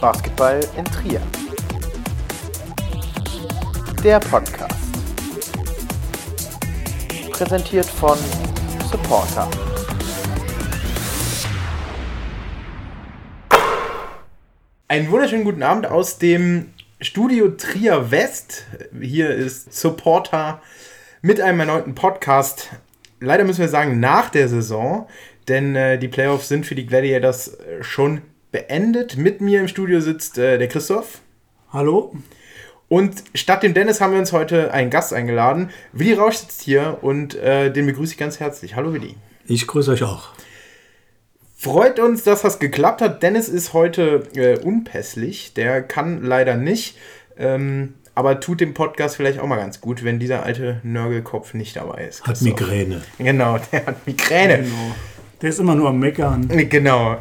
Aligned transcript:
Basketball 0.00 0.60
in 0.78 0.84
Trier. 0.86 1.20
Der 4.02 4.18
Podcast. 4.18 4.74
Präsentiert 7.30 7.84
von 7.84 8.16
Supporter. 8.90 9.50
Einen 14.88 15.10
wunderschönen 15.10 15.44
guten 15.44 15.62
Abend 15.62 15.86
aus 15.86 16.16
dem 16.16 16.72
Studio 17.02 17.48
Trier 17.48 18.10
West. 18.10 18.64
Hier 18.98 19.28
ist 19.28 19.74
Supporter 19.78 20.62
mit 21.20 21.42
einem 21.42 21.60
erneuten 21.60 21.94
Podcast. 21.94 22.70
Leider 23.20 23.44
müssen 23.44 23.60
wir 23.60 23.68
sagen, 23.68 24.00
nach 24.00 24.30
der 24.30 24.48
Saison, 24.48 25.06
denn 25.48 25.76
äh, 25.76 25.98
die 25.98 26.08
Playoffs 26.08 26.48
sind 26.48 26.64
für 26.64 26.74
die 26.74 26.86
Gladiators 26.86 27.48
äh, 27.48 27.82
schon 27.82 28.22
beendet. 28.52 29.16
Mit 29.16 29.40
mir 29.40 29.60
im 29.60 29.68
Studio 29.68 30.00
sitzt 30.00 30.38
äh, 30.38 30.58
der 30.58 30.68
Christoph. 30.68 31.20
Hallo. 31.72 32.14
Und 32.88 33.22
statt 33.34 33.62
dem 33.62 33.72
Dennis 33.72 34.00
haben 34.00 34.12
wir 34.12 34.18
uns 34.18 34.32
heute 34.32 34.72
einen 34.72 34.90
Gast 34.90 35.12
eingeladen. 35.12 35.70
Willi 35.92 36.14
Rausch 36.14 36.36
sitzt 36.36 36.62
hier 36.62 36.98
und 37.02 37.36
äh, 37.36 37.72
den 37.72 37.86
begrüße 37.86 38.12
ich 38.12 38.18
ganz 38.18 38.40
herzlich. 38.40 38.74
Hallo 38.74 38.92
Willi. 38.92 39.14
Ich 39.46 39.66
grüße 39.66 39.92
euch 39.92 40.02
auch. 40.02 40.30
Freut 41.56 42.00
uns, 42.00 42.24
dass 42.24 42.42
das 42.42 42.58
geklappt 42.58 43.00
hat. 43.00 43.22
Dennis 43.22 43.48
ist 43.48 43.74
heute 43.74 44.26
äh, 44.34 44.58
unpässlich. 44.58 45.54
Der 45.54 45.82
kann 45.82 46.22
leider 46.24 46.56
nicht. 46.56 46.96
Ähm, 47.36 47.94
aber 48.14 48.40
tut 48.40 48.60
dem 48.60 48.74
Podcast 48.74 49.16
vielleicht 49.16 49.38
auch 49.38 49.46
mal 49.46 49.56
ganz 49.56 49.80
gut, 49.80 50.02
wenn 50.02 50.18
dieser 50.18 50.42
alte 50.42 50.80
Nörgelkopf 50.82 51.54
nicht 51.54 51.76
dabei 51.76 52.06
ist. 52.06 52.24
Hat 52.24 52.40
Migräne. 52.42 53.02
Genau, 53.18 53.58
der 53.72 53.86
hat 53.86 54.06
Migräne. 54.06 54.58
Genau. 54.58 54.96
Der 55.40 55.50
ist 55.50 55.60
immer 55.60 55.74
nur 55.74 55.88
am 55.90 55.98
Meckern. 56.00 56.48
Genau. 56.48 57.16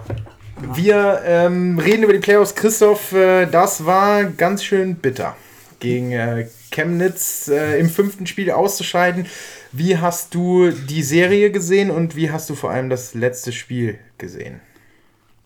Wir 0.62 1.22
ähm, 1.26 1.80
reden 1.80 2.04
über 2.04 2.14
die 2.14 2.20
Playoffs. 2.20 2.54
Christoph, 2.54 3.14
äh, 3.14 3.46
das 3.46 3.86
war 3.86 4.26
ganz 4.26 4.64
schön 4.64 4.96
bitter, 4.96 5.36
gegen 5.80 6.12
äh, 6.12 6.48
Chemnitz 6.72 7.48
äh, 7.48 7.80
im 7.80 7.90
fünften 7.90 8.28
Spiel 8.28 8.52
auszuscheiden. 8.52 9.26
Wie 9.72 9.98
hast 9.98 10.36
du 10.36 10.72
die 10.72 11.04
Serie 11.04 11.52
gesehen 11.52 11.90
und 11.92 12.16
wie 12.16 12.32
hast 12.32 12.50
du 12.50 12.56
vor 12.56 12.72
allem 12.72 12.90
das 12.90 13.14
letzte 13.14 13.52
Spiel 13.52 14.00
gesehen? 14.18 14.60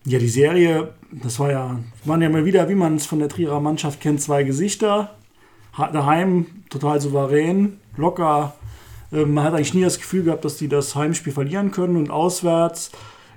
Ja, 0.04 0.18
die 0.18 0.28
Serie, 0.28 0.92
das 1.10 1.38
war 1.38 1.50
ja, 1.50 1.80
waren 2.04 2.20
ja 2.20 2.28
mal 2.28 2.44
wieder, 2.44 2.68
wie 2.68 2.74
man 2.74 2.96
es 2.96 3.06
von 3.06 3.20
der 3.20 3.28
Trierer 3.28 3.60
Mannschaft 3.60 4.00
kennt, 4.00 4.20
zwei 4.20 4.42
Gesichter. 4.42 5.14
Daheim 5.76 6.46
total 6.70 7.00
souverän, 7.00 7.78
locker. 7.96 8.54
Ähm, 9.12 9.34
man 9.34 9.44
hat 9.44 9.54
eigentlich 9.54 9.74
nie 9.74 9.82
das 9.82 9.98
Gefühl 9.98 10.24
gehabt, 10.24 10.44
dass 10.44 10.56
die 10.56 10.68
das 10.68 10.94
Heimspiel 10.94 11.32
verlieren 11.32 11.70
können 11.70 11.96
und 11.96 12.10
auswärts 12.10 12.90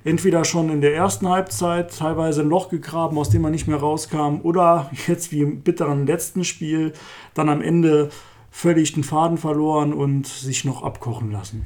entweder 0.07 0.45
schon 0.45 0.69
in 0.69 0.81
der 0.81 0.95
ersten 0.95 1.27
Halbzeit 1.27 1.95
teilweise 1.95 2.41
ein 2.41 2.49
Loch 2.49 2.69
gegraben, 2.69 3.17
aus 3.17 3.29
dem 3.29 3.41
man 3.41 3.51
nicht 3.51 3.67
mehr 3.67 3.77
rauskam, 3.77 4.39
oder 4.41 4.89
jetzt 5.07 5.31
wie 5.31 5.41
im 5.41 5.61
bitteren 5.61 6.07
letzten 6.07 6.43
Spiel 6.43 6.93
dann 7.33 7.49
am 7.49 7.61
Ende 7.61 8.09
völlig 8.49 8.93
den 8.93 9.03
Faden 9.03 9.37
verloren 9.37 9.93
und 9.93 10.25
sich 10.25 10.65
noch 10.65 10.81
abkochen 10.81 11.31
lassen. 11.31 11.65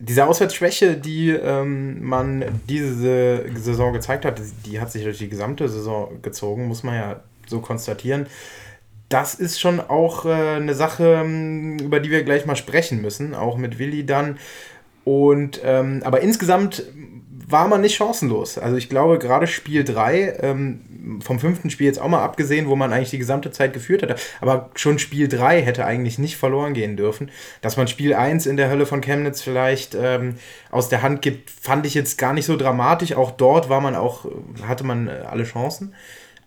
Diese 0.00 0.26
Auswärtsschwäche, 0.26 0.96
die 0.96 1.30
ähm, 1.30 2.04
man 2.04 2.44
diese 2.68 3.44
Saison 3.56 3.92
gezeigt 3.92 4.24
hat, 4.24 4.40
die 4.66 4.80
hat 4.80 4.92
sich 4.92 5.02
durch 5.02 5.18
die 5.18 5.28
gesamte 5.28 5.68
Saison 5.68 6.20
gezogen, 6.22 6.68
muss 6.68 6.82
man 6.82 6.94
ja 6.94 7.20
so 7.46 7.60
konstatieren. 7.60 8.26
Das 9.08 9.34
ist 9.34 9.58
schon 9.58 9.80
auch 9.80 10.26
äh, 10.26 10.56
eine 10.56 10.74
Sache, 10.74 11.20
ähm, 11.24 11.78
über 11.78 11.98
die 12.00 12.10
wir 12.10 12.22
gleich 12.22 12.46
mal 12.46 12.56
sprechen 12.56 13.00
müssen, 13.00 13.34
auch 13.34 13.56
mit 13.56 13.78
Willi 13.78 14.04
dann. 14.04 14.38
Und 15.04 15.62
ähm, 15.64 16.02
aber 16.04 16.20
insgesamt 16.20 16.84
war 17.50 17.66
man 17.66 17.80
nicht 17.80 17.96
chancenlos. 17.96 18.58
Also 18.58 18.76
ich 18.76 18.90
glaube, 18.90 19.18
gerade 19.18 19.46
Spiel 19.46 19.82
3, 19.82 20.38
ähm, 20.40 21.20
vom 21.22 21.38
fünften 21.38 21.70
Spiel 21.70 21.86
jetzt 21.86 22.00
auch 22.00 22.08
mal 22.08 22.22
abgesehen, 22.22 22.68
wo 22.68 22.76
man 22.76 22.92
eigentlich 22.92 23.10
die 23.10 23.18
gesamte 23.18 23.50
Zeit 23.50 23.72
geführt 23.72 24.02
hatte, 24.02 24.16
aber 24.42 24.70
schon 24.74 24.98
Spiel 24.98 25.28
3 25.28 25.62
hätte 25.62 25.86
eigentlich 25.86 26.18
nicht 26.18 26.36
verloren 26.36 26.74
gehen 26.74 26.96
dürfen. 26.96 27.30
Dass 27.62 27.78
man 27.78 27.88
Spiel 27.88 28.12
1 28.12 28.44
in 28.44 28.58
der 28.58 28.68
Hölle 28.68 28.84
von 28.84 29.00
Chemnitz 29.00 29.40
vielleicht 29.40 29.96
ähm, 29.98 30.34
aus 30.70 30.90
der 30.90 31.00
Hand 31.00 31.22
gibt, 31.22 31.50
fand 31.50 31.86
ich 31.86 31.94
jetzt 31.94 32.18
gar 32.18 32.34
nicht 32.34 32.44
so 32.44 32.56
dramatisch. 32.56 33.14
Auch 33.14 33.30
dort 33.30 33.70
war 33.70 33.80
man 33.80 33.94
auch, 33.94 34.26
hatte 34.66 34.84
man 34.84 35.08
äh, 35.08 35.22
alle 35.28 35.44
Chancen. 35.44 35.94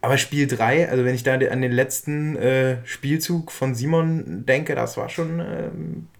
Aber 0.02 0.18
Spiel 0.18 0.48
3, 0.48 0.90
also 0.90 1.04
wenn 1.04 1.16
ich 1.16 1.24
da 1.24 1.34
an 1.34 1.62
den 1.62 1.72
letzten 1.72 2.36
äh, 2.36 2.78
Spielzug 2.86 3.52
von 3.52 3.74
Simon 3.74 4.46
denke, 4.46 4.76
das 4.76 4.98
war 4.98 5.10
schon 5.10 5.40
äh, 5.40 5.70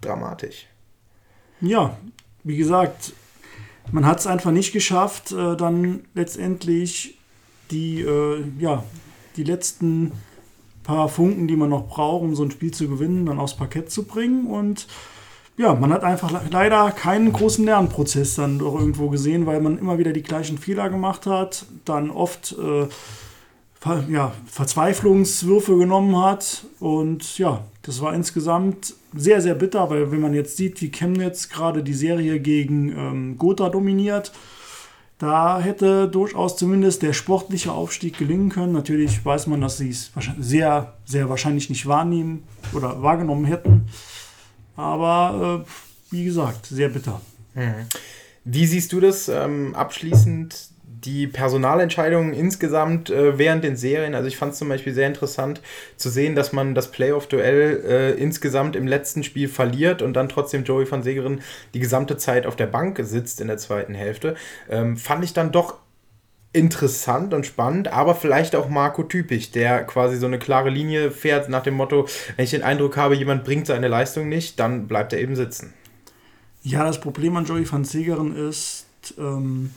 dramatisch. 0.00 0.66
Ja, 1.60 1.96
wie 2.42 2.56
gesagt, 2.56 3.12
man 3.90 4.06
hat 4.06 4.20
es 4.20 4.26
einfach 4.26 4.52
nicht 4.52 4.72
geschafft, 4.72 5.32
äh, 5.32 5.56
dann 5.56 6.04
letztendlich 6.14 7.18
die, 7.70 8.02
äh, 8.02 8.44
ja, 8.58 8.84
die 9.36 9.44
letzten 9.44 10.12
paar 10.82 11.08
Funken, 11.08 11.48
die 11.48 11.56
man 11.56 11.70
noch 11.70 11.88
braucht, 11.88 12.22
um 12.22 12.34
so 12.34 12.44
ein 12.44 12.50
Spiel 12.50 12.72
zu 12.72 12.88
gewinnen, 12.88 13.26
dann 13.26 13.38
aufs 13.38 13.56
Parkett 13.56 13.90
zu 13.90 14.04
bringen. 14.04 14.46
Und 14.46 14.86
ja, 15.56 15.74
man 15.74 15.92
hat 15.92 16.04
einfach 16.04 16.32
leider 16.50 16.90
keinen 16.92 17.32
großen 17.32 17.64
Lernprozess 17.64 18.34
dann 18.36 18.58
doch 18.58 18.74
irgendwo 18.74 19.08
gesehen, 19.08 19.46
weil 19.46 19.60
man 19.60 19.78
immer 19.78 19.98
wieder 19.98 20.12
die 20.12 20.22
gleichen 20.22 20.58
Fehler 20.58 20.90
gemacht 20.90 21.26
hat, 21.26 21.66
dann 21.84 22.10
oft 22.10 22.56
äh, 22.58 22.86
ja, 24.08 24.32
Verzweiflungswürfe 24.46 25.76
genommen 25.76 26.16
hat. 26.16 26.64
Und 26.80 27.38
ja, 27.38 27.64
das 27.82 28.00
war 28.00 28.14
insgesamt 28.14 28.94
sehr, 29.14 29.40
sehr 29.40 29.54
bitter, 29.54 29.90
weil 29.90 30.10
wenn 30.12 30.20
man 30.20 30.34
jetzt 30.34 30.56
sieht, 30.56 30.80
wie 30.80 30.90
Chemnitz 30.90 31.48
gerade 31.48 31.82
die 31.82 31.94
Serie 31.94 32.40
gegen 32.40 32.90
ähm, 32.90 33.38
Gotha 33.38 33.68
dominiert, 33.68 34.32
da 35.18 35.60
hätte 35.60 36.08
durchaus 36.08 36.56
zumindest 36.56 37.02
der 37.02 37.12
sportliche 37.12 37.70
Aufstieg 37.70 38.18
gelingen 38.18 38.48
können. 38.48 38.72
Natürlich 38.72 39.24
weiß 39.24 39.46
man, 39.46 39.60
dass 39.60 39.78
sie 39.78 39.90
es 39.90 40.10
sehr, 40.40 40.94
sehr 41.04 41.28
wahrscheinlich 41.28 41.70
nicht 41.70 41.86
wahrnehmen 41.86 42.42
oder 42.72 43.02
wahrgenommen 43.02 43.44
hätten. 43.44 43.86
Aber 44.74 45.64
äh, 45.64 46.12
wie 46.12 46.24
gesagt, 46.24 46.66
sehr 46.66 46.88
bitter. 46.88 47.20
Mhm. 47.54 47.86
Wie 48.44 48.66
siehst 48.66 48.92
du 48.92 48.98
das 48.98 49.28
ähm, 49.28 49.74
abschließend? 49.76 50.71
Die 51.04 51.26
Personalentscheidungen 51.26 52.32
insgesamt 52.32 53.10
äh, 53.10 53.38
während 53.38 53.64
den 53.64 53.76
Serien, 53.76 54.14
also 54.14 54.28
ich 54.28 54.36
fand 54.36 54.52
es 54.52 54.58
zum 54.58 54.68
Beispiel 54.68 54.94
sehr 54.94 55.06
interessant 55.06 55.60
zu 55.96 56.08
sehen, 56.10 56.34
dass 56.34 56.52
man 56.52 56.74
das 56.74 56.90
Playoff-Duell 56.90 57.84
äh, 57.86 58.10
insgesamt 58.12 58.76
im 58.76 58.86
letzten 58.86 59.24
Spiel 59.24 59.48
verliert 59.48 60.02
und 60.02 60.14
dann 60.14 60.28
trotzdem 60.28 60.64
Joey 60.64 60.90
van 60.90 61.02
Segeren 61.02 61.40
die 61.74 61.80
gesamte 61.80 62.16
Zeit 62.16 62.46
auf 62.46 62.56
der 62.56 62.66
Bank 62.66 62.98
sitzt 63.02 63.40
in 63.40 63.48
der 63.48 63.58
zweiten 63.58 63.94
Hälfte. 63.94 64.36
Ähm, 64.70 64.96
fand 64.96 65.24
ich 65.24 65.32
dann 65.32 65.52
doch 65.52 65.78
interessant 66.52 67.32
und 67.32 67.46
spannend, 67.46 67.88
aber 67.88 68.14
vielleicht 68.14 68.54
auch 68.54 68.68
Marco 68.68 69.02
typisch, 69.02 69.50
der 69.52 69.84
quasi 69.84 70.18
so 70.18 70.26
eine 70.26 70.38
klare 70.38 70.68
Linie 70.68 71.10
fährt 71.10 71.48
nach 71.48 71.62
dem 71.62 71.74
Motto, 71.74 72.06
wenn 72.36 72.44
ich 72.44 72.50
den 72.50 72.62
Eindruck 72.62 72.96
habe, 72.96 73.14
jemand 73.14 73.44
bringt 73.44 73.66
seine 73.66 73.88
Leistung 73.88 74.28
nicht, 74.28 74.60
dann 74.60 74.86
bleibt 74.86 75.12
er 75.12 75.20
eben 75.20 75.34
sitzen. 75.34 75.72
Ja, 76.62 76.84
das 76.84 77.00
Problem 77.00 77.36
an 77.36 77.46
Joey 77.46 77.70
van 77.70 77.84
Segeren 77.84 78.36
ist, 78.36 78.86
ähm, 79.18 79.70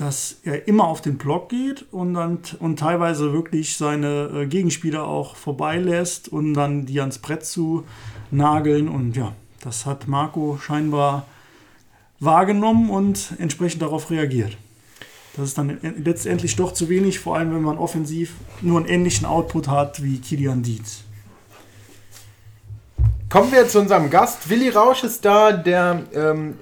dass 0.00 0.38
er 0.44 0.66
immer 0.66 0.84
auf 0.84 1.02
den 1.02 1.18
Block 1.18 1.50
geht 1.50 1.84
und 1.92 2.14
dann 2.14 2.38
und 2.58 2.78
teilweise 2.78 3.34
wirklich 3.34 3.76
seine 3.76 4.30
äh, 4.34 4.46
Gegenspieler 4.46 5.06
auch 5.06 5.36
vorbeilässt 5.36 6.28
und 6.28 6.54
dann 6.54 6.86
die 6.86 7.00
ans 7.00 7.18
Brett 7.18 7.44
zu 7.44 7.84
nageln. 8.30 8.88
Und 8.88 9.14
ja, 9.14 9.34
das 9.62 9.84
hat 9.84 10.08
Marco 10.08 10.58
scheinbar 10.58 11.26
wahrgenommen 12.18 12.88
und 12.88 13.34
entsprechend 13.38 13.82
darauf 13.82 14.10
reagiert. 14.10 14.56
Das 15.36 15.48
ist 15.48 15.58
dann 15.58 15.78
letztendlich 15.82 16.56
doch 16.56 16.72
zu 16.72 16.88
wenig, 16.88 17.18
vor 17.18 17.36
allem 17.36 17.54
wenn 17.54 17.62
man 17.62 17.76
offensiv 17.76 18.32
nur 18.62 18.78
einen 18.78 18.88
ähnlichen 18.88 19.26
Output 19.26 19.68
hat 19.68 20.02
wie 20.02 20.18
Kilian 20.18 20.62
Dietz. 20.62 21.02
Kommen 23.28 23.52
wir 23.52 23.68
zu 23.68 23.80
unserem 23.80 24.08
Gast. 24.08 24.48
Willi 24.48 24.70
Rausch 24.70 25.04
ist 25.04 25.26
da, 25.26 25.52
der 25.52 26.04
ähm, 26.14 26.54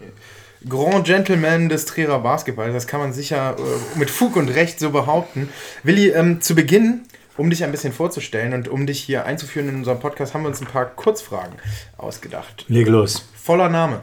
Grand 0.67 1.05
Gentleman 1.05 1.69
des 1.69 1.85
Trierer 1.85 2.19
Basketballs. 2.21 2.73
Das 2.73 2.87
kann 2.87 3.01
man 3.01 3.13
sicher 3.13 3.57
äh, 3.59 3.99
mit 3.99 4.11
Fug 4.11 4.37
und 4.37 4.49
Recht 4.49 4.81
so 4.81 4.91
behaupten. 4.91 5.49
Willi, 5.83 6.09
ähm, 6.09 6.41
zu 6.41 6.55
Beginn, 6.55 7.03
um 7.37 7.51
dich 7.51 7.63
ein 7.63 7.71
bisschen 7.71 7.93
vorzustellen 7.93 8.53
und 8.55 8.69
um 8.69 8.87
dich 8.87 9.01
hier 9.01 9.25
einzuführen 9.25 9.69
in 9.69 9.77
unserem 9.77 10.01
Podcast, 10.01 10.35
haben 10.35 10.43
wir 10.43 10.49
uns 10.49 10.61
ein 10.61 10.67
paar 10.67 10.87
Kurzfragen 10.87 11.55
ausgedacht. 11.97 12.65
Leg 12.69 12.89
los. 12.89 13.29
Voller 13.37 13.69
Name. 13.69 14.01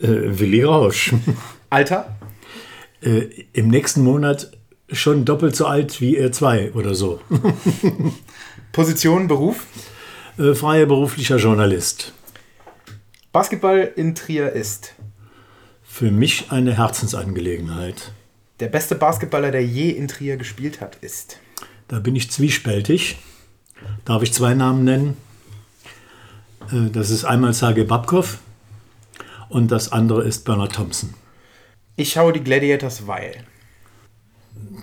Äh, 0.00 0.08
Willi 0.08 0.62
Rausch. 0.62 1.12
Alter? 1.70 2.16
Äh, 3.02 3.44
Im 3.52 3.68
nächsten 3.68 4.02
Monat 4.02 4.50
schon 4.90 5.24
doppelt 5.24 5.56
so 5.56 5.66
alt 5.66 6.00
wie 6.00 6.16
er 6.16 6.32
zwei 6.32 6.72
oder 6.72 6.94
so. 6.94 7.20
Position, 8.72 9.28
Beruf? 9.28 9.66
Äh, 10.38 10.54
freier 10.54 10.86
beruflicher 10.86 11.36
Journalist. 11.36 12.12
Basketball 13.32 13.92
in 13.96 14.14
Trier 14.14 14.52
ist? 14.52 14.94
Für 15.94 16.10
mich 16.10 16.50
eine 16.50 16.76
Herzensangelegenheit. 16.76 18.10
Der 18.58 18.66
beste 18.66 18.96
Basketballer, 18.96 19.52
der 19.52 19.64
je 19.64 19.90
in 19.90 20.08
Trier 20.08 20.36
gespielt 20.36 20.80
hat, 20.80 20.96
ist. 20.96 21.38
Da 21.86 22.00
bin 22.00 22.16
ich 22.16 22.32
zwiespältig. 22.32 23.18
Darf 24.04 24.24
ich 24.24 24.32
zwei 24.32 24.54
Namen 24.54 24.82
nennen? 24.82 25.16
Äh, 26.72 26.90
das 26.90 27.10
ist 27.10 27.24
einmal 27.24 27.52
Sage 27.52 27.84
Babkov 27.84 28.40
und 29.48 29.70
das 29.70 29.92
andere 29.92 30.24
ist 30.24 30.44
Bernard 30.44 30.74
Thompson. 30.74 31.14
Ich 31.94 32.10
schaue 32.10 32.32
die 32.32 32.42
Gladiators, 32.42 33.06
weil. 33.06 33.44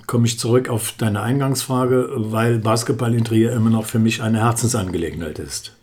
komme 0.07 0.27
ich 0.27 0.39
zurück 0.39 0.69
auf 0.69 0.93
deine 0.97 1.23
Eingangsfrage, 1.23 2.09
weil 2.15 2.59
Basketball 2.59 3.13
in 3.13 3.25
Trier 3.25 3.51
immer 3.51 3.69
noch 3.69 3.85
für 3.85 3.99
mich 3.99 4.21
eine 4.21 4.39
Herzensangelegenheit 4.39 5.39
ist. 5.39 5.75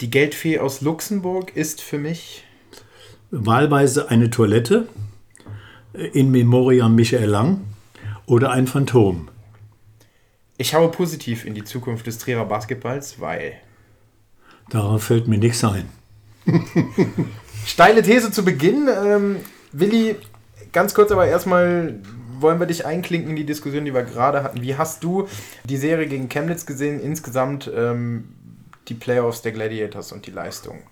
Die 0.00 0.10
Geldfee 0.10 0.58
aus 0.58 0.80
Luxemburg 0.80 1.54
ist 1.54 1.80
für 1.80 1.98
mich 1.98 2.43
Wahlweise 3.36 4.10
eine 4.10 4.30
Toilette 4.30 4.86
in 5.92 6.30
Memoriam 6.30 6.94
Michael 6.94 7.28
Lang 7.28 7.60
oder 8.26 8.52
ein 8.52 8.68
Phantom. 8.68 9.28
Ich 10.56 10.68
schaue 10.68 10.88
positiv 10.88 11.44
in 11.44 11.54
die 11.54 11.64
Zukunft 11.64 12.06
des 12.06 12.18
Trierer 12.18 12.44
Basketballs, 12.44 13.20
weil. 13.20 13.54
Darauf 14.70 15.02
fällt 15.02 15.26
mir 15.26 15.38
nichts 15.38 15.64
ein. 15.64 15.88
Steile 17.66 18.02
These 18.02 18.30
zu 18.30 18.44
Beginn. 18.44 18.88
Ähm, 18.88 19.36
Willi, 19.72 20.14
ganz 20.72 20.94
kurz 20.94 21.10
aber 21.10 21.26
erstmal 21.26 22.00
wollen 22.38 22.60
wir 22.60 22.66
dich 22.66 22.86
einklinken 22.86 23.30
in 23.30 23.36
die 23.36 23.46
Diskussion, 23.46 23.84
die 23.84 23.94
wir 23.94 24.04
gerade 24.04 24.44
hatten. 24.44 24.62
Wie 24.62 24.76
hast 24.76 25.02
du 25.02 25.26
die 25.64 25.76
Serie 25.76 26.06
gegen 26.06 26.28
Chemnitz 26.28 26.66
gesehen, 26.66 27.00
insgesamt 27.00 27.70
ähm, 27.74 28.28
die 28.88 28.94
Playoffs 28.94 29.42
der 29.42 29.52
Gladiators 29.52 30.12
und 30.12 30.26
die 30.26 30.30
Leistung? 30.30 30.84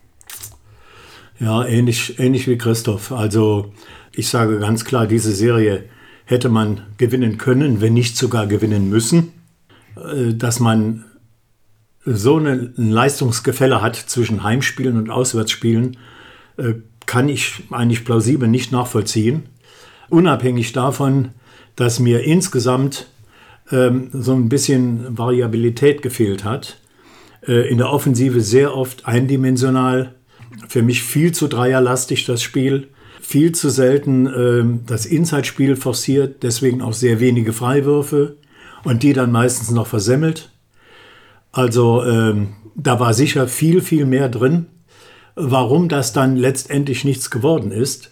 Ja, 1.43 1.65
ähnlich, 1.65 2.21
ähnlich 2.21 2.47
wie 2.47 2.56
Christoph. 2.56 3.11
Also 3.11 3.73
ich 4.12 4.29
sage 4.29 4.61
ganz 4.61 4.85
klar, 4.85 5.09
diese 5.09 5.33
Serie 5.33 5.87
hätte 6.25 6.49
man 6.49 6.83
gewinnen 6.99 7.37
können, 7.37 7.81
wenn 7.81 7.94
nicht 7.94 8.17
sogar 8.17 8.47
gewinnen 8.47 8.89
müssen. 8.89 9.33
Äh, 9.97 10.35
dass 10.35 10.61
man 10.61 11.05
so 12.05 12.39
ein 12.39 12.75
Leistungsgefälle 12.77 13.83
hat 13.83 13.97
zwischen 13.97 14.44
Heimspielen 14.44 14.97
und 14.97 15.11
Auswärtsspielen, 15.11 15.97
äh, 16.59 16.75
kann 17.06 17.29
ich 17.29 17.65
eigentlich 17.73 18.05
plausibel 18.05 18.47
nicht 18.47 18.71
nachvollziehen. 18.71 19.43
Unabhängig 20.11 20.73
davon, 20.73 21.31
dass 21.75 21.99
mir 21.99 22.23
insgesamt 22.23 23.09
ähm, 23.73 24.11
so 24.12 24.33
ein 24.33 24.49
bisschen 24.49 25.19
Variabilität 25.19 26.03
gefehlt 26.03 26.44
hat. 26.44 26.79
Äh, 27.44 27.69
in 27.69 27.79
der 27.79 27.91
Offensive 27.91 28.43
sehr 28.43 28.77
oft 28.77 29.06
eindimensional. 29.06 30.15
Für 30.69 30.83
mich 30.83 31.03
viel 31.03 31.33
zu 31.33 31.49
dreierlastig 31.49 32.25
das 32.25 32.43
Spiel. 32.43 32.89
Viel 33.21 33.53
zu 33.53 33.71
selten 33.71 34.27
äh, 34.27 34.65
das 34.87 35.07
Inside-Spiel 35.07 35.77
forciert, 35.77 36.43
deswegen 36.43 36.83
auch 36.83 36.93
sehr 36.93 37.21
wenige 37.21 37.53
Freiwürfe 37.53 38.37
und 38.85 39.03
die 39.03 39.13
dann 39.13 39.31
meistens 39.31 39.71
noch 39.71 39.87
versemmelt. 39.87 40.51
Also 41.53 42.05
ähm, 42.05 42.55
da 42.75 42.99
war 42.99 43.15
sicher 43.15 43.47
viel, 43.49 43.81
viel 43.81 44.07
mehr 44.07 44.29
drin. 44.29 44.67
Warum 45.35 45.89
das 45.89 46.13
dann 46.13 46.37
letztendlich 46.37 47.05
nichts 47.05 47.31
geworden 47.31 47.71
ist, 47.71 48.11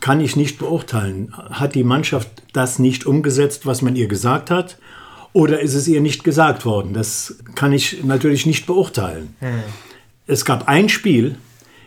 kann 0.00 0.20
ich 0.20 0.36
nicht 0.36 0.58
beurteilen. 0.58 1.32
Hat 1.50 1.74
die 1.74 1.84
Mannschaft 1.84 2.28
das 2.52 2.78
nicht 2.78 3.06
umgesetzt, 3.06 3.66
was 3.66 3.82
man 3.82 3.96
ihr 3.96 4.08
gesagt 4.08 4.50
hat? 4.50 4.78
Oder 5.32 5.60
ist 5.60 5.74
es 5.74 5.88
ihr 5.88 6.00
nicht 6.00 6.24
gesagt 6.24 6.66
worden? 6.66 6.92
Das 6.92 7.36
kann 7.54 7.72
ich 7.72 8.04
natürlich 8.04 8.44
nicht 8.44 8.66
beurteilen. 8.66 9.34
Hm. 9.38 9.60
Es 10.26 10.44
gab 10.44 10.68
ein 10.68 10.88
Spiel, 10.88 11.36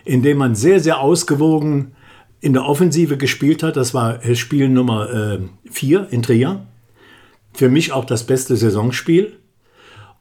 in 0.05 0.21
dem 0.21 0.37
man 0.37 0.55
sehr, 0.55 0.79
sehr 0.79 0.99
ausgewogen 1.01 1.95
in 2.39 2.53
der 2.53 2.65
Offensive 2.65 3.17
gespielt 3.17 3.63
hat. 3.63 3.75
Das 3.75 3.93
war 3.93 4.19
Spiel 4.35 4.69
Nummer 4.69 5.39
4 5.69 5.99
äh, 5.99 6.13
in 6.13 6.21
Trier 6.21 6.65
für 7.55 7.69
mich 7.69 7.91
auch 7.91 8.05
das 8.05 8.23
beste 8.23 8.55
Saisonspiel. 8.55 9.33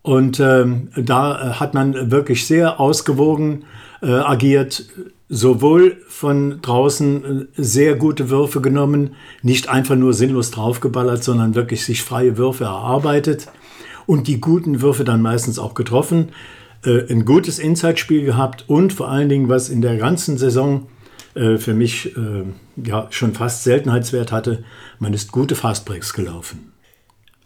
Und 0.03 0.39
ähm, 0.39 0.91
da 0.97 1.33
äh, 1.33 1.53
hat 1.55 1.75
man 1.75 2.11
wirklich 2.11 2.47
sehr 2.47 2.79
ausgewogen 2.79 3.65
äh, 4.03 4.11
agiert, 4.11 4.87
sowohl 5.29 5.97
von 6.09 6.61
draußen 6.61 7.25
äh, 7.25 7.47
sehr 7.57 7.97
gute 7.97 8.29
Würfe 8.29 8.61
genommen, 8.61 9.15
nicht 9.43 9.69
einfach 9.69 9.97
nur 9.97 10.13
sinnlos 10.13 10.51
draufgeballert, 10.51 11.25
sondern 11.25 11.55
wirklich 11.55 11.85
sich 11.85 12.03
freie 12.03 12.37
Würfe 12.37 12.65
erarbeitet 12.65 13.49
und 14.07 14.29
die 14.29 14.41
guten 14.41 14.83
Würfe 14.83 15.05
dann 15.05 15.23
meistens 15.23 15.59
auch 15.59 15.75
getroffen. 15.75 16.29
Äh, 16.85 17.11
ein 17.11 17.25
gutes 17.25 17.59
Inside-Spiel 17.59 18.25
gehabt 18.25 18.65
und 18.69 18.93
vor 18.93 19.09
allen 19.09 19.29
Dingen, 19.29 19.49
was 19.49 19.69
in 19.69 19.81
der 19.81 19.97
ganzen 19.97 20.37
Saison 20.39 20.89
äh, 21.35 21.57
für 21.57 21.75
mich 21.75 22.17
äh, 22.17 22.45
ja 22.77 23.07
schon 23.11 23.33
fast 23.33 23.65
Seltenheitswert 23.65 24.33
hatte, 24.33 24.65
man 24.99 25.15
ist 25.15 25.33
gute 25.33 25.55
Fastbreaks 25.55 26.13
gelaufen. 26.13 26.74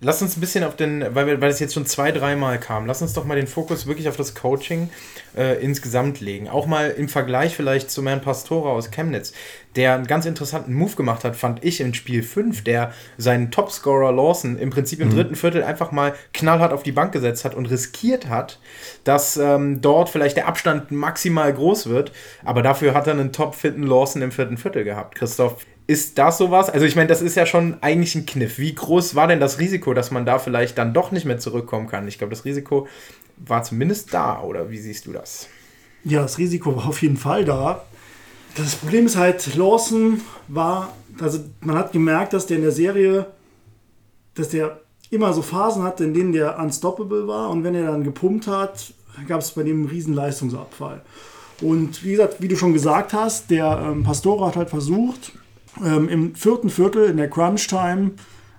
Lass 0.00 0.22
uns 0.22 0.36
ein 0.36 0.40
bisschen 0.40 0.62
auf 0.62 0.76
den, 0.76 1.04
weil, 1.12 1.26
wir, 1.26 1.40
weil 1.40 1.50
es 1.50 1.58
jetzt 1.58 1.74
schon 1.74 1.84
zwei, 1.84 2.12
dreimal 2.12 2.60
kam, 2.60 2.86
lass 2.86 3.02
uns 3.02 3.14
doch 3.14 3.24
mal 3.24 3.34
den 3.34 3.48
Fokus 3.48 3.88
wirklich 3.88 4.08
auf 4.08 4.16
das 4.16 4.36
Coaching 4.36 4.90
äh, 5.36 5.60
insgesamt 5.60 6.20
legen. 6.20 6.48
Auch 6.48 6.66
mal 6.66 6.90
im 6.90 7.08
Vergleich 7.08 7.56
vielleicht 7.56 7.90
zu 7.90 8.06
Herrn 8.06 8.20
Pastora 8.20 8.70
aus 8.70 8.92
Chemnitz, 8.92 9.32
der 9.74 9.96
einen 9.96 10.06
ganz 10.06 10.24
interessanten 10.24 10.72
Move 10.72 10.94
gemacht 10.94 11.24
hat, 11.24 11.34
fand 11.34 11.64
ich 11.64 11.80
in 11.80 11.94
Spiel 11.94 12.22
5, 12.22 12.62
der 12.62 12.92
seinen 13.16 13.50
Topscorer 13.50 14.12
Lawson 14.12 14.56
im 14.56 14.70
Prinzip 14.70 15.00
im 15.00 15.08
mhm. 15.08 15.14
dritten 15.14 15.34
Viertel 15.34 15.64
einfach 15.64 15.90
mal 15.90 16.14
knallhart 16.32 16.72
auf 16.72 16.84
die 16.84 16.92
Bank 16.92 17.10
gesetzt 17.10 17.44
hat 17.44 17.56
und 17.56 17.66
riskiert 17.66 18.28
hat, 18.28 18.60
dass 19.02 19.36
ähm, 19.36 19.80
dort 19.80 20.10
vielleicht 20.10 20.36
der 20.36 20.46
Abstand 20.46 20.92
maximal 20.92 21.52
groß 21.52 21.88
wird, 21.88 22.12
aber 22.44 22.62
dafür 22.62 22.94
hat 22.94 23.08
er 23.08 23.14
einen 23.14 23.32
topfitten 23.32 23.82
Lawson 23.82 24.22
im 24.22 24.30
vierten 24.30 24.58
Viertel 24.58 24.84
gehabt. 24.84 25.16
Christoph, 25.16 25.56
ist 25.88 26.18
das 26.18 26.36
sowas? 26.36 26.68
Also 26.68 26.84
ich 26.84 26.96
meine, 26.96 27.08
das 27.08 27.22
ist 27.22 27.34
ja 27.34 27.46
schon 27.46 27.78
eigentlich 27.80 28.14
ein 28.14 28.26
Kniff. 28.26 28.58
Wie 28.58 28.74
groß 28.74 29.14
war 29.14 29.26
denn 29.26 29.40
das 29.40 29.58
Risiko, 29.58 29.94
dass 29.94 30.10
man 30.10 30.26
da 30.26 30.38
vielleicht 30.38 30.76
dann 30.76 30.92
doch 30.92 31.12
nicht 31.12 31.24
mehr 31.24 31.38
zurückkommen 31.38 31.88
kann? 31.88 32.06
Ich 32.06 32.18
glaube, 32.18 32.30
das 32.30 32.44
Risiko 32.44 32.86
war 33.38 33.62
zumindest 33.62 34.12
da, 34.12 34.42
oder 34.42 34.70
wie 34.70 34.78
siehst 34.78 35.06
du 35.06 35.12
das? 35.12 35.48
Ja, 36.04 36.22
das 36.22 36.36
Risiko 36.36 36.76
war 36.76 36.88
auf 36.88 37.00
jeden 37.00 37.16
Fall 37.16 37.46
da. 37.46 37.84
Das 38.54 38.76
Problem 38.76 39.06
ist 39.06 39.16
halt, 39.16 39.54
Lawson 39.56 40.20
war, 40.46 40.92
also 41.20 41.40
man 41.62 41.76
hat 41.78 41.92
gemerkt, 41.92 42.34
dass 42.34 42.46
der 42.46 42.58
in 42.58 42.64
der 42.64 42.72
Serie, 42.72 43.26
dass 44.34 44.50
der 44.50 44.80
immer 45.08 45.32
so 45.32 45.40
Phasen 45.40 45.84
hatte, 45.84 46.04
in 46.04 46.12
denen 46.12 46.32
der 46.32 46.58
unstoppable 46.58 47.26
war 47.26 47.48
und 47.48 47.64
wenn 47.64 47.74
er 47.74 47.86
dann 47.86 48.04
gepumpt 48.04 48.46
hat, 48.46 48.92
gab 49.26 49.40
es 49.40 49.52
bei 49.52 49.62
dem 49.62 49.78
einen 49.78 49.88
riesen 49.88 50.12
Leistungsabfall. 50.12 51.00
Und 51.62 52.04
wie 52.04 52.10
gesagt, 52.10 52.42
wie 52.42 52.48
du 52.48 52.56
schon 52.56 52.74
gesagt 52.74 53.14
hast, 53.14 53.50
der 53.50 53.82
ähm, 53.82 54.04
Pastor 54.04 54.46
hat 54.46 54.56
halt 54.56 54.68
versucht, 54.68 55.32
ähm, 55.84 56.08
im 56.08 56.34
vierten 56.34 56.70
Viertel 56.70 57.08
in 57.08 57.16
der 57.16 57.30
Crunch-Time 57.30 58.12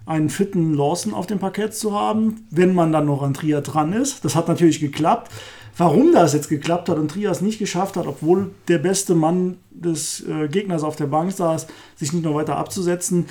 einen 0.06 0.30
fitten 0.30 0.74
Lawson 0.74 1.14
auf 1.14 1.28
dem 1.28 1.40
Parkett 1.40 1.76
zu 1.76 1.94
haben, 1.94 2.48
wenn 2.50 2.74
man 2.74 2.92
dann 2.92 3.06
noch 3.06 3.22
an 3.22 3.34
Trier 3.34 3.62
dran 3.62 3.94
ist. 3.94 4.26
Das 4.26 4.36
hat 4.36 4.48
natürlich 4.48 4.80
geklappt. 4.80 5.32
Warum 5.78 6.12
das 6.12 6.34
jetzt 6.34 6.50
geklappt 6.50 6.90
hat 6.90 6.98
und 6.98 7.12
Trias 7.12 7.42
nicht 7.42 7.60
geschafft 7.60 7.96
hat, 7.96 8.08
obwohl 8.08 8.52
der 8.68 8.80
beste 8.80 9.16
Mann 9.16 9.58
des 9.70 10.26
äh, 10.28 10.48
Gegners 10.48 10.84
auf 10.84 10.96
der 10.96 11.06
Bank 11.06 11.32
saß, 11.32 11.68
sich 11.96 12.12
nicht 12.12 12.26
noch 12.26 12.34
weiter 12.34 12.58
abzusetzen, 12.58 13.28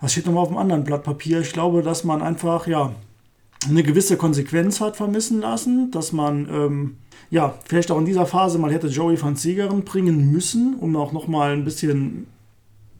das 0.00 0.12
steht 0.12 0.26
nochmal 0.26 0.42
auf 0.42 0.48
einem 0.48 0.58
anderen 0.58 0.84
Blatt 0.84 1.04
Papier. 1.04 1.40
Ich 1.40 1.52
glaube, 1.52 1.82
dass 1.82 2.04
man 2.04 2.20
einfach, 2.20 2.66
ja, 2.66 2.92
eine 3.66 3.82
gewisse 3.82 4.16
Konsequenz 4.16 4.80
hat 4.80 4.96
vermissen 4.96 5.40
lassen, 5.40 5.90
dass 5.90 6.12
man, 6.12 6.48
ähm, 6.50 6.96
ja, 7.30 7.54
vielleicht 7.64 7.90
auch 7.90 7.98
in 7.98 8.04
dieser 8.04 8.26
Phase 8.26 8.58
mal 8.58 8.72
hätte 8.72 8.88
Joey 8.88 9.20
van 9.20 9.36
Ziegeren 9.36 9.84
bringen 9.84 10.30
müssen, 10.30 10.76
um 10.78 10.94
auch 10.96 11.12
nochmal 11.12 11.52
ein 11.52 11.64
bisschen 11.64 12.26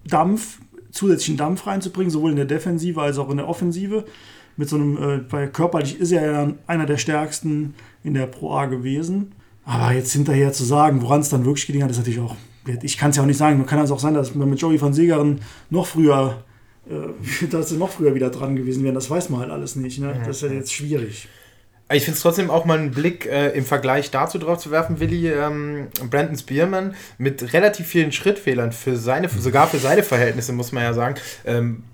Dampf, 0.09 0.59
zusätzlichen 0.91 1.37
Dampf 1.37 1.67
reinzubringen, 1.67 2.11
sowohl 2.11 2.31
in 2.31 2.37
der 2.37 2.47
Defensive 2.47 3.01
als 3.01 3.19
auch 3.19 3.31
in 3.31 3.37
der 3.37 3.49
Offensive. 3.49 4.05
Mit 4.57 4.69
so 4.69 4.77
einem, 4.77 4.97
äh, 4.97 5.21
weil 5.31 5.49
körperlich 5.49 6.01
ist 6.01 6.13
er 6.13 6.33
ja 6.33 6.53
einer 6.67 6.87
der 6.87 6.97
stärksten 6.97 7.75
in 8.03 8.15
der 8.15 8.27
Pro 8.27 8.53
A 8.53 8.67
gewesen. 8.67 9.33
Aber 9.65 9.93
jetzt 9.93 10.13
hinterher 10.13 10.53
zu 10.53 10.65
sagen, 10.65 11.03
woran 11.03 11.21
es 11.21 11.29
dann 11.29 11.45
wirklich 11.45 11.67
gelingen 11.67 11.85
hat, 11.85 11.91
ist 11.91 11.99
natürlich 11.99 12.21
auch, 12.21 12.37
ich 12.83 12.97
kann 12.97 13.11
es 13.11 13.17
ja 13.17 13.23
auch 13.23 13.27
nicht 13.27 13.37
sagen. 13.37 13.59
Man 13.59 13.67
kann 13.67 13.81
es 13.81 13.91
auch 13.91 13.99
sein, 13.99 14.15
dass 14.15 14.35
man 14.35 14.49
mit 14.49 14.61
Joey 14.61 14.81
van 14.81 14.95
Segeren 14.95 15.41
noch 15.71 15.87
früher, 15.87 16.45
äh, 16.89 17.47
dass 17.51 17.69
sie 17.69 17.77
noch 17.77 17.91
früher 17.91 18.15
wieder 18.15 18.31
dran 18.31 18.57
gewesen 18.57 18.85
wären. 18.85 18.95
Das 18.95 19.11
weiß 19.11 19.29
man 19.29 19.41
halt 19.41 19.51
alles 19.51 19.77
nicht. 19.77 19.99
Ne? 19.99 20.19
Das 20.25 20.37
ist 20.37 20.49
ja 20.49 20.57
jetzt 20.57 20.73
schwierig. 20.73 21.29
Ich 21.93 22.05
finde 22.05 22.17
es 22.17 22.23
trotzdem 22.23 22.51
auch 22.51 22.65
mal 22.65 22.79
einen 22.79 22.91
Blick 22.91 23.27
äh, 23.27 23.51
im 23.51 23.65
Vergleich 23.65 24.11
dazu 24.11 24.39
drauf 24.39 24.59
zu 24.59 24.73
werfen, 24.73 24.99
Willi. 24.99 25.31
Ähm, 25.31 25.87
Brandon 26.11 26.37
Spearman 26.37 26.97
mit 27.17 27.53
relativ 27.53 27.87
vielen 27.87 28.11
Schrittfehlern 28.11 28.73
für 28.73 28.97
seine, 28.97 29.29
sogar 29.29 29.69
für 29.69 29.79
seine 29.79 30.03
Verhältnisse, 30.03 30.53
muss 30.53 30.73
man 30.73 30.83
ja 30.83 30.95
sagen. 30.95 31.15
Ähm, 31.45 31.85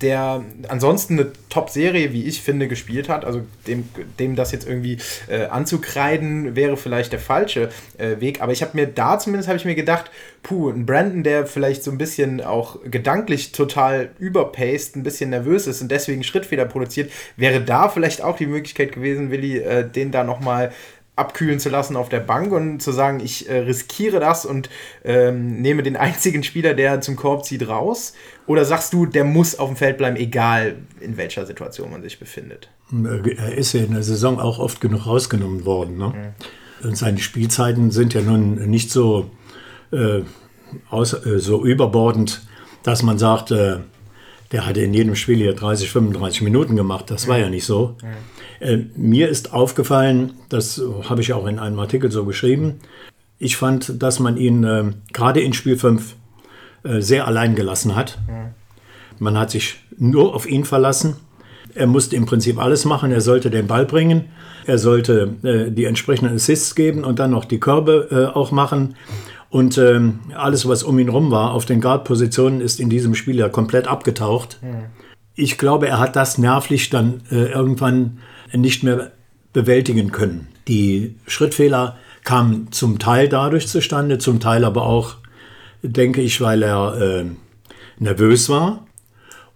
der 0.00 0.44
ansonsten 0.68 1.18
eine 1.18 1.32
Top-Serie, 1.48 2.12
wie 2.12 2.24
ich 2.24 2.42
finde, 2.42 2.68
gespielt 2.68 3.08
hat. 3.08 3.24
Also 3.24 3.42
dem, 3.66 3.88
dem 4.18 4.36
das 4.36 4.52
jetzt 4.52 4.66
irgendwie 4.66 4.98
äh, 5.28 5.44
anzukreiden, 5.46 6.56
wäre 6.56 6.76
vielleicht 6.76 7.12
der 7.12 7.20
falsche 7.20 7.70
äh, 7.98 8.20
Weg. 8.20 8.42
Aber 8.42 8.52
ich 8.52 8.62
habe 8.62 8.72
mir 8.74 8.86
da 8.86 9.18
zumindest 9.18 9.48
habe 9.48 9.58
ich 9.58 9.64
mir 9.64 9.74
gedacht, 9.74 10.10
puh, 10.42 10.70
ein 10.70 10.86
Brandon, 10.86 11.22
der 11.22 11.46
vielleicht 11.46 11.84
so 11.84 11.90
ein 11.90 11.98
bisschen 11.98 12.40
auch 12.40 12.78
gedanklich 12.84 13.52
total 13.52 14.10
überpaced, 14.18 14.96
ein 14.96 15.02
bisschen 15.02 15.30
nervös 15.30 15.66
ist 15.66 15.82
und 15.82 15.90
deswegen 15.90 16.24
Schrittfehler 16.24 16.66
produziert, 16.66 17.10
wäre 17.36 17.60
da 17.60 17.88
vielleicht 17.88 18.22
auch 18.22 18.36
die 18.36 18.46
Möglichkeit 18.46 18.92
gewesen, 18.92 19.30
Willi, 19.30 19.58
äh, 19.58 19.88
den 19.88 20.10
da 20.10 20.24
nochmal 20.24 20.72
abkühlen 21.16 21.58
zu 21.58 21.70
lassen 21.70 21.96
auf 21.96 22.10
der 22.10 22.20
Bank 22.20 22.52
und 22.52 22.80
zu 22.80 22.92
sagen, 22.92 23.20
ich 23.20 23.48
äh, 23.48 23.60
riskiere 23.60 24.20
das 24.20 24.44
und 24.44 24.68
ähm, 25.02 25.60
nehme 25.62 25.82
den 25.82 25.96
einzigen 25.96 26.42
Spieler, 26.42 26.74
der 26.74 27.00
zum 27.00 27.16
Korb 27.16 27.44
zieht, 27.44 27.66
raus? 27.66 28.12
Oder 28.46 28.64
sagst 28.64 28.92
du, 28.92 29.06
der 29.06 29.24
muss 29.24 29.58
auf 29.58 29.68
dem 29.68 29.76
Feld 29.76 29.98
bleiben, 29.98 30.16
egal 30.16 30.76
in 31.00 31.16
welcher 31.16 31.46
Situation 31.46 31.90
man 31.90 32.02
sich 32.02 32.20
befindet? 32.20 32.68
Er 32.92 33.54
ist 33.56 33.72
ja 33.72 33.82
in 33.82 33.92
der 33.92 34.02
Saison 34.02 34.38
auch 34.38 34.58
oft 34.58 34.80
genug 34.80 35.06
rausgenommen 35.06 35.64
worden. 35.64 35.96
Ne? 35.96 36.34
Mhm. 36.82 36.88
Und 36.88 36.96
seine 36.98 37.18
Spielzeiten 37.18 37.90
sind 37.90 38.14
ja 38.14 38.20
nun 38.20 38.54
nicht 38.68 38.90
so, 38.90 39.30
äh, 39.92 40.20
aus, 40.90 41.14
äh, 41.14 41.38
so 41.38 41.64
überbordend, 41.64 42.46
dass 42.82 43.02
man 43.02 43.18
sagt, 43.18 43.50
äh, 43.50 43.78
der 44.52 44.66
hatte 44.66 44.80
in 44.80 44.94
jedem 44.94 45.16
Spiel 45.16 45.36
hier 45.36 45.54
30, 45.54 45.90
35 45.90 46.42
Minuten 46.42 46.76
gemacht. 46.76 47.10
Das 47.10 47.28
war 47.28 47.38
ja 47.38 47.48
nicht 47.48 47.64
so. 47.64 47.96
Äh, 48.60 48.78
mir 48.96 49.28
ist 49.28 49.52
aufgefallen, 49.52 50.34
das 50.48 50.80
habe 51.08 51.20
ich 51.20 51.32
auch 51.32 51.46
in 51.46 51.58
einem 51.58 51.78
Artikel 51.78 52.10
so 52.10 52.24
geschrieben, 52.24 52.80
ich 53.38 53.56
fand, 53.56 54.02
dass 54.02 54.18
man 54.18 54.36
ihn 54.36 54.64
äh, 54.64 54.84
gerade 55.12 55.40
in 55.40 55.52
Spiel 55.52 55.76
5 55.76 56.14
äh, 56.84 57.00
sehr 57.00 57.26
allein 57.26 57.54
gelassen 57.54 57.94
hat. 57.94 58.18
Man 59.18 59.38
hat 59.38 59.50
sich 59.50 59.76
nur 59.98 60.34
auf 60.34 60.48
ihn 60.48 60.64
verlassen. 60.64 61.16
Er 61.74 61.86
musste 61.86 62.16
im 62.16 62.26
Prinzip 62.26 62.58
alles 62.58 62.84
machen. 62.84 63.12
Er 63.12 63.20
sollte 63.20 63.50
den 63.50 63.66
Ball 63.66 63.84
bringen, 63.84 64.26
er 64.66 64.78
sollte 64.78 65.34
äh, 65.42 65.70
die 65.70 65.84
entsprechenden 65.84 66.34
Assists 66.34 66.74
geben 66.74 67.04
und 67.04 67.18
dann 67.18 67.30
noch 67.30 67.44
die 67.44 67.60
Körbe 67.60 68.08
äh, 68.10 68.36
auch 68.36 68.50
machen. 68.50 68.94
Und 69.48 69.78
ähm, 69.78 70.20
alles, 70.34 70.68
was 70.68 70.82
um 70.82 70.98
ihn 70.98 71.08
rum 71.08 71.30
war, 71.30 71.52
auf 71.52 71.64
den 71.64 71.80
Guard-Positionen, 71.80 72.60
ist 72.60 72.80
in 72.80 72.90
diesem 72.90 73.14
Spiel 73.14 73.36
ja 73.36 73.48
komplett 73.48 73.86
abgetaucht. 73.86 74.58
Ich 75.34 75.58
glaube, 75.58 75.88
er 75.88 75.98
hat 75.98 76.16
das 76.16 76.38
nervlich 76.38 76.90
dann 76.90 77.22
äh, 77.30 77.52
irgendwann 77.52 78.18
nicht 78.52 78.82
mehr 78.82 79.12
bewältigen 79.52 80.12
können. 80.12 80.48
Die 80.68 81.16
Schrittfehler 81.26 81.96
kamen 82.24 82.72
zum 82.72 82.98
Teil 82.98 83.28
dadurch 83.28 83.68
zustande, 83.68 84.18
zum 84.18 84.40
Teil 84.40 84.64
aber 84.64 84.82
auch, 84.82 85.16
denke 85.82 86.20
ich, 86.20 86.40
weil 86.40 86.62
er 86.62 87.00
äh, 87.00 87.24
nervös 87.98 88.48
war. 88.48 88.86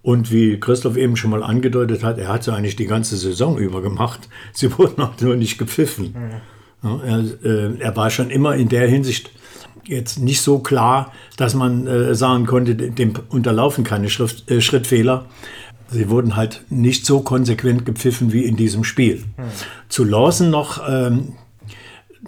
Und 0.03 0.33
wie 0.33 0.59
Christoph 0.59 0.97
eben 0.97 1.17
schon 1.17 1.31
mal 1.31 1.43
angedeutet 1.43 2.03
hat, 2.03 2.19
er 2.19 2.29
hat 2.29 2.45
sie 2.45 2.55
eigentlich 2.55 2.77
die 2.77 2.87
ganze 2.87 3.17
Saison 3.17 3.59
über 3.59 3.83
gemacht. 3.83 4.29
Sie 4.53 4.77
wurden 4.79 5.03
auch 5.03 5.21
nur 5.21 5.37
nicht 5.37 5.59
gepfiffen. 5.59 6.15
Ja, 6.83 7.01
er, 7.05 7.19
äh, 7.45 7.79
er 7.79 7.97
war 7.97 8.09
schon 8.09 8.31
immer 8.31 8.55
in 8.57 8.71
der 8.71 8.89
Hinsicht 8.89 9.31
jetzt 9.85 10.19
nicht 10.19 10.41
so 10.41 10.59
klar, 10.59 11.13
dass 11.37 11.55
man 11.55 11.87
äh, 11.87 12.15
sagen 12.15 12.47
konnte, 12.47 12.75
dem 12.75 13.15
unterlaufen 13.29 13.85
keine 13.85 14.11
Schrift, 14.11 14.51
äh, 14.51 14.61
Schrittfehler. 14.61 15.27
Sie 15.91 16.09
wurden 16.09 16.37
halt 16.37 16.63
nicht 16.71 17.05
so 17.05 17.21
konsequent 17.21 17.85
gepfiffen 17.85 18.33
wie 18.33 18.45
in 18.45 18.57
diesem 18.57 18.85
Spiel. 18.85 19.25
Zu 19.89 20.05
Lawson 20.05 20.51
noch, 20.51 20.81
ähm, 20.89 21.33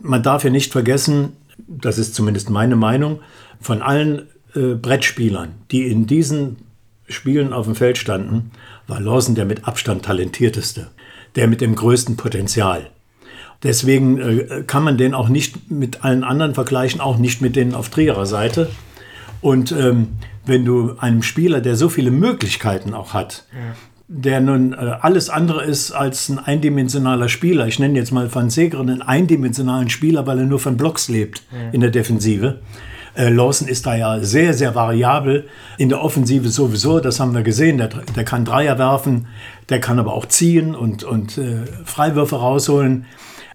man 0.01 0.23
darf 0.23 0.43
ja 0.43 0.51
nicht 0.51 0.73
vergessen, 0.73 1.37
das 1.69 1.99
ist 1.99 2.15
zumindest 2.15 2.51
meine 2.51 2.77
Meinung, 2.77 3.21
von 3.61 3.81
allen 3.81 4.29
äh, 4.55 4.75
Brettspielern, 4.75 5.51
die 5.71 5.87
in 5.87 6.07
diesen 6.07 6.57
Spielen 7.09 7.53
auf 7.53 7.67
dem 7.67 7.77
Feld 7.77 7.99
standen, 7.99 8.51
war 8.87 9.01
Lawson 9.01 9.35
der 9.35 9.45
mit 9.45 9.67
Abstand 9.67 10.05
talentierteste, 10.05 10.91
der 11.37 11.47
mit 11.47 11.61
dem 11.61 11.75
größten 11.77 12.17
Potenzial. 12.17 12.91
Deswegen 13.63 14.19
äh, 14.19 14.65
kann 14.67 14.83
man 14.83 14.99
den 14.99 15.15
auch 15.15 15.29
nicht 15.29 15.71
mit 15.71 16.05
allen 16.05 16.25
anderen 16.25 16.55
vergleichen, 16.55 17.01
auch 17.01 17.19
nicht 17.19 17.41
mit 17.41 17.57
denen 17.57 17.75
auf 17.75 17.91
Trierer 17.91 18.27
Seite. 18.27 18.71
Und 19.41 19.73
ähm, 19.73 20.09
wenn 20.45 20.65
du 20.65 20.97
einem 20.99 21.23
Spieler, 21.23 21.61
der 21.61 21.77
so 21.77 21.89
viele 21.89 22.11
Möglichkeiten 22.11 22.95
auch 22.95 23.15
hat, 23.15 23.45
der 24.09 24.41
nun 24.41 24.73
äh, 24.73 24.77
alles 25.01 25.31
andere 25.31 25.65
ist 25.65 25.93
als 25.93 26.29
ein 26.29 26.39
eindimensionaler 26.39 27.29
Spieler, 27.29 27.67
ich 27.67 27.79
nenne 27.79 27.99
jetzt 27.99 28.11
mal 28.13 28.33
Van 28.33 28.51
Segeren 28.51 28.91
einen 28.91 29.03
eindimensionalen 29.03 29.91
Spieler, 29.91 30.27
weil 30.27 30.41
er 30.41 30.47
nur 30.47 30.59
von 30.59 30.77
Blocks 30.77 31.09
lebt 31.09 31.43
in 31.73 31.81
der 31.81 31.91
Defensive. 31.91 32.61
Äh, 33.15 33.29
Lawson 33.29 33.69
ist 33.69 33.87
da 33.87 33.95
ja 33.95 34.21
sehr, 34.21 34.55
sehr 34.55 34.75
variabel. 34.75 35.47
In 35.79 35.89
der 35.89 36.03
Offensive 36.03 36.49
sowieso, 36.49 37.01
das 37.01 37.21
haben 37.21 37.35
wir 37.35 37.43
gesehen. 37.43 37.79
Der, 37.79 37.89
der 37.89 38.25
kann 38.25 38.45
Dreier 38.45 38.79
werfen, 38.79 39.27
der 39.69 39.81
kann 39.81 39.99
aber 39.99 40.15
auch 40.15 40.27
ziehen 40.27 40.75
und, 40.75 41.05
und 41.05 41.39
äh, 41.39 41.65
Freiwürfe 41.85 42.37
rausholen. 42.37 43.07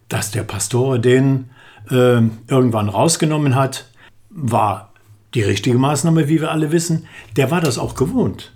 Dass 0.09 0.31
der 0.31 0.43
Pastore 0.43 0.99
den 0.99 1.49
äh, 1.89 2.21
irgendwann 2.47 2.89
rausgenommen 2.89 3.55
hat, 3.55 3.89
war 4.29 4.93
die 5.33 5.43
richtige 5.43 5.77
Maßnahme, 5.77 6.29
wie 6.29 6.41
wir 6.41 6.51
alle 6.51 6.71
wissen. 6.71 7.05
Der 7.35 7.51
war 7.51 7.61
das 7.61 7.77
auch 7.77 7.95
gewohnt. 7.95 8.53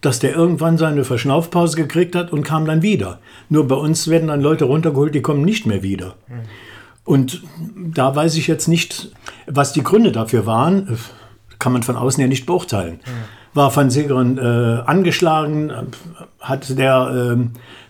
Dass 0.00 0.18
der 0.18 0.34
irgendwann 0.34 0.78
seine 0.78 1.04
Verschnaufpause 1.04 1.76
gekriegt 1.76 2.14
hat 2.14 2.32
und 2.32 2.42
kam 2.42 2.64
dann 2.64 2.82
wieder. 2.82 3.20
Nur 3.48 3.68
bei 3.68 3.76
uns 3.76 4.08
werden 4.08 4.28
dann 4.28 4.40
Leute 4.40 4.64
runtergeholt, 4.64 5.14
die 5.14 5.22
kommen 5.22 5.42
nicht 5.42 5.66
mehr 5.66 5.82
wieder. 5.82 6.16
Und 7.04 7.42
da 7.76 8.14
weiß 8.14 8.36
ich 8.36 8.46
jetzt 8.46 8.68
nicht, 8.68 9.12
was 9.46 9.72
die 9.72 9.82
Gründe 9.82 10.12
dafür 10.12 10.46
waren. 10.46 10.98
Kann 11.58 11.72
man 11.72 11.82
von 11.82 11.96
außen 11.96 12.20
ja 12.20 12.28
nicht 12.28 12.46
beurteilen. 12.46 13.00
War 13.54 13.74
Van 13.74 13.90
Segeren 13.90 14.38
äh, 14.38 14.40
angeschlagen? 14.86 15.72
Hatte 16.40 16.74
der 16.74 17.36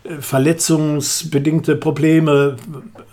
äh, 0.04 0.20
verletzungsbedingte 0.20 1.76
Probleme? 1.76 2.56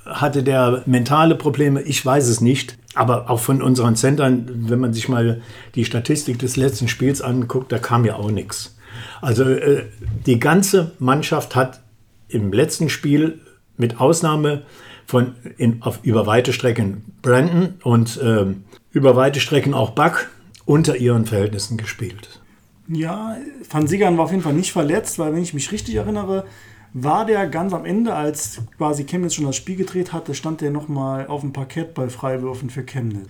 Hatte 0.05 0.41
der 0.41 0.83
mentale 0.85 1.35
Probleme? 1.35 1.81
Ich 1.83 2.03
weiß 2.03 2.27
es 2.27 2.41
nicht. 2.41 2.77
Aber 2.95 3.29
auch 3.29 3.39
von 3.39 3.61
unseren 3.61 3.95
Centern, 3.95 4.49
wenn 4.67 4.79
man 4.79 4.93
sich 4.93 5.07
mal 5.07 5.41
die 5.75 5.85
Statistik 5.85 6.39
des 6.39 6.57
letzten 6.57 6.87
Spiels 6.87 7.21
anguckt, 7.21 7.71
da 7.71 7.77
kam 7.77 8.03
ja 8.03 8.15
auch 8.15 8.31
nichts. 8.31 8.75
Also 9.21 9.43
äh, 9.43 9.83
die 10.25 10.39
ganze 10.39 10.91
Mannschaft 10.99 11.55
hat 11.55 11.81
im 12.29 12.51
letzten 12.51 12.89
Spiel 12.89 13.41
mit 13.77 13.99
Ausnahme 13.99 14.63
von 15.05 15.35
in, 15.57 15.81
auf, 15.81 15.99
über 16.03 16.25
weite 16.27 16.53
Strecken 16.53 17.03
Brandon 17.21 17.75
und 17.83 18.19
ähm, 18.23 18.63
über 18.91 19.15
weite 19.15 19.39
Strecken 19.39 19.73
auch 19.73 19.91
Buck 19.91 20.29
unter 20.69 20.95
ihren 20.97 21.25
Verhältnissen 21.25 21.77
gespielt. 21.77 22.41
Ja, 22.87 23.35
Van 23.69 23.87
Sigern 23.87 24.17
war 24.17 24.25
auf 24.25 24.31
jeden 24.31 24.43
Fall 24.43 24.53
nicht 24.53 24.71
verletzt, 24.71 25.17
weil 25.17 25.33
wenn 25.33 25.41
ich 25.41 25.55
mich 25.55 25.71
richtig 25.71 25.95
erinnere, 25.95 26.45
war 26.93 27.25
der 27.25 27.47
ganz 27.47 27.73
am 27.73 27.85
Ende, 27.85 28.13
als 28.13 28.61
quasi 28.77 29.03
Chemnitz 29.05 29.33
schon 29.33 29.45
das 29.45 29.55
Spiel 29.55 29.75
gedreht 29.75 30.13
hatte, 30.13 30.35
stand 30.35 30.61
der 30.61 30.69
nochmal 30.69 31.25
auf 31.25 31.41
dem 31.41 31.53
Parkett 31.53 31.95
bei 31.95 32.07
Freiwürfen 32.09 32.69
für 32.69 32.83
Chemnitz. 32.83 33.29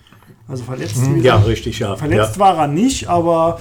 Also 0.50 0.64
verletzt, 0.66 0.98
Hm, 0.98 1.22
Ja, 1.22 1.38
richtig, 1.38 1.80
ja. 1.80 1.96
verletzt 1.96 2.36
ja. 2.36 2.40
war 2.42 2.58
er 2.58 2.68
nicht, 2.68 3.08
aber 3.08 3.60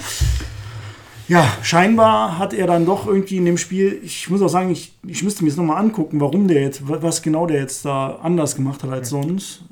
ja, 1.28 1.46
scheinbar 1.62 2.38
hat 2.38 2.54
er 2.54 2.66
dann 2.66 2.86
doch 2.86 3.06
irgendwie 3.06 3.36
in 3.36 3.44
dem 3.44 3.58
Spiel, 3.58 4.00
ich 4.02 4.28
muss 4.30 4.42
auch 4.42 4.48
sagen, 4.48 4.70
ich, 4.70 4.94
ich 5.06 5.22
müsste 5.22 5.44
mir 5.44 5.50
jetzt 5.50 5.58
nochmal 5.58 5.76
angucken, 5.76 6.20
warum 6.20 6.48
der 6.48 6.62
jetzt, 6.62 6.82
was 6.88 7.22
genau 7.22 7.46
der 7.46 7.60
jetzt 7.60 7.84
da 7.84 8.18
anders 8.22 8.56
gemacht 8.56 8.82
hat 8.82 8.90
als 8.90 9.10
sonst. 9.10 9.62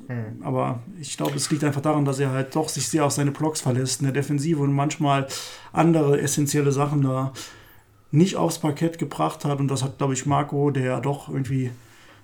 Aber 0.41 0.79
ich 1.01 1.17
glaube, 1.17 1.35
es 1.35 1.49
liegt 1.51 1.63
einfach 1.63 1.81
daran, 1.81 2.05
dass 2.05 2.19
er 2.19 2.31
halt 2.31 2.55
doch 2.55 2.69
sich 2.69 2.87
sehr 2.87 3.05
auf 3.05 3.11
seine 3.11 3.31
Blocks 3.31 3.61
verlässt 3.61 3.99
in 3.99 4.05
der 4.05 4.13
Defensive 4.13 4.61
und 4.61 4.71
manchmal 4.71 5.27
andere 5.73 6.21
essentielle 6.21 6.71
Sachen 6.71 7.01
da 7.01 7.33
nicht 8.11 8.37
aufs 8.37 8.59
Parkett 8.59 8.99
gebracht 8.99 9.43
hat. 9.43 9.59
Und 9.59 9.67
das 9.67 9.83
hat, 9.83 9.97
glaube 9.97 10.13
ich, 10.13 10.25
Marco, 10.25 10.71
der 10.71 10.85
ja 10.85 10.99
doch 10.99 11.27
irgendwie 11.27 11.71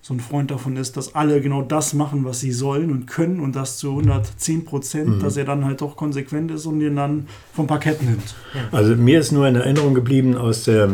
so 0.03 0.13
ein 0.13 0.19
Freund 0.19 0.51
davon 0.51 0.75
ist, 0.75 0.97
dass 0.97 1.15
alle 1.15 1.39
genau 1.39 1.61
das 1.61 1.93
machen, 1.93 2.25
was 2.25 2.41
sie 2.41 2.51
sollen 2.51 2.91
und 2.91 3.05
können 3.05 3.39
und 3.39 3.55
das 3.55 3.77
zu 3.77 3.91
110 3.91 4.65
Prozent, 4.65 5.23
dass 5.23 5.37
er 5.37 5.45
dann 5.45 5.63
halt 5.63 5.79
doch 5.79 5.95
konsequent 5.95 6.51
ist 6.51 6.65
und 6.65 6.81
den 6.81 6.97
dann 6.97 7.27
vom 7.53 7.67
Parkett 7.67 8.03
nimmt. 8.03 8.35
Also 8.73 8.97
mir 8.97 9.21
ist 9.21 9.31
nur 9.31 9.47
in 9.47 9.55
Erinnerung 9.55 9.93
geblieben 9.93 10.35
aus, 10.35 10.65
der, 10.65 10.89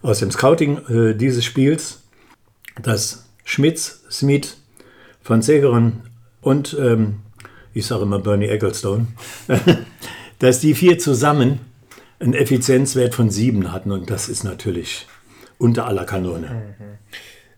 aus 0.00 0.20
dem 0.20 0.30
Scouting 0.30 0.78
äh, 0.88 1.14
dieses 1.14 1.44
Spiels, 1.44 2.00
dass 2.82 3.26
Schmitz, 3.44 4.04
Smith, 4.10 4.56
Van 5.22 5.42
Segeren 5.42 6.00
und 6.40 6.74
ähm, 6.80 7.16
ich 7.74 7.84
sage 7.84 8.04
immer 8.04 8.20
Bernie 8.20 8.46
Ecclestone, 8.46 9.06
dass 10.38 10.60
die 10.60 10.74
vier 10.74 10.98
zusammen 10.98 11.60
einen 12.20 12.32
Effizienzwert 12.32 13.14
von 13.14 13.28
sieben 13.28 13.70
hatten 13.70 13.92
und 13.92 14.08
das 14.08 14.30
ist 14.30 14.44
natürlich 14.44 15.06
unter 15.58 15.86
aller 15.86 16.06
Kanone. 16.06 16.74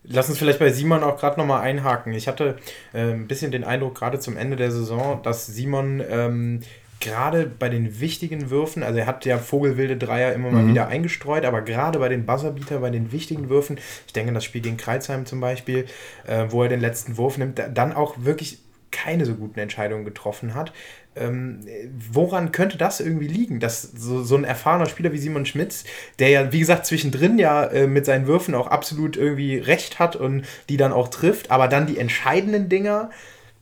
Lass 0.09 0.29
uns 0.29 0.37
vielleicht 0.37 0.59
bei 0.59 0.71
Simon 0.71 1.03
auch 1.03 1.19
gerade 1.19 1.39
nochmal 1.39 1.61
einhaken. 1.61 2.13
Ich 2.13 2.27
hatte 2.27 2.55
äh, 2.93 3.11
ein 3.11 3.27
bisschen 3.27 3.51
den 3.51 3.63
Eindruck, 3.63 3.95
gerade 3.95 4.19
zum 4.19 4.37
Ende 4.37 4.55
der 4.55 4.71
Saison, 4.71 5.21
dass 5.23 5.47
Simon 5.47 6.01
ähm, 6.09 6.61
gerade 6.99 7.45
bei 7.45 7.69
den 7.69 7.99
wichtigen 7.99 8.49
Würfen, 8.49 8.81
also 8.83 8.97
er 8.99 9.05
hat 9.05 9.25
ja 9.25 9.37
vogelwilde 9.37 9.97
Dreier 9.97 10.33
immer 10.33 10.49
mal 10.49 10.67
wieder 10.67 10.87
eingestreut, 10.87 11.45
aber 11.45 11.61
gerade 11.61 11.99
bei 11.99 12.09
den 12.09 12.25
Buzzerbeater, 12.25 12.79
bei 12.79 12.89
den 12.89 13.11
wichtigen 13.11 13.49
Würfen, 13.49 13.77
ich 14.07 14.13
denke 14.13 14.29
an 14.29 14.33
das 14.35 14.45
Spiel 14.45 14.61
gegen 14.61 14.77
Kreuzheim 14.77 15.25
zum 15.27 15.39
Beispiel, 15.39 15.85
äh, 16.25 16.45
wo 16.49 16.63
er 16.63 16.69
den 16.69 16.79
letzten 16.81 17.17
Wurf 17.17 17.37
nimmt, 17.37 17.59
da- 17.59 17.67
dann 17.67 17.93
auch 17.93 18.15
wirklich 18.17 18.59
keine 18.97 19.25
so 19.25 19.35
guten 19.35 19.59
Entscheidungen 19.59 20.05
getroffen 20.05 20.55
hat. 20.55 20.73
Ähm, 21.15 21.61
woran 22.11 22.51
könnte 22.51 22.77
das 22.77 22.99
irgendwie 22.99 23.27
liegen, 23.27 23.59
dass 23.59 23.81
so, 23.81 24.23
so 24.23 24.35
ein 24.35 24.43
erfahrener 24.43 24.87
Spieler 24.87 25.11
wie 25.11 25.17
Simon 25.17 25.45
Schmitz, 25.45 25.83
der 26.19 26.29
ja, 26.29 26.51
wie 26.51 26.59
gesagt, 26.59 26.85
zwischendrin 26.85 27.39
ja 27.39 27.65
äh, 27.65 27.87
mit 27.87 28.05
seinen 28.05 28.27
Würfen 28.27 28.55
auch 28.55 28.67
absolut 28.67 29.17
irgendwie 29.17 29.57
recht 29.57 29.99
hat 29.99 30.15
und 30.15 30.43
die 30.69 30.77
dann 30.77 30.93
auch 30.93 31.07
trifft, 31.07 31.51
aber 31.51 31.67
dann 31.67 31.87
die 31.87 31.97
entscheidenden 31.97 32.69
Dinger 32.69 33.09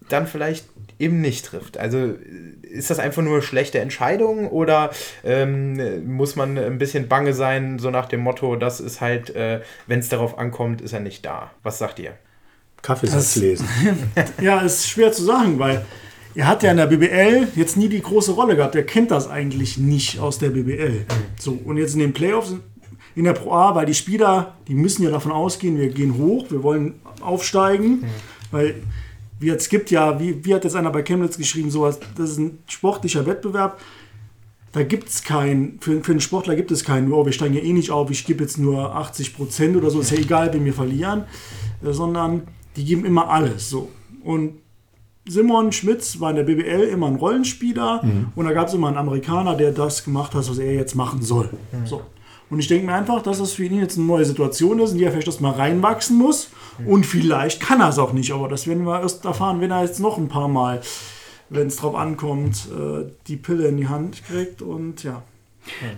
dann 0.09 0.27
vielleicht 0.27 0.65
eben 0.99 1.19
nicht 1.19 1.45
trifft. 1.45 1.77
Also 1.77 2.13
ist 2.61 2.89
das 2.89 2.99
einfach 2.99 3.21
nur 3.21 3.41
schlechte 3.41 3.79
Entscheidung 3.79 4.49
oder 4.49 4.91
ähm, 5.23 6.15
muss 6.15 6.35
man 6.35 6.57
ein 6.57 6.77
bisschen 6.77 7.07
bange 7.07 7.33
sein, 7.33 7.79
so 7.79 7.89
nach 7.89 8.07
dem 8.07 8.21
Motto, 8.21 8.55
das 8.55 8.79
ist 8.79 9.01
halt, 9.01 9.35
äh, 9.35 9.61
wenn 9.87 9.99
es 9.99 10.09
darauf 10.09 10.37
ankommt, 10.37 10.81
ist 10.81 10.93
er 10.93 10.99
nicht 10.99 11.25
da. 11.25 11.51
Was 11.63 11.79
sagt 11.79 11.99
ihr? 11.99 12.13
Kaffeesatz 12.85 13.33
Das- 13.33 13.35
lesen. 13.37 13.67
Ja, 14.41 14.59
ist 14.59 14.87
schwer 14.87 15.11
zu 15.11 15.23
sagen, 15.23 15.57
weil 15.59 15.85
er 16.35 16.47
hat 16.47 16.63
ja 16.63 16.71
in 16.71 16.77
der 16.77 16.85
BBL 16.87 17.47
jetzt 17.55 17.77
nie 17.77 17.89
die 17.89 18.01
große 18.01 18.33
Rolle 18.33 18.55
gehabt. 18.55 18.75
Er 18.75 18.83
kennt 18.83 19.09
das 19.09 19.27
eigentlich 19.29 19.77
nicht 19.77 20.19
aus 20.19 20.37
der 20.37 20.49
BBL. 20.49 21.05
So, 21.39 21.57
und 21.65 21.77
jetzt 21.77 21.93
in 21.93 21.99
den 22.01 22.13
Playoffs 22.13 22.53
in 23.15 23.23
der 23.23 23.33
Pro 23.33 23.53
A, 23.53 23.73
weil 23.73 23.85
die 23.85 23.93
Spieler, 23.93 24.55
die 24.67 24.75
müssen 24.75 25.03
ja 25.03 25.09
davon 25.09 25.31
ausgehen, 25.31 25.77
wir 25.79 25.87
gehen 25.89 26.17
hoch, 26.17 26.45
wir 26.49 26.61
wollen 26.63 26.95
aufsteigen, 27.21 28.03
weil 28.51 28.75
wie 29.39 29.49
es 29.49 29.69
gibt 29.69 29.89
ja, 29.91 30.19
wie, 30.19 30.43
wie 30.45 30.53
hat 30.53 30.63
jetzt 30.65 30.75
einer 30.75 30.89
bei 30.91 31.01
Chemnitz 31.01 31.37
geschrieben, 31.37 31.71
sowas, 31.71 31.99
das 32.17 32.31
ist 32.31 32.39
ein 32.39 32.59
sportlicher 32.67 33.25
Wettbewerb. 33.25 33.79
da 34.73 34.83
gibt 34.83 35.07
es 35.09 35.23
kein, 35.23 35.77
für, 35.79 36.03
für 36.03 36.11
einen 36.11 36.21
Sportler 36.21 36.55
gibt 36.57 36.71
es 36.71 36.83
keinen, 36.83 37.11
oh, 37.13 37.25
wir 37.25 37.31
steigen 37.33 37.53
ja 37.55 37.61
eh 37.61 37.71
nicht 37.73 37.91
auf, 37.91 38.11
ich 38.11 38.25
gebe 38.25 38.43
jetzt 38.43 38.57
nur 38.57 38.93
80 38.95 39.35
Prozent 39.35 39.75
oder 39.77 39.89
so, 39.89 40.01
ist 40.01 40.11
ja 40.11 40.17
egal, 40.17 40.53
wenn 40.53 40.65
wir 40.65 40.73
verlieren, 40.73 41.23
sondern 41.81 42.43
die 42.75 42.85
geben 42.85 43.05
immer 43.05 43.29
alles. 43.29 43.69
So. 43.69 43.89
Und 44.23 44.59
Simon 45.27 45.71
Schmitz 45.71 46.19
war 46.19 46.29
in 46.29 46.35
der 46.35 46.43
BBL 46.43 46.89
immer 46.91 47.07
ein 47.07 47.15
Rollenspieler 47.15 48.03
mhm. 48.03 48.27
und 48.35 48.45
da 48.45 48.53
gab 48.53 48.67
es 48.67 48.73
immer 48.73 48.87
einen 48.87 48.97
Amerikaner, 48.97 49.55
der 49.55 49.71
das 49.71 50.03
gemacht 50.03 50.35
hat, 50.35 50.47
was 50.49 50.57
er 50.57 50.73
jetzt 50.73 50.95
machen 50.95 51.21
soll. 51.21 51.49
Mhm. 51.71 51.87
So. 51.87 52.01
Und 52.49 52.59
ich 52.59 52.67
denke 52.67 52.85
mir 52.85 52.93
einfach, 52.93 53.23
dass 53.23 53.39
das 53.39 53.53
für 53.53 53.65
ihn 53.65 53.79
jetzt 53.79 53.97
eine 53.97 54.05
neue 54.05 54.23
Situation 54.23 54.79
ist, 54.79 54.91
in 54.91 54.99
die 54.99 55.03
er 55.03 55.11
vielleicht 55.11 55.27
erstmal 55.27 55.53
reinwachsen 55.53 56.15
muss. 56.15 56.49
Mhm. 56.77 56.87
Und 56.87 57.05
vielleicht 57.05 57.59
kann 57.59 57.81
er 57.81 57.89
es 57.89 57.97
auch 57.97 58.13
nicht, 58.13 58.31
aber 58.31 58.47
das 58.47 58.67
werden 58.67 58.85
wir 58.85 59.01
erst 59.01 59.25
erfahren, 59.25 59.61
wenn 59.61 59.71
er 59.71 59.81
jetzt 59.81 59.99
noch 59.99 60.17
ein 60.17 60.27
paar 60.27 60.47
Mal 60.47 60.81
wenn 61.49 61.67
es 61.67 61.77
drauf 61.77 61.95
ankommt, 61.95 62.67
äh, 62.71 63.05
die 63.27 63.37
Pille 63.37 63.67
in 63.67 63.77
die 63.77 63.87
Hand 63.87 64.23
kriegt 64.25 64.61
und 64.61 65.03
ja. 65.03 65.23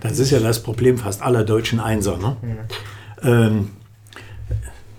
Das 0.00 0.18
ist 0.18 0.30
ja 0.30 0.40
das 0.40 0.62
Problem 0.62 0.96
fast 0.96 1.20
aller 1.20 1.44
deutschen 1.44 1.78
Einser, 1.78 2.16
ne? 2.16 2.36
Ähm, 3.22 3.70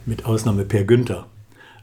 mit 0.05 0.25
Ausnahme 0.25 0.63
Per 0.63 0.83
Günther. 0.83 1.25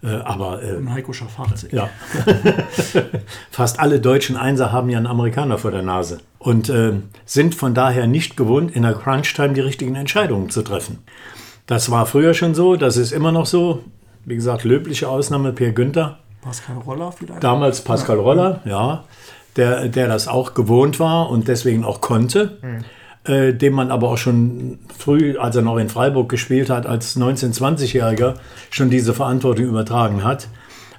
Äh, 0.02 0.08
aber 0.08 0.62
äh, 0.62 0.76
und 0.76 0.92
Heiko 0.92 1.12
Schaffhardt. 1.12 1.72
Ja. 1.72 1.88
Fast 3.50 3.80
alle 3.80 4.00
deutschen 4.00 4.36
Einser 4.36 4.72
haben 4.72 4.90
ja 4.90 4.98
einen 4.98 5.06
Amerikaner 5.06 5.58
vor 5.58 5.70
der 5.70 5.82
Nase 5.82 6.18
und 6.38 6.68
äh, 6.68 6.92
sind 7.24 7.54
von 7.54 7.74
daher 7.74 8.06
nicht 8.06 8.36
gewohnt, 8.36 8.74
in 8.74 8.82
der 8.82 8.94
Crunch-Time 8.94 9.54
die 9.54 9.60
richtigen 9.60 9.94
Entscheidungen 9.94 10.50
zu 10.50 10.62
treffen. 10.62 10.98
Das 11.66 11.90
war 11.90 12.06
früher 12.06 12.34
schon 12.34 12.54
so, 12.54 12.76
das 12.76 12.96
ist 12.96 13.12
immer 13.12 13.32
noch 13.32 13.46
so. 13.46 13.82
Wie 14.24 14.34
gesagt, 14.34 14.64
löbliche 14.64 15.08
Ausnahme 15.08 15.52
Per 15.52 15.72
Günther. 15.72 16.18
Pascal 16.42 16.76
Roller 16.78 17.12
vielleicht? 17.12 17.42
Damals 17.42 17.80
Pascal 17.80 18.18
Roller, 18.18 18.60
ja, 18.64 19.04
der, 19.56 19.88
der 19.88 20.08
das 20.08 20.28
auch 20.28 20.54
gewohnt 20.54 21.00
war 21.00 21.30
und 21.30 21.48
deswegen 21.48 21.84
auch 21.84 22.00
konnte. 22.00 22.58
Mhm. 22.62 22.84
Äh, 23.26 23.54
dem 23.54 23.72
man 23.72 23.90
aber 23.90 24.10
auch 24.10 24.18
schon 24.18 24.78
früh, 24.96 25.36
als 25.36 25.56
er 25.56 25.62
noch 25.62 25.78
in 25.78 25.88
Freiburg 25.88 26.28
gespielt 26.28 26.70
hat, 26.70 26.86
als 26.86 27.16
19-, 27.16 27.58
20-Jähriger 27.58 28.34
schon 28.70 28.88
diese 28.88 29.14
Verantwortung 29.14 29.64
übertragen 29.64 30.22
hat. 30.22 30.48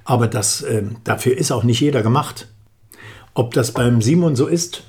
Aber 0.04 0.28
das, 0.28 0.62
äh, 0.62 0.84
dafür 1.06 1.38
ist 1.38 1.52
auch 1.52 1.64
nicht 1.64 1.80
jeder 1.80 2.02
gemacht. 2.02 2.50
Ob 3.34 3.54
das 3.54 3.72
beim 3.72 4.02
Simon 4.02 4.36
so 4.36 4.48
ist, 4.48 4.84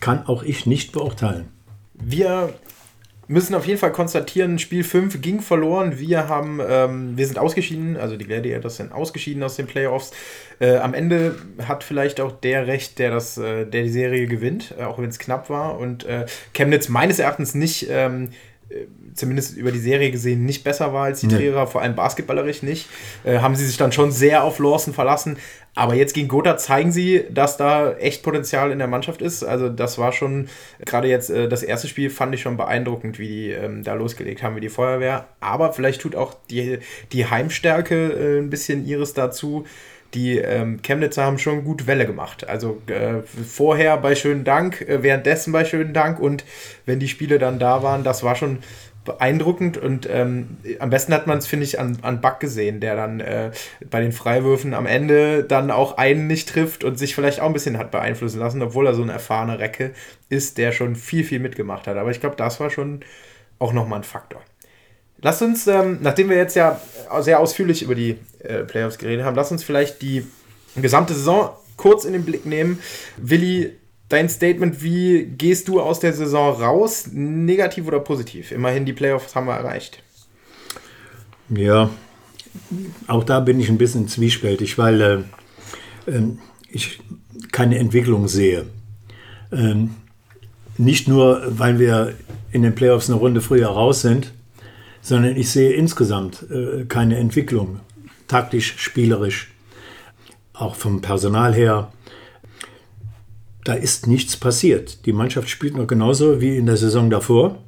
kann 0.00 0.26
auch 0.26 0.42
ich 0.42 0.66
nicht 0.66 0.92
beurteilen. 0.92 1.48
Wir 1.94 2.52
müssen 3.26 3.54
auf 3.54 3.66
jeden 3.66 3.78
Fall 3.78 3.92
konstatieren, 3.92 4.58
Spiel 4.58 4.84
5 4.84 5.20
ging 5.20 5.40
verloren. 5.40 5.98
Wir 5.98 6.28
haben, 6.28 6.60
ähm, 6.66 7.16
wir 7.16 7.26
sind 7.26 7.38
ausgeschieden, 7.38 7.96
also 7.96 8.16
die 8.16 8.24
Gladiators 8.24 8.76
sind 8.76 8.92
ausgeschieden 8.92 9.42
aus 9.42 9.56
den 9.56 9.66
Playoffs. 9.66 10.12
Äh, 10.60 10.76
am 10.76 10.94
Ende 10.94 11.36
hat 11.66 11.84
vielleicht 11.84 12.20
auch 12.20 12.32
der 12.32 12.66
Recht, 12.66 12.98
der 12.98 13.10
das, 13.10 13.38
äh, 13.38 13.66
der 13.66 13.82
die 13.82 13.90
Serie 13.90 14.26
gewinnt, 14.26 14.74
äh, 14.78 14.84
auch 14.84 14.98
wenn 14.98 15.08
es 15.08 15.18
knapp 15.18 15.50
war. 15.50 15.78
Und 15.78 16.04
äh, 16.04 16.26
Chemnitz 16.52 16.88
meines 16.88 17.18
Erachtens 17.18 17.54
nicht, 17.54 17.86
ähm, 17.90 18.30
äh, 18.68 18.86
zumindest 19.14 19.56
über 19.56 19.72
die 19.72 19.78
Serie 19.78 20.10
gesehen, 20.10 20.44
nicht 20.44 20.64
besser 20.64 20.92
war 20.92 21.04
als 21.04 21.20
die 21.20 21.26
nee. 21.28 21.36
Trierer, 21.36 21.66
vor 21.66 21.82
allem 21.82 21.94
basketballerisch 21.94 22.62
nicht. 22.62 22.88
Äh, 23.24 23.38
haben 23.38 23.56
sie 23.56 23.64
sich 23.64 23.76
dann 23.76 23.92
schon 23.92 24.10
sehr 24.10 24.44
auf 24.44 24.58
Lawson 24.58 24.94
verlassen. 24.94 25.36
Aber 25.76 25.94
jetzt 25.94 26.14
gegen 26.14 26.28
Gotha 26.28 26.56
zeigen 26.56 26.92
sie, 26.92 27.24
dass 27.30 27.56
da 27.56 27.94
echt 27.94 28.22
Potenzial 28.22 28.70
in 28.70 28.78
der 28.78 28.86
Mannschaft 28.86 29.20
ist. 29.20 29.42
Also 29.42 29.68
das 29.68 29.98
war 29.98 30.12
schon, 30.12 30.48
gerade 30.84 31.08
jetzt 31.08 31.30
äh, 31.30 31.48
das 31.48 31.62
erste 31.62 31.88
Spiel 31.88 32.10
fand 32.10 32.34
ich 32.34 32.42
schon 32.42 32.56
beeindruckend, 32.56 33.18
wie 33.18 33.26
die 33.28 33.50
ähm, 33.50 33.82
da 33.82 33.94
losgelegt 33.94 34.42
haben, 34.42 34.54
wie 34.56 34.60
die 34.60 34.68
Feuerwehr. 34.68 35.26
Aber 35.40 35.72
vielleicht 35.72 36.00
tut 36.00 36.14
auch 36.14 36.34
die, 36.50 36.78
die 37.12 37.26
Heimstärke 37.26 38.12
äh, 38.12 38.38
ein 38.38 38.50
bisschen 38.50 38.86
ihres 38.86 39.14
dazu. 39.14 39.64
Die 40.14 40.38
ähm, 40.38 40.80
Chemnitzer 40.82 41.24
haben 41.24 41.38
schon 41.38 41.64
gut 41.64 41.88
Welle 41.88 42.06
gemacht. 42.06 42.48
Also 42.48 42.80
äh, 42.86 43.22
vorher 43.22 43.96
bei 43.96 44.14
schönen 44.14 44.44
Dank, 44.44 44.80
äh, 44.82 45.02
währenddessen 45.02 45.52
bei 45.52 45.64
schönen 45.64 45.92
Dank 45.92 46.20
und 46.20 46.44
wenn 46.86 47.00
die 47.00 47.08
Spiele 47.08 47.40
dann 47.40 47.58
da 47.58 47.82
waren, 47.82 48.04
das 48.04 48.22
war 48.22 48.36
schon 48.36 48.60
beeindruckend 49.04 49.76
und 49.76 50.08
ähm, 50.10 50.56
am 50.78 50.90
besten 50.90 51.12
hat 51.12 51.26
man 51.26 51.38
es, 51.38 51.46
finde 51.46 51.64
ich, 51.64 51.78
an, 51.78 51.98
an 52.02 52.20
Buck 52.20 52.40
gesehen, 52.40 52.80
der 52.80 52.96
dann 52.96 53.20
äh, 53.20 53.50
bei 53.90 54.00
den 54.00 54.12
Freiwürfen 54.12 54.74
am 54.74 54.86
Ende 54.86 55.44
dann 55.44 55.70
auch 55.70 55.98
einen 55.98 56.26
nicht 56.26 56.48
trifft 56.48 56.84
und 56.84 56.98
sich 56.98 57.14
vielleicht 57.14 57.40
auch 57.40 57.46
ein 57.46 57.52
bisschen 57.52 57.78
hat 57.78 57.90
beeinflussen 57.90 58.40
lassen, 58.40 58.62
obwohl 58.62 58.86
er 58.86 58.94
so 58.94 59.02
ein 59.02 59.10
erfahrener 59.10 59.58
Recke 59.58 59.92
ist, 60.28 60.58
der 60.58 60.72
schon 60.72 60.96
viel, 60.96 61.24
viel 61.24 61.38
mitgemacht 61.38 61.86
hat. 61.86 61.96
Aber 61.96 62.10
ich 62.10 62.20
glaube, 62.20 62.36
das 62.36 62.60
war 62.60 62.70
schon 62.70 63.00
auch 63.58 63.72
nochmal 63.72 64.00
ein 64.00 64.04
Faktor. 64.04 64.42
Lasst 65.20 65.42
uns, 65.42 65.66
ähm, 65.66 65.98
nachdem 66.02 66.28
wir 66.28 66.36
jetzt 66.36 66.56
ja 66.56 66.80
sehr 67.20 67.40
ausführlich 67.40 67.82
über 67.82 67.94
die 67.94 68.18
äh, 68.40 68.64
Playoffs 68.64 68.98
geredet 68.98 69.24
haben, 69.24 69.36
lasst 69.36 69.52
uns 69.52 69.64
vielleicht 69.64 70.02
die 70.02 70.26
gesamte 70.76 71.14
Saison 71.14 71.50
kurz 71.76 72.04
in 72.04 72.12
den 72.12 72.24
Blick 72.24 72.46
nehmen. 72.46 72.78
Willi, 73.16 73.74
dein 74.08 74.28
Statement, 74.28 74.82
wie 74.82 75.24
gehst 75.24 75.68
du 75.68 75.80
aus 75.80 76.00
der 76.00 76.12
Saison 76.12 76.60
raus? 76.60 77.08
Negativ 77.12 77.86
oder 77.86 78.00
positiv? 78.00 78.52
Immerhin 78.52 78.84
die 78.84 78.92
Playoffs 78.92 79.34
haben 79.34 79.46
wir 79.46 79.54
erreicht. 79.54 80.02
Ja, 81.48 81.90
auch 83.06 83.24
da 83.24 83.40
bin 83.40 83.60
ich 83.60 83.68
ein 83.68 83.78
bisschen 83.78 84.08
zwiespältig, 84.08 84.78
weil 84.78 85.00
äh, 85.00 86.10
äh, 86.10 86.22
ich 86.68 87.00
keine 87.52 87.78
Entwicklung 87.78 88.28
sehe. 88.28 88.66
Ähm, 89.52 89.96
nicht 90.76 91.06
nur, 91.06 91.42
weil 91.46 91.78
wir 91.78 92.14
in 92.50 92.62
den 92.62 92.74
Playoffs 92.74 93.08
eine 93.08 93.18
Runde 93.18 93.40
früher 93.40 93.68
raus 93.68 94.00
sind, 94.00 94.32
sondern 95.02 95.36
ich 95.36 95.50
sehe 95.50 95.72
insgesamt 95.72 96.46
äh, 96.50 96.84
keine 96.86 97.16
Entwicklung, 97.16 97.80
taktisch, 98.26 98.74
spielerisch, 98.78 99.52
auch 100.54 100.74
vom 100.76 101.00
Personal 101.00 101.54
her 101.54 101.92
da 103.64 103.72
ist 103.72 104.06
nichts 104.06 104.36
passiert. 104.36 105.06
Die 105.06 105.12
Mannschaft 105.12 105.48
spielt 105.48 105.76
noch 105.76 105.86
genauso 105.86 106.40
wie 106.40 106.56
in 106.56 106.66
der 106.66 106.76
Saison 106.76 107.10
davor. 107.10 107.58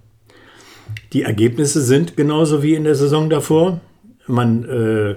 Die 1.13 1.23
Ergebnisse 1.23 1.81
sind 1.81 2.17
genauso 2.17 2.63
wie 2.63 2.75
in 2.75 2.85
der 2.85 2.95
Saison 2.95 3.31
davor. 3.31 3.81
Man 4.27 4.65
äh, 4.65 5.17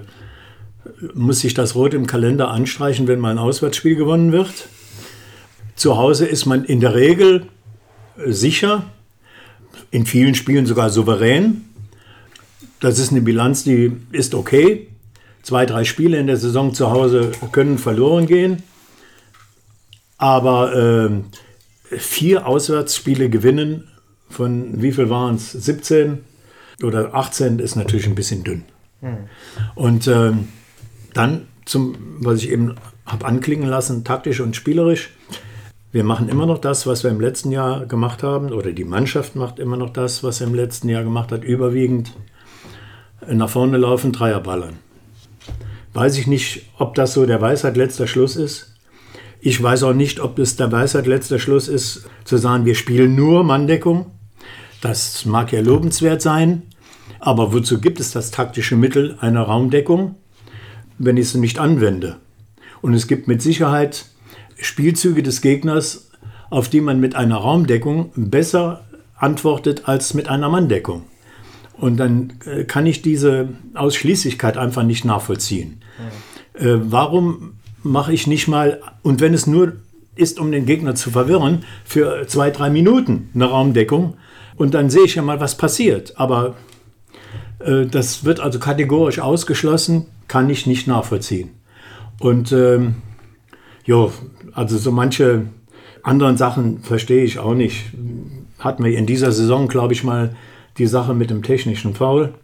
muss 1.14 1.40
sich 1.40 1.54
das 1.54 1.74
Rot 1.74 1.94
im 1.94 2.06
Kalender 2.06 2.48
anstreichen, 2.48 3.06
wenn 3.06 3.20
mal 3.20 3.30
ein 3.30 3.38
Auswärtsspiel 3.38 3.94
gewonnen 3.94 4.32
wird. 4.32 4.68
Zu 5.76 5.96
Hause 5.96 6.26
ist 6.26 6.46
man 6.46 6.64
in 6.64 6.80
der 6.80 6.94
Regel 6.94 7.46
äh, 8.16 8.32
sicher, 8.32 8.84
in 9.90 10.06
vielen 10.06 10.34
Spielen 10.34 10.66
sogar 10.66 10.90
souverän. 10.90 11.66
Das 12.80 12.98
ist 12.98 13.10
eine 13.10 13.20
Bilanz, 13.20 13.64
die 13.64 13.92
ist 14.12 14.34
okay. 14.34 14.88
Zwei, 15.42 15.66
drei 15.66 15.84
Spiele 15.84 16.18
in 16.18 16.26
der 16.26 16.36
Saison 16.36 16.72
zu 16.72 16.90
Hause 16.90 17.32
können 17.52 17.78
verloren 17.78 18.26
gehen. 18.26 18.62
Aber 20.20 20.76
äh, 20.76 21.96
vier 21.96 22.46
Auswärtsspiele 22.46 23.30
gewinnen 23.30 23.88
von 24.28 24.82
wie 24.82 24.92
viel 24.92 25.08
waren 25.08 25.36
es? 25.36 25.50
17 25.50 26.18
oder 26.82 27.14
18 27.14 27.58
ist 27.58 27.74
natürlich 27.74 28.06
ein 28.06 28.14
bisschen 28.14 28.44
dünn. 28.44 28.64
Mhm. 29.00 29.16
Und 29.74 30.06
äh, 30.06 30.32
dann 31.14 31.46
zum, 31.64 31.96
was 32.20 32.42
ich 32.42 32.50
eben 32.50 32.74
habe 33.06 33.24
anklingen 33.24 33.66
lassen, 33.68 34.04
taktisch 34.04 34.40
und 34.40 34.54
spielerisch. 34.54 35.08
Wir 35.90 36.04
machen 36.04 36.28
immer 36.28 36.44
noch 36.44 36.58
das, 36.58 36.86
was 36.86 37.02
wir 37.02 37.10
im 37.10 37.20
letzten 37.20 37.50
Jahr 37.50 37.86
gemacht 37.86 38.22
haben, 38.22 38.52
oder 38.52 38.72
die 38.72 38.84
Mannschaft 38.84 39.36
macht 39.36 39.58
immer 39.58 39.78
noch 39.78 39.90
das, 39.90 40.22
was 40.22 40.38
sie 40.38 40.44
im 40.44 40.54
letzten 40.54 40.90
Jahr 40.90 41.02
gemacht 41.02 41.32
hat, 41.32 41.44
überwiegend 41.44 42.12
nach 43.26 43.48
vorne 43.48 43.78
laufen, 43.78 44.12
Dreierballern. 44.12 44.76
Weiß 45.94 46.18
ich 46.18 46.26
nicht, 46.26 46.66
ob 46.78 46.94
das 46.94 47.14
so 47.14 47.24
der 47.24 47.40
Weisheit 47.40 47.78
letzter 47.78 48.06
Schluss 48.06 48.36
ist. 48.36 48.69
Ich 49.40 49.62
weiß 49.62 49.84
auch 49.84 49.94
nicht, 49.94 50.20
ob 50.20 50.38
es 50.38 50.56
der 50.56 50.70
Weisheit 50.70 51.06
letzter 51.06 51.38
Schluss 51.38 51.66
ist, 51.68 52.04
zu 52.24 52.36
sagen, 52.36 52.66
wir 52.66 52.74
spielen 52.74 53.14
nur 53.14 53.42
Manndeckung. 53.42 54.06
Das 54.82 55.24
mag 55.24 55.52
ja 55.52 55.60
lobenswert 55.60 56.20
sein, 56.20 56.62
aber 57.18 57.52
wozu 57.52 57.80
gibt 57.80 58.00
es 58.00 58.12
das 58.12 58.30
taktische 58.30 58.76
Mittel 58.76 59.16
einer 59.20 59.42
Raumdeckung, 59.42 60.16
wenn 60.98 61.16
ich 61.16 61.26
es 61.26 61.34
nicht 61.34 61.58
anwende? 61.58 62.16
Und 62.82 62.94
es 62.94 63.06
gibt 63.06 63.28
mit 63.28 63.40
Sicherheit 63.40 64.06
Spielzüge 64.58 65.22
des 65.22 65.40
Gegners, 65.40 66.10
auf 66.50 66.68
die 66.68 66.80
man 66.80 67.00
mit 67.00 67.14
einer 67.14 67.36
Raumdeckung 67.36 68.12
besser 68.16 68.84
antwortet 69.16 69.82
als 69.86 70.14
mit 70.14 70.28
einer 70.28 70.48
Manndeckung. 70.48 71.04
Und 71.78 71.96
dann 71.96 72.34
äh, 72.44 72.64
kann 72.64 72.84
ich 72.84 73.00
diese 73.00 73.48
Ausschließlichkeit 73.74 74.58
einfach 74.58 74.82
nicht 74.82 75.04
nachvollziehen. 75.06 75.80
Ja. 76.58 76.66
Äh, 76.66 76.92
warum 76.92 77.54
mache 77.82 78.12
ich 78.12 78.26
nicht 78.26 78.48
mal, 78.48 78.80
und 79.02 79.20
wenn 79.20 79.34
es 79.34 79.46
nur 79.46 79.74
ist, 80.20 80.38
um 80.38 80.52
den 80.52 80.66
Gegner 80.66 80.94
zu 80.94 81.10
verwirren, 81.10 81.64
für 81.84 82.26
zwei, 82.26 82.50
drei 82.50 82.70
Minuten 82.70 83.30
eine 83.34 83.46
Raumdeckung. 83.46 84.16
Und 84.56 84.74
dann 84.74 84.90
sehe 84.90 85.04
ich 85.04 85.14
ja 85.14 85.22
mal, 85.22 85.40
was 85.40 85.56
passiert. 85.56 86.18
Aber 86.18 86.56
äh, 87.60 87.86
das 87.86 88.24
wird 88.24 88.40
also 88.40 88.58
kategorisch 88.58 89.18
ausgeschlossen, 89.18 90.06
kann 90.28 90.50
ich 90.50 90.66
nicht 90.66 90.86
nachvollziehen. 90.86 91.50
Und 92.18 92.52
ähm, 92.52 92.96
ja, 93.86 94.08
also 94.52 94.76
so 94.76 94.92
manche 94.92 95.46
anderen 96.02 96.36
Sachen 96.36 96.82
verstehe 96.82 97.24
ich 97.24 97.38
auch 97.38 97.54
nicht. 97.54 97.86
Hatten 98.58 98.84
wir 98.84 98.96
in 98.96 99.06
dieser 99.06 99.32
Saison, 99.32 99.68
glaube 99.68 99.94
ich, 99.94 100.04
mal 100.04 100.36
die 100.76 100.86
Sache 100.86 101.14
mit 101.14 101.30
dem 101.30 101.42
technischen 101.42 101.94
Foul. 101.94 102.34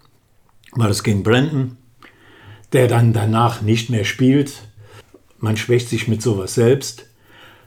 War 0.73 0.89
das 0.89 1.03
gegen 1.03 1.23
Brandon, 1.23 1.77
der 2.73 2.89
dann 2.89 3.13
danach 3.13 3.61
nicht 3.61 3.91
mehr 3.91 4.05
spielt 4.05 4.66
man 5.39 5.57
schwächt 5.57 5.89
sich 5.89 6.09
mit 6.09 6.23
sowas 6.23 6.55
selbst. 6.55 7.07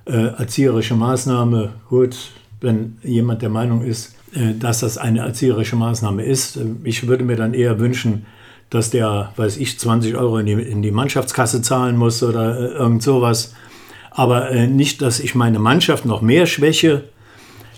Äh, 0.06 0.34
erzieherische 0.38 0.96
Maßnahme, 0.96 1.74
gut, 1.90 2.16
wenn 2.62 2.98
jemand 3.04 3.42
der 3.42 3.50
Meinung 3.50 3.84
ist, 3.84 4.16
äh, 4.34 4.54
dass 4.54 4.80
das 4.80 4.98
eine 4.98 5.20
erzieherische 5.20 5.76
Maßnahme 5.76 6.24
ist. 6.24 6.60
Ich 6.84 7.08
würde 7.08 7.24
mir 7.24 7.36
dann 7.36 7.54
eher 7.54 7.80
wünschen, 7.80 8.26
dass 8.70 8.90
der, 8.90 9.34
weiß 9.36 9.58
ich, 9.58 9.80
20 9.80 10.16
Euro 10.16 10.38
in 10.38 10.46
die, 10.46 10.54
in 10.54 10.82
die 10.82 10.92
Mannschaftskasse 10.92 11.62
zahlen 11.62 11.98
muss 11.98 12.22
oder 12.22 12.60
äh, 12.60 12.74
irgend 12.74 13.02
sowas. 13.02 13.54
Aber 14.12 14.52
äh, 14.52 14.68
nicht, 14.68 15.02
dass 15.02 15.20
ich 15.20 15.36
meine 15.36 15.60
Mannschaft 15.60 16.06
noch 16.06 16.22
mehr 16.22 16.46
schwäche. 16.46 17.04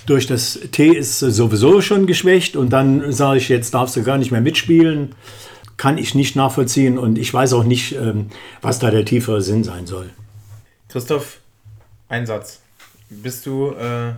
Durch 0.07 0.25
das 0.25 0.59
T 0.71 0.87
ist 0.87 1.19
sowieso 1.19 1.79
schon 1.79 2.07
geschwächt 2.07 2.55
und 2.55 2.71
dann 2.71 3.11
sage 3.11 3.37
ich, 3.37 3.49
jetzt 3.49 3.73
darfst 3.73 3.95
du 3.95 4.03
gar 4.03 4.17
nicht 4.17 4.31
mehr 4.31 4.41
mitspielen. 4.41 5.09
Kann 5.77 5.97
ich 5.97 6.15
nicht 6.15 6.35
nachvollziehen 6.35 6.97
und 6.97 7.17
ich 7.17 7.33
weiß 7.33 7.53
auch 7.53 7.63
nicht, 7.63 7.93
ähm, 7.93 8.27
was 8.61 8.79
da 8.79 8.91
der 8.91 9.05
tiefere 9.05 9.41
Sinn 9.41 9.63
sein 9.63 9.87
soll. 9.87 10.09
Christoph, 10.89 11.39
ein 12.09 12.25
Satz. 12.25 12.61
Bist 13.09 13.45
du, 13.45 13.71
äh, 13.71 14.13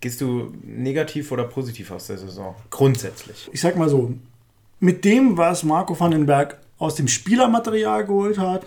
gehst 0.00 0.20
du 0.20 0.52
negativ 0.64 1.32
oder 1.32 1.44
positiv 1.44 1.90
aus 1.90 2.06
der 2.06 2.18
Saison? 2.18 2.54
Grundsätzlich. 2.70 3.48
Ich 3.52 3.60
sag 3.60 3.76
mal 3.76 3.88
so, 3.88 4.14
mit 4.80 5.04
dem, 5.04 5.36
was 5.36 5.64
Marco 5.64 5.98
Vandenberg 5.98 6.58
aus 6.78 6.94
dem 6.94 7.08
Spielermaterial 7.08 8.04
geholt 8.04 8.38
hat, 8.38 8.66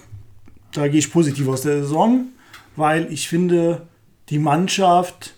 da 0.73 0.88
gehe 0.88 0.99
ich 0.99 1.12
positiv 1.12 1.47
aus 1.47 1.62
der 1.62 1.82
Saison, 1.82 2.27
weil 2.75 3.12
ich 3.12 3.27
finde, 3.27 3.88
die 4.29 4.39
Mannschaft 4.39 5.34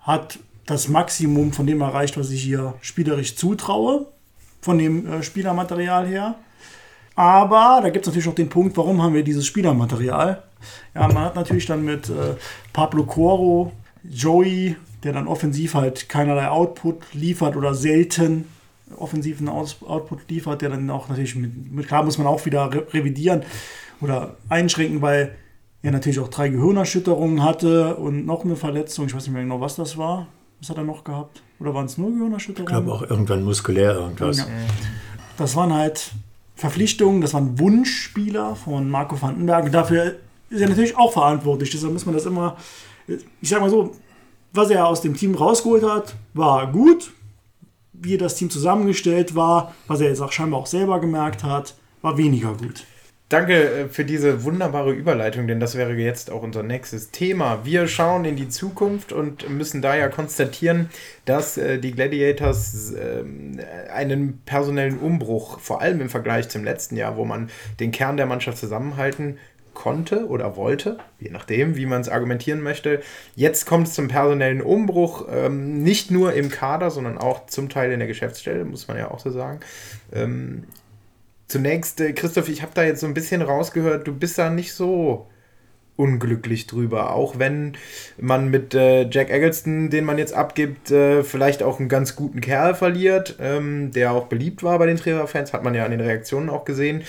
hat 0.00 0.38
das 0.66 0.88
Maximum 0.88 1.52
von 1.52 1.66
dem 1.66 1.80
erreicht, 1.80 2.16
was 2.16 2.30
ich 2.30 2.42
hier 2.42 2.74
spielerisch 2.80 3.36
zutraue, 3.36 4.06
von 4.62 4.78
dem 4.78 5.06
äh, 5.06 5.22
Spielermaterial 5.22 6.06
her. 6.06 6.36
Aber 7.14 7.80
da 7.82 7.90
gibt 7.90 8.06
es 8.06 8.08
natürlich 8.08 8.28
auch 8.28 8.34
den 8.34 8.48
Punkt, 8.48 8.76
warum 8.76 9.02
haben 9.02 9.14
wir 9.14 9.22
dieses 9.22 9.44
Spielermaterial? 9.44 10.42
Ja, 10.94 11.08
man 11.08 11.24
hat 11.24 11.36
natürlich 11.36 11.66
dann 11.66 11.84
mit 11.84 12.08
äh, 12.08 12.36
Pablo 12.72 13.04
Coro, 13.04 13.72
Joey, 14.02 14.76
der 15.02 15.12
dann 15.12 15.26
offensiv 15.26 15.74
halt 15.74 16.08
keinerlei 16.08 16.48
Output 16.48 17.12
liefert 17.12 17.56
oder 17.56 17.74
selten 17.74 18.46
offensiven 18.96 19.48
Aus 19.48 19.82
Output 19.82 20.30
liefert, 20.30 20.62
der 20.62 20.70
dann 20.70 20.88
auch 20.90 21.08
natürlich 21.08 21.34
mit, 21.34 21.72
mit 21.72 21.88
klar 21.88 22.02
muss 22.04 22.18
man 22.18 22.26
auch 22.26 22.44
wieder 22.44 22.72
re 22.72 22.86
revidieren 22.92 23.42
oder 24.00 24.36
einschränken, 24.48 25.02
weil 25.02 25.34
er 25.82 25.92
natürlich 25.92 26.20
auch 26.20 26.28
drei 26.28 26.48
Gehirnerschütterungen 26.48 27.42
hatte 27.42 27.96
und 27.96 28.26
noch 28.26 28.44
eine 28.44 28.56
Verletzung. 28.56 29.06
Ich 29.06 29.14
weiß 29.14 29.24
nicht 29.24 29.32
mehr 29.32 29.42
genau, 29.42 29.60
was 29.60 29.76
das 29.76 29.96
war. 29.96 30.28
Was 30.62 30.70
hat 30.70 30.78
er 30.78 30.84
noch 30.84 31.02
gehabt? 31.02 31.42
Oder 31.58 31.74
waren 31.74 31.86
es 31.86 31.98
nur 31.98 32.10
Gehirnerschütterungen? 32.12 32.72
Ich 32.72 32.84
glaube 32.84 32.96
auch 32.96 33.02
irgendwann 33.10 33.42
muskulär 33.42 33.94
irgendwas. 33.94 34.38
Ja. 34.38 34.46
Das 35.36 35.56
waren 35.56 35.74
halt 35.74 36.12
Verpflichtungen, 36.54 37.20
das 37.20 37.34
waren 37.34 37.58
Wunschspieler 37.58 38.54
von 38.54 38.88
Marco 38.88 39.20
Vandenberg. 39.20 39.70
Dafür 39.72 40.16
ist 40.50 40.60
er 40.60 40.68
natürlich 40.68 40.96
auch 40.96 41.12
verantwortlich. 41.12 41.70
Deshalb 41.70 41.92
muss 41.92 42.06
man 42.06 42.14
das 42.14 42.26
immer, 42.26 42.56
ich 43.08 43.48
sag 43.48 43.60
mal 43.60 43.70
so, 43.70 43.92
was 44.52 44.70
er 44.70 44.86
aus 44.86 45.00
dem 45.00 45.14
Team 45.16 45.34
rausgeholt 45.34 45.82
hat, 45.82 46.14
war 46.32 46.70
gut 46.70 47.12
wie 47.92 48.18
das 48.18 48.34
Team 48.34 48.50
zusammengestellt 48.50 49.34
war, 49.34 49.74
was 49.86 50.00
er 50.00 50.08
jetzt 50.08 50.20
auch 50.20 50.32
scheinbar 50.32 50.60
auch 50.60 50.66
selber 50.66 51.00
gemerkt 51.00 51.44
hat, 51.44 51.74
war 52.02 52.16
weniger 52.18 52.54
gut. 52.54 52.84
Danke 53.32 53.54
äh, 53.54 53.88
für 53.88 54.04
diese 54.04 54.44
wunderbare 54.44 54.92
Überleitung, 54.92 55.46
denn 55.46 55.58
das 55.58 55.74
wäre 55.74 55.94
jetzt 55.94 56.30
auch 56.30 56.42
unser 56.42 56.62
nächstes 56.62 57.12
Thema. 57.12 57.64
Wir 57.64 57.88
schauen 57.88 58.26
in 58.26 58.36
die 58.36 58.50
Zukunft 58.50 59.10
und 59.10 59.48
müssen 59.48 59.80
da 59.80 59.96
ja 59.96 60.08
konstatieren, 60.08 60.90
dass 61.24 61.56
äh, 61.56 61.78
die 61.78 61.92
Gladiators 61.92 62.92
äh, 62.92 63.24
einen 63.90 64.42
personellen 64.44 64.98
Umbruch, 64.98 65.60
vor 65.60 65.80
allem 65.80 66.02
im 66.02 66.10
Vergleich 66.10 66.50
zum 66.50 66.62
letzten 66.62 66.96
Jahr, 66.96 67.16
wo 67.16 67.24
man 67.24 67.48
den 67.80 67.90
Kern 67.90 68.18
der 68.18 68.26
Mannschaft 68.26 68.58
zusammenhalten 68.58 69.38
konnte 69.72 70.26
oder 70.26 70.56
wollte, 70.56 70.98
je 71.18 71.30
nachdem, 71.30 71.76
wie 71.76 71.86
man 71.86 72.02
es 72.02 72.10
argumentieren 72.10 72.60
möchte. 72.60 73.00
Jetzt 73.34 73.64
kommt 73.64 73.88
es 73.88 73.94
zum 73.94 74.08
personellen 74.08 74.60
Umbruch, 74.60 75.26
ähm, 75.32 75.82
nicht 75.82 76.10
nur 76.10 76.34
im 76.34 76.50
Kader, 76.50 76.90
sondern 76.90 77.16
auch 77.16 77.46
zum 77.46 77.70
Teil 77.70 77.92
in 77.92 77.98
der 77.98 78.08
Geschäftsstelle, 78.08 78.66
muss 78.66 78.88
man 78.88 78.98
ja 78.98 79.10
auch 79.10 79.20
so 79.20 79.30
sagen. 79.30 79.60
Ähm, 80.12 80.64
zunächst, 81.52 82.00
äh, 82.00 82.12
Christoph, 82.12 82.48
ich 82.48 82.62
habe 82.62 82.72
da 82.74 82.82
jetzt 82.82 83.00
so 83.00 83.06
ein 83.06 83.14
bisschen 83.14 83.42
rausgehört, 83.42 84.06
du 84.06 84.12
bist 84.12 84.38
da 84.38 84.50
nicht 84.50 84.72
so 84.72 85.26
unglücklich 85.96 86.66
drüber, 86.66 87.14
auch 87.14 87.38
wenn 87.38 87.76
man 88.18 88.48
mit 88.50 88.74
äh, 88.74 89.06
Jack 89.10 89.30
Eggleston, 89.30 89.90
den 89.90 90.06
man 90.06 90.16
jetzt 90.16 90.32
abgibt, 90.32 90.90
äh, 90.90 91.22
vielleicht 91.22 91.62
auch 91.62 91.78
einen 91.78 91.90
ganz 91.90 92.16
guten 92.16 92.40
Kerl 92.40 92.74
verliert, 92.74 93.36
ähm, 93.38 93.92
der 93.92 94.12
auch 94.12 94.26
beliebt 94.28 94.62
war 94.62 94.78
bei 94.78 94.86
den 94.86 94.96
Trainerfans, 94.96 95.52
hat 95.52 95.62
man 95.62 95.74
ja 95.74 95.84
an 95.84 95.90
den 95.90 96.00
Reaktionen 96.00 96.48
auch 96.48 96.64
gesehen. 96.64 97.02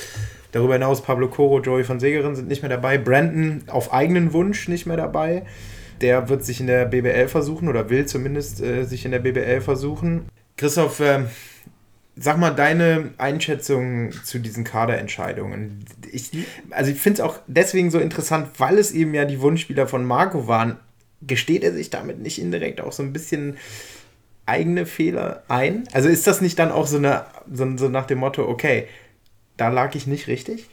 Darüber 0.51 0.73
hinaus 0.73 1.01
Pablo 1.01 1.29
Coro, 1.29 1.61
Joey 1.61 1.85
von 1.85 2.01
Segerin 2.01 2.35
sind 2.35 2.49
nicht 2.49 2.61
mehr 2.61 2.69
dabei. 2.69 2.97
Brandon 2.97 3.63
auf 3.67 3.93
eigenen 3.93 4.33
Wunsch 4.33 4.67
nicht 4.67 4.85
mehr 4.85 4.97
dabei. 4.97 5.43
Der 6.01 6.27
wird 6.27 6.43
sich 6.43 6.59
in 6.59 6.67
der 6.67 6.85
BBL 6.85 7.29
versuchen 7.29 7.69
oder 7.69 7.89
will 7.89 8.05
zumindest 8.05 8.61
äh, 8.61 8.83
sich 8.83 9.05
in 9.05 9.11
der 9.11 9.19
BBL 9.19 9.61
versuchen. 9.61 10.25
Christoph, 10.57 10.99
äh, 10.99 11.21
sag 12.15 12.37
mal 12.37 12.51
deine 12.51 13.11
Einschätzung 13.17 14.11
zu 14.23 14.39
diesen 14.39 14.63
Kaderentscheidungen. 14.63 15.85
Ich, 16.11 16.31
also 16.69 16.91
ich 16.91 16.99
finde 16.99 17.21
es 17.21 17.27
auch 17.27 17.39
deswegen 17.47 17.89
so 17.91 17.99
interessant, 17.99 18.49
weil 18.57 18.77
es 18.77 18.91
eben 18.91 19.13
ja 19.13 19.25
die 19.25 19.41
Wunschspieler 19.41 19.87
von 19.87 20.05
Marco 20.05 20.47
waren. 20.47 20.77
Gesteht 21.21 21.63
er 21.63 21.73
sich 21.73 21.89
damit 21.89 22.19
nicht 22.19 22.39
indirekt 22.39 22.81
auch 22.81 22.91
so 22.91 23.01
ein 23.01 23.13
bisschen 23.13 23.57
eigene 24.45 24.85
Fehler 24.85 25.43
ein? 25.47 25.85
Also 25.93 26.09
ist 26.09 26.27
das 26.27 26.41
nicht 26.41 26.59
dann 26.59 26.71
auch 26.71 26.87
so, 26.87 26.97
eine, 26.97 27.25
so, 27.51 27.77
so 27.77 27.87
nach 27.87 28.05
dem 28.05 28.19
Motto, 28.19 28.47
okay, 28.47 28.87
da 29.57 29.69
lag 29.69 29.95
ich 29.95 30.05
nicht 30.05 30.27
richtig? 30.27 30.67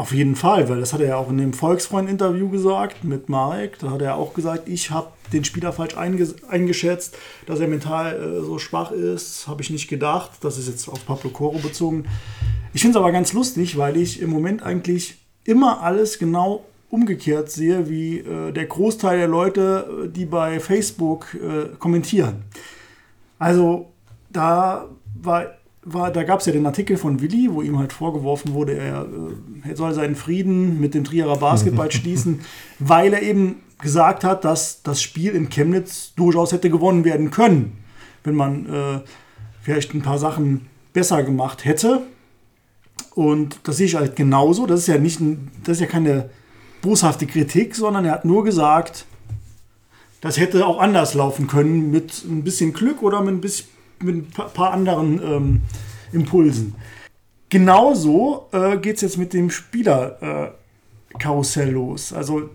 Auf 0.00 0.14
jeden 0.14 0.34
Fall, 0.34 0.66
weil 0.70 0.80
das 0.80 0.94
hat 0.94 1.02
er 1.02 1.08
ja 1.08 1.16
auch 1.16 1.28
in 1.28 1.36
dem 1.36 1.52
Volksfreund-Interview 1.52 2.48
gesagt 2.48 3.04
mit 3.04 3.28
Marek. 3.28 3.78
Da 3.80 3.90
hat 3.90 4.00
er 4.00 4.16
auch 4.16 4.32
gesagt, 4.32 4.66
ich 4.66 4.90
habe 4.90 5.08
den 5.30 5.44
Spieler 5.44 5.74
falsch 5.74 5.94
eingeschätzt, 5.94 7.18
dass 7.44 7.60
er 7.60 7.68
mental 7.68 8.14
äh, 8.14 8.40
so 8.40 8.58
schwach 8.58 8.92
ist. 8.92 9.46
Habe 9.46 9.60
ich 9.60 9.68
nicht 9.68 9.88
gedacht. 9.88 10.30
Das 10.40 10.56
ist 10.56 10.68
jetzt 10.68 10.88
auf 10.88 11.04
Pablo 11.04 11.28
Coro 11.28 11.58
bezogen. 11.58 12.06
Ich 12.72 12.80
finde 12.80 12.96
es 12.96 13.02
aber 13.02 13.12
ganz 13.12 13.34
lustig, 13.34 13.76
weil 13.76 13.98
ich 13.98 14.22
im 14.22 14.30
Moment 14.30 14.62
eigentlich 14.62 15.18
immer 15.44 15.82
alles 15.82 16.18
genau 16.18 16.64
umgekehrt 16.88 17.50
sehe, 17.50 17.90
wie 17.90 18.20
äh, 18.20 18.52
der 18.52 18.64
Großteil 18.64 19.18
der 19.18 19.28
Leute, 19.28 20.06
äh, 20.06 20.08
die 20.08 20.24
bei 20.24 20.60
Facebook 20.60 21.34
äh, 21.34 21.76
kommentieren. 21.78 22.44
Also 23.38 23.92
da 24.30 24.88
war 25.20 25.59
war, 25.82 26.10
da 26.10 26.24
gab 26.24 26.40
es 26.40 26.46
ja 26.46 26.52
den 26.52 26.66
Artikel 26.66 26.96
von 26.96 27.20
Willi, 27.20 27.48
wo 27.50 27.62
ihm 27.62 27.78
halt 27.78 27.92
vorgeworfen 27.92 28.52
wurde, 28.52 28.76
er, 28.76 29.02
äh, 29.64 29.68
er 29.70 29.76
soll 29.76 29.94
seinen 29.94 30.14
Frieden 30.14 30.80
mit 30.80 30.94
dem 30.94 31.04
Trierer 31.04 31.36
Basketball 31.38 31.90
schließen, 31.92 32.40
weil 32.78 33.14
er 33.14 33.22
eben 33.22 33.62
gesagt 33.80 34.24
hat, 34.24 34.44
dass 34.44 34.82
das 34.82 35.00
Spiel 35.00 35.32
in 35.32 35.48
Chemnitz 35.48 36.12
durchaus 36.14 36.52
hätte 36.52 36.68
gewonnen 36.68 37.04
werden 37.04 37.30
können, 37.30 37.78
wenn 38.24 38.34
man 38.34 38.66
äh, 38.66 39.00
vielleicht 39.62 39.94
ein 39.94 40.02
paar 40.02 40.18
Sachen 40.18 40.66
besser 40.92 41.22
gemacht 41.22 41.64
hätte. 41.64 42.02
Und 43.14 43.60
das 43.64 43.78
sehe 43.78 43.86
ich 43.86 43.94
halt 43.94 44.16
genauso. 44.16 44.66
Das 44.66 44.80
ist 44.80 44.86
ja 44.86 44.98
nicht, 44.98 45.20
ein, 45.20 45.50
das 45.64 45.78
ist 45.78 45.80
ja 45.80 45.86
keine 45.86 46.28
boshafte 46.82 47.26
Kritik, 47.26 47.74
sondern 47.74 48.04
er 48.04 48.12
hat 48.12 48.24
nur 48.24 48.44
gesagt, 48.44 49.06
das 50.20 50.38
hätte 50.38 50.66
auch 50.66 50.78
anders 50.78 51.14
laufen 51.14 51.46
können 51.46 51.90
mit 51.90 52.24
ein 52.24 52.44
bisschen 52.44 52.74
Glück 52.74 53.02
oder 53.02 53.22
mit 53.22 53.34
ein 53.34 53.40
bisschen 53.40 53.68
mit 54.02 54.16
ein 54.16 54.30
paar 54.30 54.72
anderen 54.72 55.20
ähm, 55.22 55.60
Impulsen. 56.12 56.74
Genauso 57.48 58.48
äh, 58.52 58.76
geht 58.76 58.96
es 58.96 59.02
jetzt 59.02 59.18
mit 59.18 59.32
dem 59.32 59.50
Spielerkarussell 59.50 61.68
äh, 61.68 61.72
los. 61.72 62.12
Also 62.12 62.50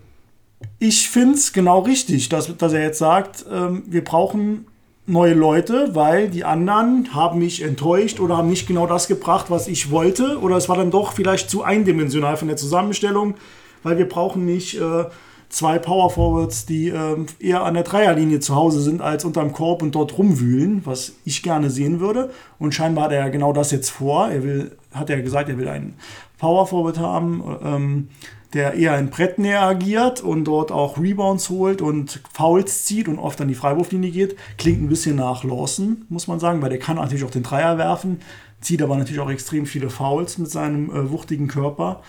ich 0.80 1.10
finde 1.10 1.36
es 1.36 1.54
genau 1.54 1.80
richtig, 1.80 2.30
dass, 2.30 2.56
dass 2.58 2.74
er 2.74 2.82
jetzt 2.82 3.00
sagt, 3.00 3.46
ähm, 3.52 3.84
wir 3.88 4.04
brauchen 4.04 4.68
neue 5.08 5.34
Leute, 5.34 5.94
weil 5.94 6.30
die 6.30 6.44
anderen 6.44 7.14
haben 7.14 7.40
mich 7.40 7.62
enttäuscht 7.62 8.20
oder 8.20 8.38
haben 8.38 8.50
nicht 8.50 8.68
genau 8.68 8.88
das 8.88 9.08
gebracht, 9.08 9.48
was 9.50 9.68
ich 9.68 9.92
wollte. 9.92 10.40
Oder 10.40 10.58
es 10.58 10.70
war 10.70 10.78
dann 10.78 10.92
doch 10.92 11.14
vielleicht 11.14 11.50
zu 11.50 11.64
eindimensional 11.64 12.38
von 12.38 12.48
der 12.48 12.58
Zusammenstellung, 12.58 13.36
weil 13.84 13.98
wir 13.98 14.10
brauchen 14.10 14.46
nicht 14.46 14.80
äh, 14.80 15.06
zwei 15.50 15.80
Power 15.80 16.10
Forwards, 16.10 16.66
die 16.66 16.90
ähm, 16.90 17.28
eher 17.40 17.64
an 17.64 17.74
der 17.74 17.84
Dreierlinie 17.84 18.40
zu 18.40 18.56
Hause 18.56 18.82
sind, 18.82 19.02
als 19.02 19.26
unterm 19.26 19.54
Korb 19.54 19.82
und 19.82 19.96
dort 19.96 20.18
rumwühlen, 20.18 20.82
was 20.86 21.14
ich 21.24 21.44
gerne 21.44 21.70
sehen 21.70 22.00
würde. 22.00 22.32
Und 22.60 22.74
scheinbar 22.74 23.06
hat 23.06 23.12
er 23.12 23.20
ja 23.20 23.30
genau 23.30 23.54
das 23.54 23.72
jetzt 23.72 23.90
vor. 23.90 24.30
Er 24.30 24.44
will, 24.44 24.78
hat 24.92 25.10
er 25.10 25.22
gesagt, 25.22 25.50
er 25.50 25.58
will 25.58 25.68
einen 25.68 25.96
Power 26.38 26.68
Forward 26.68 27.00
haben, 27.00 27.44
ähm, 27.64 28.10
der 28.54 28.74
eher 28.74 28.98
in 28.98 29.10
Brettnähe 29.10 29.60
agiert 29.60 30.22
und 30.22 30.46
dort 30.46 30.72
auch 30.72 30.98
Rebounds 30.98 31.50
holt 31.50 31.82
und 31.82 32.22
Fouls 32.34 32.86
zieht 32.86 33.08
und 33.08 33.20
oft 33.20 33.40
an 33.42 33.50
die 33.50 33.56
Freiwurflinie 33.56 34.12
geht. 34.12 34.38
Klingt 34.58 34.82
ein 34.82 34.88
bisschen 34.88 35.18
nach 35.18 35.44
Lawson, 35.44 36.06
muss 36.10 36.28
man 36.28 36.40
sagen, 36.40 36.62
weil 36.62 36.70
der 36.70 36.80
kann 36.80 36.96
natürlich 36.96 37.26
auch 37.26 37.32
den 37.32 37.44
Dreier 37.44 37.78
werfen, 37.78 38.22
zieht 38.62 38.82
aber 38.82 38.96
natürlich 38.96 39.20
auch 39.20 39.30
extrem 39.30 39.66
viele 39.66 39.90
Fouls 39.90 40.38
mit 40.38 40.50
seinem 40.50 40.90
äh, 40.90 41.12
wuchtigen 41.12 41.48
Körper. 41.48 42.02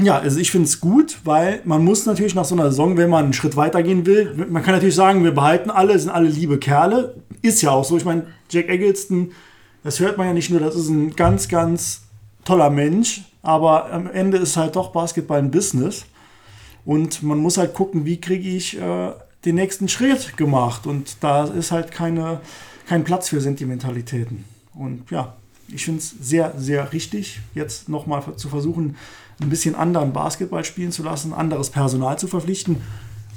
Ja, 0.00 0.18
also 0.18 0.40
ich 0.40 0.50
finde 0.50 0.66
es 0.66 0.80
gut, 0.80 1.18
weil 1.24 1.60
man 1.64 1.84
muss 1.84 2.04
natürlich 2.04 2.34
nach 2.34 2.44
so 2.44 2.56
einer 2.56 2.70
Saison, 2.70 2.96
wenn 2.96 3.10
man 3.10 3.24
einen 3.24 3.32
Schritt 3.32 3.54
weitergehen 3.56 4.06
will, 4.06 4.34
man 4.50 4.62
kann 4.62 4.74
natürlich 4.74 4.96
sagen, 4.96 5.22
wir 5.22 5.32
behalten 5.32 5.70
alle, 5.70 5.96
sind 5.98 6.10
alle 6.10 6.28
liebe 6.28 6.58
Kerle. 6.58 7.14
Ist 7.42 7.62
ja 7.62 7.70
auch 7.70 7.84
so. 7.84 7.96
Ich 7.96 8.04
meine, 8.04 8.26
Jack 8.50 8.68
Eggleston, 8.68 9.32
das 9.84 10.00
hört 10.00 10.18
man 10.18 10.26
ja 10.26 10.32
nicht 10.32 10.50
nur, 10.50 10.58
das 10.58 10.74
ist 10.74 10.88
ein 10.88 11.14
ganz, 11.14 11.48
ganz 11.48 12.02
toller 12.44 12.70
Mensch, 12.70 13.22
aber 13.42 13.92
am 13.92 14.10
Ende 14.10 14.38
ist 14.38 14.56
halt 14.56 14.74
doch 14.74 14.90
Basketball 14.90 15.38
ein 15.38 15.50
Business. 15.50 16.06
Und 16.84 17.22
man 17.22 17.38
muss 17.38 17.56
halt 17.56 17.74
gucken, 17.74 18.04
wie 18.04 18.20
kriege 18.20 18.48
ich 18.48 18.78
äh, 18.78 19.12
den 19.44 19.54
nächsten 19.54 19.88
Schritt 19.88 20.36
gemacht 20.36 20.86
und 20.86 21.16
da 21.20 21.44
ist 21.44 21.70
halt 21.70 21.92
keine, 21.92 22.40
kein 22.86 23.04
Platz 23.04 23.28
für 23.28 23.40
Sentimentalitäten. 23.40 24.44
Und 24.74 25.10
ja, 25.10 25.34
ich 25.68 25.84
finde 25.84 26.00
es 26.00 26.10
sehr, 26.20 26.52
sehr 26.58 26.92
richtig, 26.92 27.40
jetzt 27.54 27.88
nochmal 27.88 28.22
zu 28.36 28.48
versuchen, 28.48 28.96
ein 29.40 29.50
bisschen 29.50 29.74
anderen 29.74 30.12
Basketball 30.12 30.64
spielen 30.64 30.92
zu 30.92 31.02
lassen, 31.02 31.32
anderes 31.32 31.70
Personal 31.70 32.18
zu 32.18 32.26
verpflichten. 32.26 32.82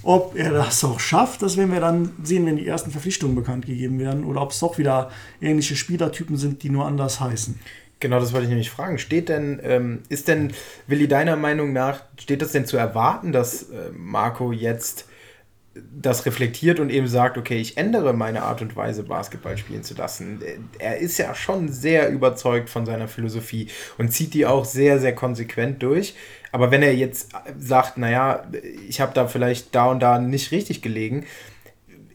Ob 0.03 0.37
er 0.37 0.51
das 0.51 0.83
auch 0.83 0.99
schafft, 0.99 1.41
das 1.41 1.57
werden 1.57 1.73
wir 1.73 1.81
dann 1.81 2.11
sehen, 2.23 2.45
wenn 2.45 2.55
die 2.55 2.67
ersten 2.67 2.91
Verpflichtungen 2.91 3.35
bekannt 3.35 3.65
gegeben 3.65 3.99
werden 3.99 4.23
oder 4.23 4.41
ob 4.41 4.51
es 4.51 4.59
doch 4.59 4.77
wieder 4.77 5.11
ähnliche 5.41 5.75
Spielertypen 5.75 6.37
sind, 6.37 6.63
die 6.63 6.69
nur 6.69 6.85
anders 6.85 7.19
heißen. 7.19 7.59
Genau, 7.99 8.19
das 8.19 8.31
wollte 8.31 8.43
ich 8.43 8.49
nämlich 8.49 8.69
fragen. 8.69 8.99
Steht 8.99 9.27
denn, 9.27 9.59
ähm, 9.63 10.03
ist 10.07 10.27
denn, 10.27 10.53
Willi, 10.85 11.07
deiner 11.07 11.35
Meinung 11.35 11.73
nach, 11.73 12.01
steht 12.19 12.41
das 12.41 12.51
denn 12.51 12.65
zu 12.65 12.77
erwarten, 12.77 13.31
dass 13.31 13.63
äh, 13.63 13.89
Marco 13.97 14.51
jetzt 14.51 15.05
das 15.93 16.25
reflektiert 16.25 16.79
und 16.79 16.89
eben 16.89 17.07
sagt, 17.07 17.37
okay, 17.37 17.57
ich 17.57 17.77
ändere 17.77 18.13
meine 18.13 18.43
Art 18.43 18.61
und 18.61 18.75
Weise, 18.75 19.03
Basketball 19.03 19.57
spielen 19.57 19.83
zu 19.83 19.93
lassen. 19.95 20.41
Er 20.79 20.97
ist 20.97 21.17
ja 21.17 21.33
schon 21.35 21.69
sehr 21.69 22.09
überzeugt 22.09 22.69
von 22.69 22.85
seiner 22.85 23.07
Philosophie 23.07 23.67
und 23.97 24.11
zieht 24.11 24.33
die 24.33 24.45
auch 24.45 24.65
sehr, 24.65 24.99
sehr 24.99 25.15
konsequent 25.15 25.81
durch. 25.83 26.15
Aber 26.51 26.71
wenn 26.71 26.81
er 26.81 26.95
jetzt 26.95 27.31
sagt, 27.59 27.97
naja, 27.97 28.47
ich 28.87 29.01
habe 29.01 29.13
da 29.13 29.27
vielleicht 29.27 29.75
da 29.75 29.87
und 29.91 29.99
da 29.99 30.19
nicht 30.19 30.51
richtig 30.51 30.81
gelegen, 30.81 31.25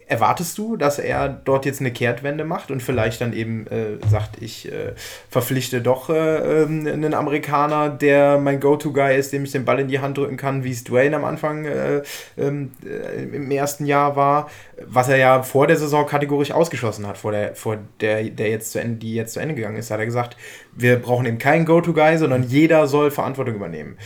erwartest 0.07 0.59
du, 0.59 0.77
dass 0.77 0.99
er 0.99 1.29
dort 1.29 1.65
jetzt 1.65 1.81
eine 1.81 1.93
Kehrtwende 1.93 2.45
macht 2.45 2.71
und 2.71 2.83
vielleicht 2.83 3.21
dann 3.21 3.33
eben 3.33 3.67
äh, 3.67 3.99
sagt, 4.09 4.43
ich 4.43 4.71
äh, 4.71 4.93
verpflichte 5.31 5.81
doch 5.81 6.11
äh, 6.11 6.63
ähm, 6.63 6.87
einen 6.87 7.15
Amerikaner, 7.15 7.89
der 7.89 8.39
mein 8.39 8.61
Go-To-Guy 8.61 9.17
ist, 9.17 9.33
dem 9.33 9.45
ich 9.45 9.53
den 9.53 9.65
Ball 9.65 9.81
in 9.81 9.89
die 9.89 10.01
Hand 10.01 10.19
drücken 10.19 10.37
kann, 10.37 10.65
wie 10.65 10.71
es 10.71 10.85
Dwayne 10.85 11.17
am 11.17 11.25
Anfang 11.25 11.65
äh, 11.65 12.03
ähm, 12.37 12.73
äh, 12.85 13.23
im 13.23 13.51
ersten 13.51 13.87
Jahr 13.87 14.17
war, 14.17 14.51
was 14.85 15.09
er 15.09 15.17
ja 15.17 15.43
vor 15.43 15.67
der 15.67 15.77
Saison 15.77 16.07
kategorisch 16.07 16.53
ausgeschlossen 16.53 17.07
hat, 17.07 17.19
vor 17.19 17.33
der, 17.33 17.55
vor 17.55 17.79
der, 18.01 18.25
der 18.25 18.51
jetzt 18.51 18.73
zu 18.73 18.81
Ende, 18.81 18.97
die 18.97 19.15
jetzt 19.15 19.35
zu 19.35 19.41
Ende 19.41 19.55
gegangen 19.55 19.77
ist, 19.77 19.91
hat 19.91 20.01
er 20.01 20.07
gesagt, 20.07 20.37
wir 20.75 20.97
brauchen 20.97 21.27
eben 21.27 21.39
keinen 21.39 21.65
Go-To-Guy, 21.65 22.19
sondern 22.19 22.43
jeder 22.43 22.87
soll 22.87 23.11
Verantwortung 23.11 23.55
übernehmen. 23.55 23.97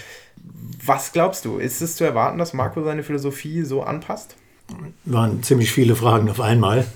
Was 0.85 1.13
glaubst 1.13 1.45
du? 1.45 1.59
Ist 1.59 1.83
es 1.83 1.97
zu 1.97 2.05
erwarten, 2.05 2.39
dass 2.39 2.53
Marco 2.53 2.83
seine 2.83 3.03
Philosophie 3.03 3.63
so 3.63 3.83
anpasst? 3.83 4.37
Waren 5.05 5.43
ziemlich 5.43 5.73
viele 5.73 5.97
Fragen 5.97 6.29
auf 6.29 6.41
einmal. 6.41 6.87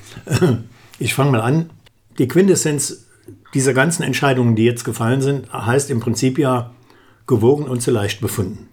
Ich 0.99 1.15
fange 1.15 1.33
mal 1.33 1.41
an. 1.41 1.71
Die 2.19 2.29
Quintessenz 2.29 3.07
dieser 3.55 3.73
ganzen 3.73 4.03
Entscheidungen, 4.03 4.57
die 4.57 4.65
jetzt 4.65 4.85
gefallen 4.85 5.23
sind, 5.23 5.53
heißt 5.53 5.91
im 5.91 6.01
Prinzip 6.01 6.39
ja 6.39 6.73
gewogen 7.27 7.65
und 7.65 7.81
zu 7.81 7.91
leicht 7.91 8.21
befunden. 8.21 8.69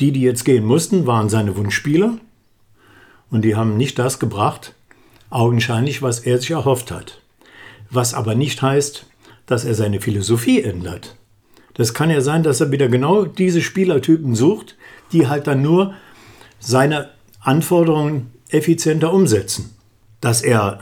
Die, 0.00 0.12
die 0.12 0.22
jetzt 0.22 0.44
gehen 0.44 0.64
mussten, 0.64 1.06
waren 1.06 1.28
seine 1.28 1.56
Wunschspieler 1.56 2.18
und 3.30 3.42
die 3.42 3.54
haben 3.54 3.76
nicht 3.76 3.98
das 3.98 4.18
gebracht, 4.18 4.74
augenscheinlich, 5.28 6.02
was 6.02 6.20
er 6.20 6.38
sich 6.38 6.50
erhofft 6.50 6.90
hat. 6.90 7.20
Was 7.90 8.14
aber 8.14 8.34
nicht 8.34 8.62
heißt, 8.62 9.06
dass 9.46 9.64
er 9.64 9.74
seine 9.74 10.00
Philosophie 10.00 10.62
ändert. 10.62 11.16
Das 11.74 11.94
kann 11.94 12.10
ja 12.10 12.20
sein, 12.20 12.42
dass 12.42 12.60
er 12.60 12.70
wieder 12.72 12.88
genau 12.88 13.24
diese 13.24 13.62
Spielertypen 13.62 14.34
sucht, 14.34 14.76
die 15.12 15.28
halt 15.28 15.46
dann 15.46 15.62
nur 15.62 15.94
seine 16.58 17.10
Anforderungen 17.40 18.30
effizienter 18.48 19.12
umsetzen. 19.12 19.70
Dass 20.20 20.42
er 20.42 20.80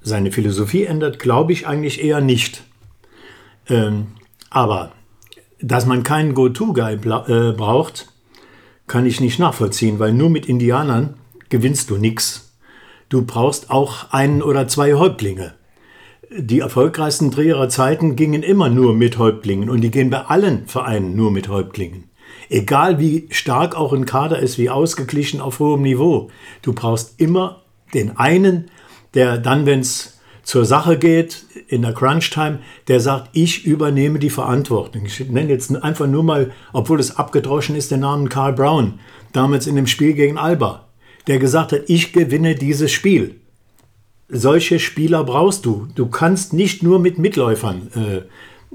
seine 0.00 0.32
Philosophie 0.32 0.84
ändert, 0.84 1.18
glaube 1.18 1.52
ich 1.52 1.66
eigentlich 1.66 2.02
eher 2.02 2.20
nicht. 2.20 2.64
Ähm, 3.68 4.08
aber 4.50 4.92
dass 5.60 5.86
man 5.86 6.02
keinen 6.02 6.34
Go-To-Guy 6.34 6.94
äh, 6.94 7.52
braucht, 7.52 8.08
kann 8.86 9.06
ich 9.06 9.20
nicht 9.20 9.38
nachvollziehen, 9.38 9.98
weil 9.98 10.12
nur 10.12 10.28
mit 10.28 10.46
Indianern 10.46 11.14
gewinnst 11.48 11.90
du 11.90 11.96
nichts. 11.96 12.52
Du 13.08 13.24
brauchst 13.24 13.70
auch 13.70 14.10
einen 14.10 14.42
oder 14.42 14.68
zwei 14.68 14.94
Häuptlinge. 14.94 15.54
Die 16.36 16.60
erfolgreichsten 16.60 17.30
Trierer 17.30 17.68
Zeiten 17.68 18.16
gingen 18.16 18.42
immer 18.42 18.68
nur 18.68 18.94
mit 18.94 19.18
Häuptlingen 19.18 19.70
und 19.70 19.80
die 19.80 19.90
gehen 19.90 20.10
bei 20.10 20.22
allen 20.22 20.66
Vereinen 20.66 21.14
nur 21.14 21.30
mit 21.30 21.48
Häuptlingen. 21.48 22.04
Egal 22.48 22.98
wie 22.98 23.26
stark 23.30 23.74
auch 23.76 23.92
ein 23.92 24.06
Kader 24.06 24.38
ist, 24.38 24.58
wie 24.58 24.70
ausgeglichen 24.70 25.40
auf 25.40 25.58
hohem 25.58 25.82
Niveau, 25.82 26.30
du 26.62 26.72
brauchst 26.72 27.20
immer 27.20 27.62
den 27.94 28.16
einen, 28.16 28.70
der 29.14 29.38
dann, 29.38 29.66
wenn 29.66 29.80
es 29.80 30.18
zur 30.42 30.64
Sache 30.66 30.98
geht, 30.98 31.44
in 31.68 31.82
der 31.82 31.94
Crunch-Time, 31.94 32.58
der 32.88 33.00
sagt, 33.00 33.30
ich 33.32 33.64
übernehme 33.64 34.18
die 34.18 34.30
Verantwortung. 34.30 35.06
Ich 35.06 35.20
nenne 35.20 35.50
jetzt 35.50 35.74
einfach 35.82 36.06
nur 36.06 36.22
mal, 36.22 36.52
obwohl 36.72 37.00
es 37.00 37.16
abgedroschen 37.16 37.76
ist, 37.76 37.90
den 37.90 38.00
Namen 38.00 38.28
Karl 38.28 38.52
Brown, 38.52 39.00
damals 39.32 39.66
in 39.66 39.76
dem 39.76 39.86
Spiel 39.86 40.12
gegen 40.12 40.36
Alba, 40.36 40.86
der 41.26 41.38
gesagt 41.38 41.72
hat, 41.72 41.82
ich 41.86 42.12
gewinne 42.12 42.54
dieses 42.54 42.92
Spiel. 42.92 43.40
Solche 44.28 44.78
Spieler 44.78 45.24
brauchst 45.24 45.64
du. 45.64 45.88
Du 45.94 46.06
kannst 46.06 46.52
nicht 46.52 46.82
nur 46.82 46.98
mit 46.98 47.18
Mitläufern 47.18 47.88
äh, 47.94 48.22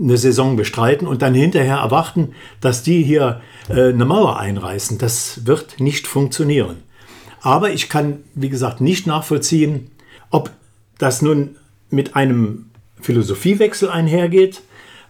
eine 0.02 0.18
Saison 0.18 0.56
bestreiten 0.56 1.08
und 1.08 1.22
dann 1.22 1.34
hinterher 1.34 1.78
erwarten, 1.78 2.34
dass 2.62 2.84
die 2.84 3.04
hier 3.04 3.42
äh, 3.68 3.90
eine 3.90 4.06
Mauer 4.06 4.40
einreißen. 4.40 4.98
Das 4.98 5.46
wird 5.46 5.80
nicht 5.80 6.08
funktionieren. 6.08 6.78
Aber 7.42 7.72
ich 7.72 7.90
kann, 7.90 8.20
wie 8.36 8.50
gesagt, 8.50 8.82
nicht 8.82 9.08
nachvollziehen, 9.08 9.92
ob 10.30 10.52
das 10.98 11.22
nun 11.22 11.56
mit 11.90 12.16
einem 12.16 12.70
Philosophiewechsel 13.02 13.90
einhergeht, 13.90 14.62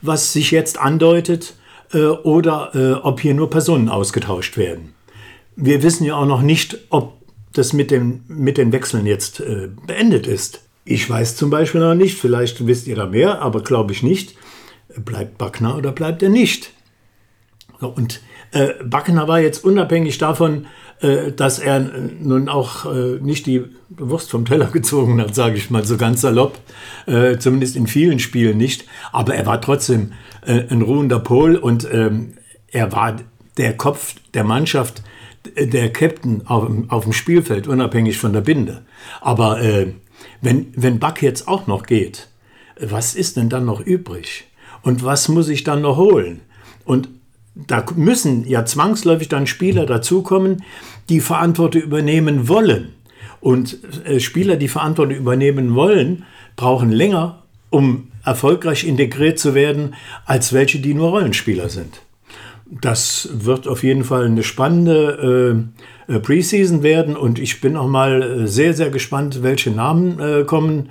was 0.02 0.34
sich 0.34 0.52
jetzt 0.52 0.80
andeutet, 0.80 1.56
äh, 1.94 2.06
oder 2.06 2.72
äh, 2.76 2.94
ob 2.94 3.20
hier 3.20 3.34
nur 3.34 3.50
Personen 3.50 3.90
ausgetauscht 3.90 4.58
werden. 4.58 4.94
Wir 5.56 5.84
wissen 5.84 6.06
ja 6.06 6.16
auch 6.16 6.26
noch 6.26 6.42
nicht, 6.42 6.78
ob 6.90 7.14
das 7.54 7.74
mit, 7.74 7.92
dem, 7.92 8.22
mit 8.28 8.58
den 8.58 8.72
Wechseln 8.72 9.06
jetzt 9.06 9.40
äh, 9.40 9.70
beendet 9.88 10.28
ist. 10.28 10.62
Ich 10.86 11.10
weiß 11.10 11.36
zum 11.36 11.50
Beispiel 11.50 11.82
noch 11.82 11.96
nicht, 11.96 12.18
vielleicht 12.18 12.66
wisst 12.66 12.88
ihr 12.88 12.96
da 12.96 13.08
mehr, 13.08 13.42
aber 13.42 13.62
glaube 13.62 13.92
ich 13.92 14.04
nicht, 14.04 14.36
bleibt 14.98 15.38
Backner 15.38 15.78
oder 15.78 15.92
bleibt 15.92 16.24
er 16.24 16.30
nicht? 16.30 16.74
Und 17.80 18.22
äh, 18.52 18.70
Backner 18.84 19.28
war 19.28 19.40
jetzt 19.40 19.64
unabhängig 19.64 20.18
davon, 20.18 20.68
äh, 21.02 21.32
dass 21.32 21.60
er 21.60 21.80
nun 21.80 22.50
auch 22.50 22.86
äh, 22.86 23.20
nicht 23.22 23.46
die 23.46 23.64
Wurst 23.90 24.30
vom 24.30 24.46
Teller 24.46 24.66
gezogen 24.72 25.22
hat, 25.22 25.36
sage 25.36 25.56
ich 25.58 25.70
mal 25.70 25.86
so 25.86 25.98
ganz 25.98 26.22
salopp, 26.22 26.60
äh, 27.06 27.38
zumindest 27.38 27.76
in 27.76 27.88
vielen 27.88 28.20
Spielen 28.20 28.58
nicht, 28.58 28.86
aber 29.12 29.36
er 29.36 29.46
war 29.46 29.62
trotzdem 29.62 30.14
äh, 30.46 30.64
ein 30.70 30.82
ruhender 30.82 31.20
Pol 31.20 31.56
und 31.56 31.88
ähm, 31.92 32.34
er 32.72 32.92
war 32.92 33.18
der 33.58 33.78
Kopf 33.78 34.16
der 34.34 34.44
Mannschaft, 34.44 35.04
der 35.58 35.92
Captain 35.92 36.46
auf, 36.48 36.70
auf 36.90 37.04
dem 37.04 37.14
Spielfeld, 37.14 37.68
unabhängig 37.68 38.18
von 38.18 38.34
der 38.34 38.42
Binde. 38.42 38.84
Aber 39.22 39.62
äh, 39.62 39.94
wenn, 40.42 40.74
wenn 40.76 41.00
Buck 41.00 41.22
jetzt 41.22 41.48
auch 41.48 41.66
noch 41.66 41.84
geht, 41.84 42.28
was 42.80 43.16
ist 43.16 43.38
denn 43.38 43.50
dann 43.50 43.66
noch 43.66 43.82
übrig? 43.82 44.49
Und 44.82 45.04
was 45.04 45.30
muss 45.30 45.50
ich 45.50 45.64
dann 45.64 45.82
noch 45.82 45.98
holen? 45.98 46.42
Und 46.86 47.10
da 47.56 47.86
müssen 47.96 48.48
ja 48.48 48.66
zwangsläufig 48.66 49.28
dann 49.28 49.48
Spieler 49.48 49.86
dazukommen, 49.86 50.64
die 51.10 51.20
Verantwortung 51.20 51.82
übernehmen 51.82 52.48
wollen. 52.48 52.94
Und 53.42 53.80
äh, 54.06 54.20
Spieler, 54.20 54.56
die 54.56 54.68
Verantwortung 54.68 55.16
übernehmen 55.16 55.76
wollen, 55.76 56.26
brauchen 56.56 56.92
länger, 56.92 57.44
um 57.70 58.10
erfolgreich 58.24 58.86
integriert 58.86 59.40
zu 59.40 59.54
werden, 59.54 59.96
als 60.26 60.54
welche, 60.54 60.80
die 60.80 60.94
nur 60.94 61.10
Rollenspieler 61.10 61.70
sind. 61.70 62.02
Das 62.82 63.30
wird 63.32 63.68
auf 63.68 63.84
jeden 63.84 64.04
Fall 64.04 64.26
eine 64.26 64.44
spannende 64.44 65.66
äh, 66.08 66.14
äh 66.14 66.20
Preseason 66.20 66.84
werden 66.84 67.16
und 67.16 67.40
ich 67.40 67.62
bin 67.62 67.76
auch 67.76 67.88
mal 67.88 68.22
äh, 68.22 68.48
sehr, 68.48 68.74
sehr 68.74 68.92
gespannt, 68.92 69.42
welche 69.42 69.72
Namen 69.72 70.20
äh, 70.20 70.44
kommen. 70.44 70.90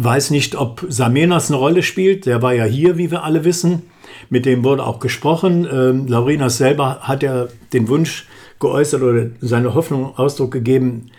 Weiß 0.00 0.30
nicht, 0.30 0.54
ob 0.54 0.86
Samenas 0.88 1.50
eine 1.50 1.58
Rolle 1.58 1.82
spielt. 1.82 2.24
Der 2.24 2.40
war 2.40 2.54
ja 2.54 2.64
hier, 2.64 2.98
wie 2.98 3.10
wir 3.10 3.24
alle 3.24 3.44
wissen. 3.44 3.82
Mit 4.30 4.46
dem 4.46 4.62
wurde 4.62 4.86
auch 4.86 5.00
gesprochen. 5.00 5.66
Ähm, 5.70 6.06
Laurinas 6.06 6.56
selber 6.56 7.00
hat 7.00 7.24
ja 7.24 7.48
den 7.72 7.88
Wunsch 7.88 8.28
geäußert 8.60 9.02
oder 9.02 9.26
seine 9.40 9.74
Hoffnung 9.74 10.16
Ausdruck 10.16 10.52
gegeben, 10.52 11.10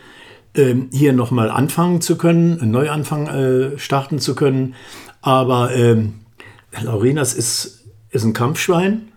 ähm, 0.56 0.88
hier 0.94 1.12
nochmal 1.12 1.52
anfangen 1.52 2.00
zu 2.00 2.18
können, 2.18 2.62
einen 2.62 2.72
Neuanfang 2.72 3.28
äh, 3.28 3.78
starten 3.78 4.20
zu 4.20 4.34
können. 4.34 4.76
Aber 5.22 5.76
ähm, 5.76 6.22
Laurinas 6.82 7.34
ist, 7.34 7.86
ist 8.12 8.24
ein 8.24 8.32
Kampfschwein. 8.32 9.10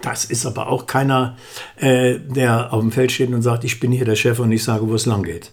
Das 0.00 0.24
ist 0.24 0.46
aber 0.46 0.68
auch 0.68 0.86
keiner, 0.86 1.36
äh, 1.76 2.18
der 2.18 2.72
auf 2.72 2.80
dem 2.80 2.92
Feld 2.92 3.12
steht 3.12 3.30
und 3.30 3.42
sagt, 3.42 3.64
ich 3.64 3.78
bin 3.78 3.92
hier 3.92 4.06
der 4.06 4.16
Chef 4.16 4.38
und 4.38 4.50
ich 4.52 4.64
sage, 4.64 4.88
wo 4.88 4.94
es 4.94 5.04
lang 5.04 5.22
geht. 5.22 5.52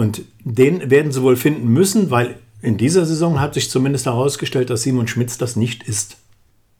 Und 0.00 0.22
den 0.44 0.90
werden 0.90 1.12
sie 1.12 1.20
wohl 1.20 1.36
finden 1.36 1.68
müssen, 1.68 2.10
weil 2.10 2.36
in 2.62 2.78
dieser 2.78 3.04
Saison 3.04 3.38
hat 3.38 3.52
sich 3.52 3.68
zumindest 3.68 4.06
herausgestellt, 4.06 4.70
dass 4.70 4.80
Simon 4.80 5.06
Schmitz 5.06 5.36
das 5.36 5.56
nicht 5.56 5.82
ist. 5.82 6.16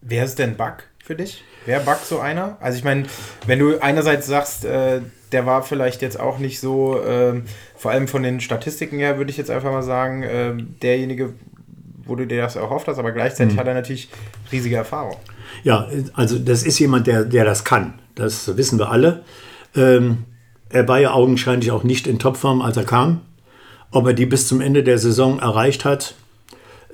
Wer 0.01 0.25
ist 0.25 0.39
denn 0.39 0.57
Buck 0.57 0.85
für 1.05 1.17
dich? 1.17 1.45
Wer 1.67 1.81
Buck 1.81 1.99
so 2.03 2.19
einer? 2.19 2.57
Also 2.61 2.79
ich 2.79 2.85
meine, 2.85 3.05
wenn 3.47 3.59
du 3.59 3.79
einerseits 3.79 4.27
sagst, 4.27 4.65
äh, 4.65 5.03
der 5.33 5.45
war 5.45 5.63
vielleicht 5.63 6.01
jetzt 6.01 6.19
auch 6.19 6.39
nicht 6.39 6.61
so, 6.61 6.99
äh, 6.99 7.43
vor 7.77 7.91
allem 7.91 8.09
von 8.09 8.23
den 8.23 8.41
Statistiken 8.41 8.97
her, 8.99 9.19
würde 9.19 9.31
ich 9.31 9.37
jetzt 9.37 9.51
einfach 9.51 9.71
mal 9.71 9.83
sagen, 9.83 10.23
äh, 10.23 10.55
derjenige, 10.81 11.35
wo 12.07 12.17
du 12.17 12.27
dir 12.27 12.41
das 12.41 12.57
erhofft 12.57 12.89
hast, 12.89 12.99
aber 12.99 13.13
gleichzeitig 13.13 13.53
mhm. 13.53 13.61
hat 13.61 13.67
er 13.67 13.75
natürlich 13.75 14.09
riesige 14.51 14.77
Erfahrung. 14.77 15.19
Ja, 15.63 15.91
also 16.15 16.39
das 16.39 16.63
ist 16.63 16.79
jemand, 16.79 17.07
der, 17.07 17.27
der 17.27 17.45
das 17.45 17.65
kann. 17.65 17.99
Das 18.15 18.57
wissen 18.57 18.79
wir 18.79 18.91
alle. 18.91 19.25
Ähm, 19.77 20.25
er 20.71 20.89
war 20.89 21.01
ja 21.01 21.13
augenscheinlich 21.13 21.71
auch 21.71 21.83
nicht 21.83 22.07
in 22.07 22.19
Topform, 22.19 22.63
als 22.63 22.77
er 22.77 22.85
kam. 22.85 23.21
Ob 23.91 24.07
er 24.07 24.13
die 24.13 24.27
bis 24.27 24.47
zum 24.47 24.61
Ende 24.61 24.83
der 24.83 24.99
Saison 24.99 25.41
erreicht 25.41 25.85
hat, 25.85 26.15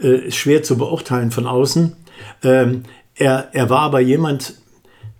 äh, 0.00 0.26
ist 0.26 0.36
schwer 0.36 0.62
zu 0.62 0.78
beurteilen 0.78 1.30
von 1.30 1.46
außen. 1.46 1.94
Ähm, 2.42 2.84
er, 3.14 3.50
er 3.52 3.70
war 3.70 3.80
aber 3.80 4.00
jemand, 4.00 4.54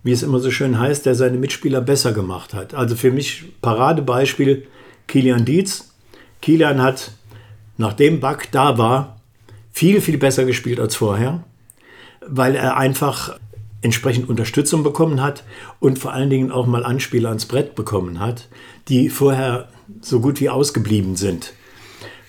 wie 0.03 0.11
es 0.11 0.23
immer 0.23 0.39
so 0.39 0.51
schön 0.51 0.79
heißt, 0.79 1.05
der 1.05 1.15
seine 1.15 1.37
Mitspieler 1.37 1.81
besser 1.81 2.13
gemacht 2.13 2.53
hat. 2.53 2.73
Also 2.73 2.95
für 2.95 3.11
mich 3.11 3.45
Paradebeispiel 3.61 4.67
Kilian 5.07 5.45
Dietz. 5.45 5.93
Kilian 6.41 6.81
hat, 6.81 7.11
nachdem 7.77 8.19
Buck 8.19 8.43
da 8.51 8.77
war, 8.77 9.21
viel, 9.71 10.01
viel 10.01 10.17
besser 10.17 10.45
gespielt 10.45 10.79
als 10.79 10.95
vorher, 10.95 11.43
weil 12.25 12.55
er 12.55 12.77
einfach 12.77 13.37
entsprechend 13.81 14.29
Unterstützung 14.29 14.83
bekommen 14.83 15.21
hat 15.21 15.43
und 15.79 15.99
vor 15.99 16.13
allen 16.13 16.29
Dingen 16.29 16.51
auch 16.51 16.67
mal 16.67 16.83
Anspieler 16.83 17.29
ans 17.29 17.45
Brett 17.45 17.75
bekommen 17.75 18.19
hat, 18.19 18.47
die 18.89 19.09
vorher 19.09 19.69
so 20.01 20.19
gut 20.19 20.41
wie 20.41 20.49
ausgeblieben 20.49 21.15
sind. 21.15 21.53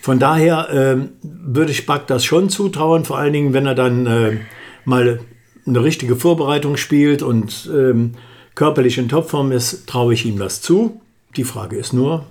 Von 0.01 0.19
daher 0.19 0.69
äh, 0.69 0.97
würde 1.21 1.71
ich 1.71 1.85
Buck 1.85 2.07
das 2.07 2.23
schon 2.23 2.49
zutrauen, 2.49 3.03
vor 3.03 3.17
allen 3.17 3.33
Dingen, 3.33 3.53
wenn 3.53 3.65
er 3.65 3.75
dann 3.75 4.05
äh, 4.05 4.37
mal 4.85 5.19
eine 5.65 5.83
richtige 5.83 6.15
Vorbereitung 6.15 6.77
spielt 6.77 7.21
und 7.21 7.69
ähm, 7.73 8.13
körperlich 8.55 8.97
in 8.97 9.09
Topform 9.09 9.51
ist, 9.51 9.87
traue 9.87 10.13
ich 10.13 10.25
ihm 10.25 10.37
das 10.39 10.61
zu. 10.61 11.01
Die 11.35 11.43
Frage 11.43 11.75
ist 11.75 11.93
nur, 11.93 12.25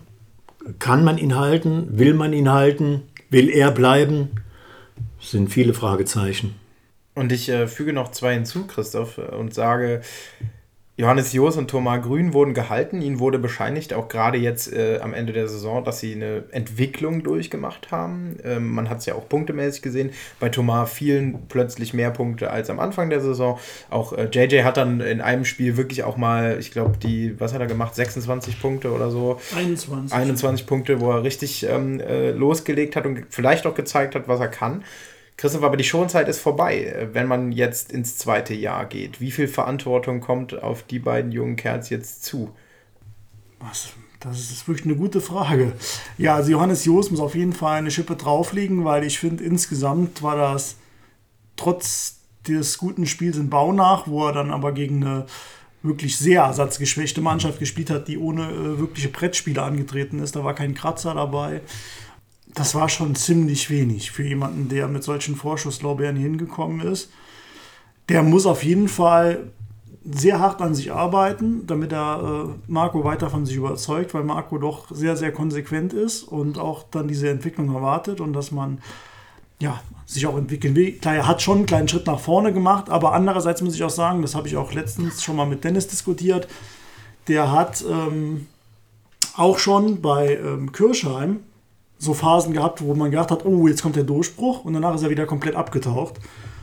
kann 0.79 1.05
man 1.05 1.19
ihn 1.19 1.37
halten? 1.37 1.87
Will 1.91 2.15
man 2.15 2.33
ihn 2.33 2.51
halten? 2.51 3.03
Will 3.31 3.49
er 3.49 3.71
bleiben? 3.71 4.31
Das 5.21 5.31
sind 5.31 5.51
viele 5.51 5.75
Fragezeichen. 5.75 6.55
Und 7.19 7.33
ich 7.33 7.49
äh, 7.49 7.67
füge 7.67 7.93
noch 7.93 8.13
zwei 8.13 8.35
hinzu, 8.35 8.69
Christoph, 8.69 9.19
und 9.19 9.53
sage, 9.53 10.03
Johannes 10.97 11.33
Joos 11.33 11.57
und 11.57 11.69
Thomas 11.69 12.03
Grün 12.03 12.33
wurden 12.33 12.55
gehalten. 12.55 13.03
Ihnen 13.03 13.19
wurde 13.19 13.41
bescheinigt, 13.41 13.93
auch 13.93 14.09
gerade 14.09 14.39
jetzt 14.39 14.73
äh, 14.73 15.01
am 15.01 15.15
Ende 15.15 15.33
der 15.33 15.49
Saison, 15.49 15.85
dass 15.85 15.99
sie 15.99 16.15
eine 16.15 16.45
Entwicklung 16.53 17.25
durchgemacht 17.25 17.91
haben. 17.91 18.37
Ähm, 18.45 18.69
man 18.69 18.89
hat 18.89 18.99
es 18.99 19.07
ja 19.07 19.17
auch 19.17 19.29
punktemäßig 19.29 19.83
gesehen. 19.83 20.11
Bei 20.39 20.49
Thomas 20.49 20.93
fielen 20.93 21.47
plötzlich 21.49 21.93
mehr 21.93 22.11
Punkte 22.13 22.51
als 22.51 22.71
am 22.71 22.79
Anfang 22.79 23.11
der 23.11 23.21
Saison. 23.21 23.59
Auch 23.91 24.13
äh, 24.13 24.29
JJ 24.31 24.63
hat 24.63 24.77
dann 24.77 25.01
in 25.01 25.21
einem 25.21 25.45
Spiel 25.45 25.77
wirklich 25.77 26.05
auch 26.05 26.17
mal, 26.17 26.57
ich 26.61 26.71
glaube, 26.71 26.99
die, 26.99 27.39
was 27.41 27.53
hat 27.53 27.61
er 27.61 27.67
gemacht? 27.67 27.97
26 27.97 28.61
Punkte 28.61 28.93
oder 28.93 29.11
so. 29.11 29.41
21. 29.57 30.17
21 30.17 30.67
Punkte, 30.67 31.01
wo 31.01 31.11
er 31.11 31.25
richtig 31.25 31.65
ähm, 31.69 31.99
äh, 32.01 32.31
losgelegt 32.31 32.95
hat 32.95 33.07
und 33.07 33.27
vielleicht 33.31 33.67
auch 33.67 33.75
gezeigt 33.75 34.15
hat, 34.15 34.29
was 34.29 34.39
er 34.39 34.49
kann. 34.49 34.85
Christoph, 35.39 35.63
aber 35.63 35.77
die 35.77 35.85
Schonzeit 35.85 36.29
ist 36.29 36.41
vorbei, 36.41 36.85
äh, 36.85 37.15
wenn 37.15 37.27
man 37.27 37.53
jetzt 37.53 37.93
ins 37.93 38.19
zweite 38.19 38.55
Jahr 38.55 38.85
geht. 38.85 39.21
Wie 39.21 39.31
viel 39.31 39.49
Verantwortung 39.49 40.21
kommt 40.21 40.63
auf 40.63 40.83
die 40.83 40.99
beiden 40.99 41.33
jungen 41.33 41.57
Kerls 41.57 41.89
jetzt 41.89 42.25
zu? 42.25 42.51
Was? 43.61 43.91
Das 44.21 44.39
ist 44.39 44.67
wirklich 44.67 44.85
eine 44.85 44.97
gute 44.97 45.21
Frage. 45.21 45.75
Ja, 46.19 46.35
also 46.35 46.51
Johannes 46.51 46.85
Joos 46.85 47.13
muss 47.13 47.21
auf 47.21 47.37
jeden 47.37 47.53
Fall 47.53 47.79
eine 47.79 47.93
Schippe 47.93 48.17
drauflegen, 48.17 48.85
weil 48.85 49.05
ich 49.05 49.21
finde, 49.21 49.45
insgesamt 49.45 50.25
war 50.25 50.37
das 50.37 50.75
trotz 51.55 52.17
des 52.49 52.79
guten 52.79 53.07
Spiels 53.07 53.37
in 53.37 53.49
Baunach, 53.49 54.09
wo 54.09 54.27
er 54.27 54.33
dann 54.33 54.51
aber 54.51 54.73
gegen 54.73 55.05
eine 55.05 55.27
wirklich 55.85 56.17
sehr 56.17 56.43
ersatzgeschwächte 56.43 57.21
Mannschaft 57.21 57.61
gespielt 57.61 57.91
hat, 57.91 58.09
die 58.09 58.19
ohne 58.19 58.51
äh, 58.51 58.79
wirkliche 58.81 59.09
Brettspiele 59.09 59.63
angetreten 59.63 60.19
ist. 60.19 60.35
Da 60.35 60.43
war 60.43 60.55
kein 60.55 60.75
Kratzer 60.75 61.15
dabei 61.15 61.61
das 62.59 62.75
war 62.75 62.89
schon 62.89 63.15
ziemlich 63.15 63.71
wenig 63.71 64.11
für 64.11 64.25
jemanden, 64.25 64.69
der 64.69 64.89
mit 64.89 65.05
solchen 65.05 65.37
Vorschusslorbeeren 65.37 66.17
hingekommen 66.17 66.81
ist. 66.81 67.11
Der 68.09 68.23
muss 68.23 68.47
auf 68.47 68.65
jeden 68.65 68.89
Fall 68.89 69.53
sehr 70.05 70.41
hart 70.41 70.61
an 70.61 70.75
sich 70.75 70.91
arbeiten, 70.91 71.67
damit 71.67 71.93
er 71.93 72.49
äh, 72.49 72.71
Marco 72.71 73.05
weiter 73.05 73.31
von 73.31 73.47
sich 73.47 73.57
überzeugt, 73.57 74.13
weil 74.15 74.25
Marco 74.25 74.59
doch 74.59 74.87
sehr, 74.91 75.17
sehr 75.17 75.31
konsequent 75.33 75.93
ist 75.93 76.23
und 76.25 76.59
auch 76.59 76.85
dann 76.91 77.07
diese 77.07 77.29
Entwicklung 77.29 77.73
erwartet 77.75 78.21
und 78.21 78.33
dass 78.33 78.51
man 78.51 78.79
ja, 79.61 79.81
sich 80.07 80.27
auch 80.27 80.37
entwickeln 80.37 80.75
will. 80.75 80.93
Klar, 80.93 81.17
er 81.17 81.29
hat 81.29 81.43
schon 81.43 81.59
einen 81.59 81.67
kleinen 81.67 81.89
Schritt 81.89 82.07
nach 82.07 82.21
vorne 82.21 82.53
gemacht, 82.53 82.91
aber 82.91 83.13
andererseits 83.13 83.61
muss 83.61 83.75
ich 83.75 83.85
auch 83.85 83.91
sagen, 83.91 84.23
das 84.23 84.35
habe 84.35 84.49
ich 84.49 84.57
auch 84.57 84.73
letztens 84.73 85.23
schon 85.23 85.37
mal 85.37 85.47
mit 85.47 85.63
Dennis 85.63 85.87
diskutiert, 85.87 86.49
der 87.29 87.53
hat 87.53 87.85
ähm, 87.89 88.47
auch 89.37 89.59
schon 89.59 90.01
bei 90.01 90.37
ähm, 90.37 90.73
Kirschheim 90.73 91.41
so 91.99 92.15
Phasen 92.15 92.53
gehabt, 92.53 92.83
wo 92.83 92.95
man 92.95 93.11
gedacht 93.11 93.31
hat, 93.31 93.45
oh, 93.45 93.67
jetzt 93.67 93.83
kommt 93.83 93.97
der 93.97 94.05
Durchbruch 94.05 94.65
und 94.65 94.73
danach 94.73 94.95
ist 94.95 95.03
er 95.03 95.11
wieder 95.11 95.27
komplett 95.27 95.57
abgetaucht. 95.57 96.15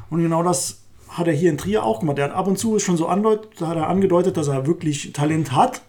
Und 0.09 0.21
genau 0.21 0.43
das 0.43 0.79
hat 1.09 1.27
er 1.27 1.33
hier 1.33 1.49
in 1.49 1.57
Trier 1.57 1.83
auch 1.83 1.99
gemacht. 1.99 2.17
Er 2.17 2.25
hat 2.25 2.33
ab 2.33 2.47
und 2.47 2.57
zu 2.57 2.79
schon 2.79 2.97
so 2.97 3.07
andeutet, 3.07 3.61
hat 3.61 3.77
er 3.77 3.87
angedeutet, 3.87 4.37
dass 4.37 4.47
er 4.47 4.65
wirklich 4.65 5.13
Talent 5.13 5.51
hat. 5.51 5.81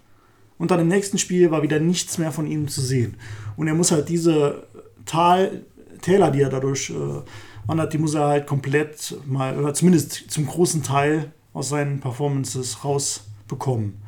Und 0.59 0.71
dann 0.71 0.81
im 0.81 0.89
nächsten 0.89 1.19
Spiel 1.19 1.51
war 1.51 1.63
wieder 1.63 1.81
nichts 1.81 2.19
mehr 2.19 2.33
von 2.33 2.47
ihm 2.47 2.69
zu 2.69 2.81
sehen. 2.81 3.17
Und 3.57 3.69
er 3.69 3.75
muss 3.75 3.93
halt 3.93 4.09
diese 4.09 4.67
Tal, 5.05 5.65
Täler, 6.01 6.31
die 6.31 6.41
er 6.41 6.49
dadurch 6.49 6.91
äh, 6.91 7.23
wandert, 7.67 7.93
die 7.93 7.99
muss 7.99 8.15
er 8.15 8.27
halt 8.27 8.47
komplett 8.47 9.17
mal, 9.27 9.59
oder 9.59 9.75
zumindest 9.75 10.31
zum 10.31 10.47
großen 10.47 10.83
Teil 10.83 11.33
aus 11.53 11.69
seinen 11.69 12.01
Performances 12.01 12.85
rausbekommen. 12.85 14.06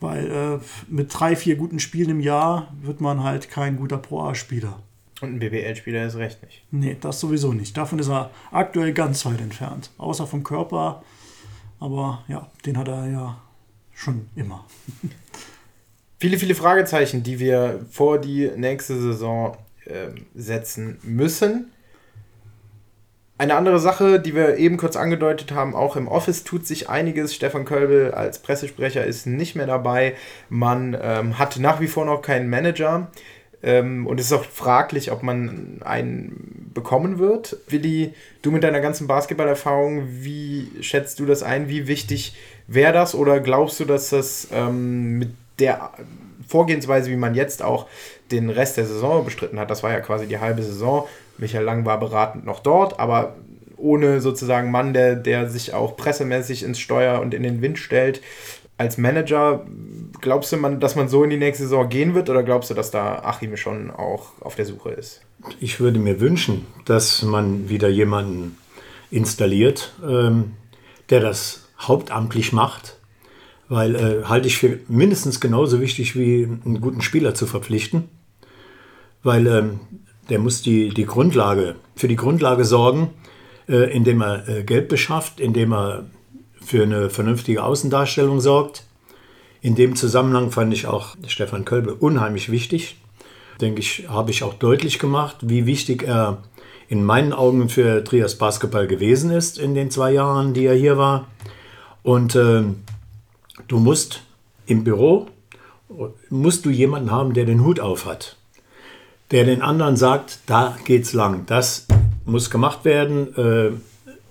Weil 0.00 0.30
äh, 0.30 0.58
mit 0.88 1.08
drei, 1.12 1.34
vier 1.34 1.56
guten 1.56 1.80
Spielen 1.80 2.10
im 2.10 2.20
Jahr 2.20 2.72
wird 2.82 3.00
man 3.00 3.22
halt 3.22 3.50
kein 3.50 3.76
guter 3.76 3.98
Pro 3.98 4.22
A-Spieler. 4.22 4.80
Und 5.20 5.34
ein 5.34 5.38
BBL-Spieler 5.40 6.06
ist 6.06 6.16
recht 6.16 6.42
nicht. 6.44 6.62
Nee, 6.70 6.96
das 7.00 7.18
sowieso 7.18 7.52
nicht. 7.52 7.76
Davon 7.76 7.98
ist 7.98 8.08
er 8.08 8.30
aktuell 8.52 8.92
ganz 8.92 9.24
weit 9.26 9.40
entfernt. 9.40 9.90
Außer 9.98 10.26
vom 10.26 10.44
Körper. 10.44 11.02
Aber 11.80 12.22
ja, 12.28 12.48
den 12.64 12.78
hat 12.78 12.88
er 12.88 13.08
ja 13.10 13.38
schon 13.92 14.28
immer. 14.36 14.64
viele, 16.18 16.38
viele 16.38 16.54
Fragezeichen, 16.54 17.24
die 17.24 17.40
wir 17.40 17.84
vor 17.90 18.20
die 18.20 18.50
nächste 18.56 19.00
Saison 19.00 19.56
äh, 19.86 20.10
setzen 20.34 20.98
müssen. 21.02 21.72
Eine 23.38 23.54
andere 23.54 23.78
Sache, 23.78 24.18
die 24.18 24.34
wir 24.34 24.56
eben 24.56 24.76
kurz 24.76 24.96
angedeutet 24.96 25.52
haben, 25.52 25.76
auch 25.76 25.94
im 25.94 26.08
Office 26.08 26.42
tut 26.42 26.66
sich 26.66 26.88
einiges. 26.88 27.32
Stefan 27.32 27.64
Kölbel 27.64 28.10
als 28.10 28.40
Pressesprecher 28.40 29.04
ist 29.04 29.26
nicht 29.26 29.54
mehr 29.54 29.68
dabei. 29.68 30.14
Man 30.48 30.98
ähm, 31.00 31.38
hat 31.38 31.56
nach 31.60 31.80
wie 31.80 31.86
vor 31.86 32.04
noch 32.04 32.20
keinen 32.20 32.50
Manager. 32.50 33.06
Ähm, 33.62 34.08
und 34.08 34.18
es 34.18 34.26
ist 34.26 34.32
auch 34.32 34.44
fraglich, 34.44 35.12
ob 35.12 35.22
man 35.22 35.80
einen 35.84 36.72
bekommen 36.74 37.20
wird. 37.20 37.56
Willi, 37.68 38.12
du 38.42 38.50
mit 38.50 38.64
deiner 38.64 38.80
ganzen 38.80 39.06
Basketballerfahrung, 39.06 40.08
wie 40.10 40.72
schätzt 40.80 41.20
du 41.20 41.26
das 41.26 41.44
ein? 41.44 41.68
Wie 41.68 41.86
wichtig 41.86 42.36
wäre 42.66 42.92
das? 42.92 43.14
Oder 43.14 43.38
glaubst 43.38 43.78
du, 43.78 43.84
dass 43.84 44.10
das 44.10 44.48
ähm, 44.52 45.18
mit 45.18 45.30
der 45.60 45.92
Vorgehensweise, 46.48 47.08
wie 47.10 47.16
man 47.16 47.36
jetzt 47.36 47.62
auch 47.62 47.86
den 48.32 48.50
Rest 48.50 48.78
der 48.78 48.86
Saison 48.86 49.24
bestritten 49.24 49.60
hat, 49.60 49.70
das 49.70 49.84
war 49.84 49.92
ja 49.92 50.00
quasi 50.00 50.26
die 50.26 50.38
halbe 50.38 50.62
Saison, 50.62 51.06
Michael 51.38 51.64
Lang 51.64 51.86
war 51.86 51.98
beratend 51.98 52.44
noch 52.44 52.60
dort, 52.60 53.00
aber 53.00 53.36
ohne 53.76 54.20
sozusagen 54.20 54.70
Mann, 54.70 54.92
der, 54.92 55.16
der 55.16 55.48
sich 55.48 55.72
auch 55.72 55.96
pressemäßig 55.96 56.64
ins 56.64 56.80
Steuer 56.80 57.20
und 57.20 57.32
in 57.32 57.42
den 57.42 57.62
Wind 57.62 57.78
stellt. 57.78 58.20
Als 58.76 58.98
Manager, 58.98 59.66
glaubst 60.20 60.52
du, 60.52 60.56
man, 60.56 60.78
dass 60.80 60.94
man 60.94 61.08
so 61.08 61.24
in 61.24 61.30
die 61.30 61.36
nächste 61.36 61.64
Saison 61.64 61.88
gehen 61.88 62.14
wird 62.14 62.30
oder 62.30 62.42
glaubst 62.42 62.70
du, 62.70 62.74
dass 62.74 62.90
da 62.90 63.20
Achim 63.20 63.56
schon 63.56 63.90
auch 63.90 64.32
auf 64.40 64.54
der 64.54 64.66
Suche 64.66 64.90
ist? 64.90 65.22
Ich 65.60 65.80
würde 65.80 65.98
mir 65.98 66.20
wünschen, 66.20 66.66
dass 66.84 67.22
man 67.22 67.68
wieder 67.68 67.88
jemanden 67.88 68.56
installiert, 69.10 69.92
ähm, 70.06 70.52
der 71.10 71.20
das 71.20 71.68
hauptamtlich 71.78 72.52
macht, 72.52 72.98
weil 73.68 73.94
äh, 73.94 74.24
halte 74.24 74.48
ich 74.48 74.58
für 74.58 74.78
mindestens 74.88 75.40
genauso 75.40 75.80
wichtig 75.80 76.16
wie 76.16 76.44
einen 76.44 76.80
guten 76.80 77.02
Spieler 77.02 77.34
zu 77.34 77.46
verpflichten, 77.46 78.08
weil 79.22 79.46
ähm, 79.46 79.80
der 80.28 80.38
muss 80.38 80.62
die, 80.62 80.90
die 80.90 81.06
Grundlage, 81.06 81.76
für 81.96 82.08
die 82.08 82.16
Grundlage 82.16 82.64
sorgen, 82.64 83.10
äh, 83.68 83.90
indem 83.94 84.22
er 84.22 84.48
äh, 84.48 84.62
Geld 84.64 84.88
beschafft, 84.88 85.40
indem 85.40 85.72
er 85.72 86.06
für 86.60 86.82
eine 86.82 87.10
vernünftige 87.10 87.62
Außendarstellung 87.62 88.40
sorgt. 88.40 88.84
In 89.60 89.74
dem 89.74 89.96
Zusammenhang 89.96 90.50
fand 90.50 90.72
ich 90.72 90.86
auch 90.86 91.16
Stefan 91.26 91.64
Kölbe 91.64 91.94
unheimlich 91.94 92.50
wichtig. 92.50 92.96
Denke 93.60 93.80
ich, 93.80 94.08
habe 94.08 94.30
ich 94.30 94.44
auch 94.44 94.54
deutlich 94.54 94.98
gemacht, 94.98 95.36
wie 95.40 95.66
wichtig 95.66 96.04
er 96.04 96.42
in 96.88 97.04
meinen 97.04 97.32
Augen 97.32 97.68
für 97.68 98.04
Trias 98.04 98.36
Basketball 98.36 98.86
gewesen 98.86 99.30
ist 99.30 99.58
in 99.58 99.74
den 99.74 99.90
zwei 99.90 100.12
Jahren, 100.12 100.54
die 100.54 100.64
er 100.64 100.74
hier 100.74 100.96
war. 100.96 101.26
Und 102.02 102.34
äh, 102.34 102.62
du 103.66 103.78
musst 103.78 104.22
im 104.66 104.84
Büro, 104.84 105.26
musst 106.30 106.64
du 106.64 106.70
jemanden 106.70 107.10
haben, 107.10 107.34
der 107.34 107.46
den 107.46 107.64
Hut 107.64 107.80
auf 107.80 108.06
hat 108.06 108.37
der 109.30 109.44
den 109.44 109.62
anderen 109.62 109.96
sagt, 109.96 110.38
da 110.46 110.76
geht's 110.84 111.12
lang, 111.12 111.44
das 111.46 111.86
muss 112.24 112.50
gemacht 112.50 112.84
werden, 112.84 113.36
äh, 113.36 113.70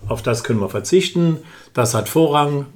auf 0.08 0.22
das 0.22 0.44
können 0.44 0.60
wir 0.60 0.68
verzichten, 0.68 1.38
das 1.74 1.94
hat 1.94 2.08
Vorrang 2.08 2.66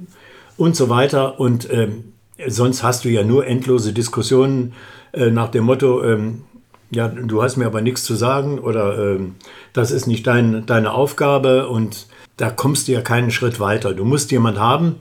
und 0.57 0.77
so 0.77 0.89
weiter. 0.89 1.41
Und 1.41 1.71
ähm, 1.71 2.13
sonst 2.47 2.83
hast 2.83 3.05
du 3.05 3.09
ja 3.09 3.25
nur 3.25 3.47
endlose 3.47 3.93
Diskussionen 3.93 4.75
äh, 5.13 5.31
nach 5.31 5.49
dem 5.49 5.65
Motto, 5.65 6.03
ähm, 6.05 6.43
ja, 6.91 7.09
du 7.09 7.43
hast 7.43 7.57
mir 7.57 7.67
aber 7.67 7.81
nichts 7.81 8.05
zu 8.05 8.15
sagen 8.15 8.59
oder 8.59 8.99
ähm, 8.99 9.37
das 9.73 9.91
ist 9.91 10.07
nicht 10.07 10.27
dein, 10.27 10.67
deine 10.67 10.93
Aufgabe 10.93 11.69
und 11.69 12.07
da 12.37 12.51
kommst 12.51 12.87
du 12.87 12.93
ja 12.93 13.01
keinen 13.01 13.31
Schritt 13.31 13.61
weiter. 13.61 13.95
Du 13.95 14.05
musst 14.05 14.31
jemanden 14.31 14.61
haben, 14.61 14.97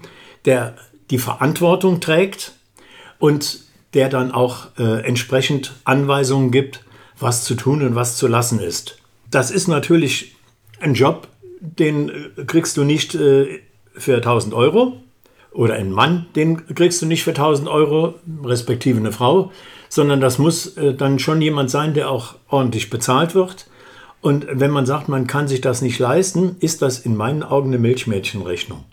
der 0.45 0.75
die 1.09 1.17
Verantwortung 1.17 1.99
trägt 1.99 2.53
und 3.19 3.59
der 3.93 4.07
dann 4.07 4.31
auch 4.31 4.67
äh, 4.77 5.05
entsprechend 5.05 5.73
Anweisungen 5.83 6.51
gibt, 6.51 6.85
was 7.21 7.43
zu 7.43 7.55
tun 7.55 7.81
und 7.81 7.95
was 7.95 8.17
zu 8.17 8.27
lassen 8.27 8.59
ist. 8.59 8.97
Das 9.29 9.51
ist 9.51 9.67
natürlich 9.67 10.35
ein 10.79 10.93
Job, 10.93 11.27
den 11.61 12.09
äh, 12.09 12.45
kriegst 12.45 12.77
du 12.77 12.83
nicht 12.83 13.15
äh, 13.15 13.59
für 13.93 14.15
1000 14.17 14.53
Euro 14.53 14.97
oder 15.51 15.75
ein 15.75 15.91
Mann, 15.91 16.27
den 16.35 16.65
kriegst 16.75 17.01
du 17.01 17.05
nicht 17.05 17.23
für 17.23 17.31
1000 17.31 17.67
Euro, 17.67 18.15
respektive 18.43 18.99
eine 18.99 19.11
Frau, 19.11 19.51
sondern 19.89 20.21
das 20.21 20.37
muss 20.37 20.77
äh, 20.77 20.93
dann 20.93 21.19
schon 21.19 21.41
jemand 21.41 21.69
sein, 21.69 21.93
der 21.93 22.09
auch 22.09 22.35
ordentlich 22.49 22.89
bezahlt 22.89 23.35
wird. 23.35 23.67
Und 24.21 24.47
wenn 24.51 24.71
man 24.71 24.85
sagt, 24.85 25.09
man 25.09 25.27
kann 25.27 25.47
sich 25.47 25.61
das 25.61 25.81
nicht 25.81 25.99
leisten, 25.99 26.55
ist 26.59 26.81
das 26.81 26.99
in 26.99 27.15
meinen 27.15 27.43
Augen 27.43 27.69
eine 27.69 27.79
Milchmädchenrechnung. 27.79 28.85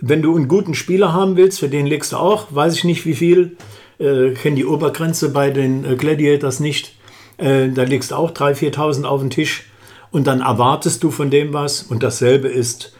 Wenn 0.00 0.22
du 0.22 0.36
einen 0.36 0.48
guten 0.48 0.74
Spieler 0.74 1.12
haben 1.12 1.36
willst, 1.36 1.60
für 1.60 1.68
den 1.68 1.86
legst 1.86 2.12
du 2.12 2.16
auch, 2.16 2.46
weiß 2.50 2.74
ich 2.74 2.84
nicht 2.84 3.04
wie 3.06 3.14
viel, 3.14 3.56
äh, 3.98 4.30
kenne 4.32 4.56
die 4.56 4.66
Obergrenze 4.66 5.30
bei 5.30 5.50
den 5.50 5.96
Gladiators 5.96 6.60
nicht, 6.60 6.97
äh, 7.38 7.68
da 7.68 7.84
legst 7.84 8.10
du 8.10 8.16
auch 8.16 8.32
3.000, 8.32 8.74
4.000 8.74 9.04
auf 9.04 9.20
den 9.20 9.30
Tisch 9.30 9.64
und 10.10 10.26
dann 10.26 10.40
erwartest 10.40 11.02
du 11.02 11.10
von 11.10 11.30
dem 11.30 11.52
was. 11.52 11.82
Und 11.82 12.02
dasselbe 12.02 12.48
ist 12.48 12.92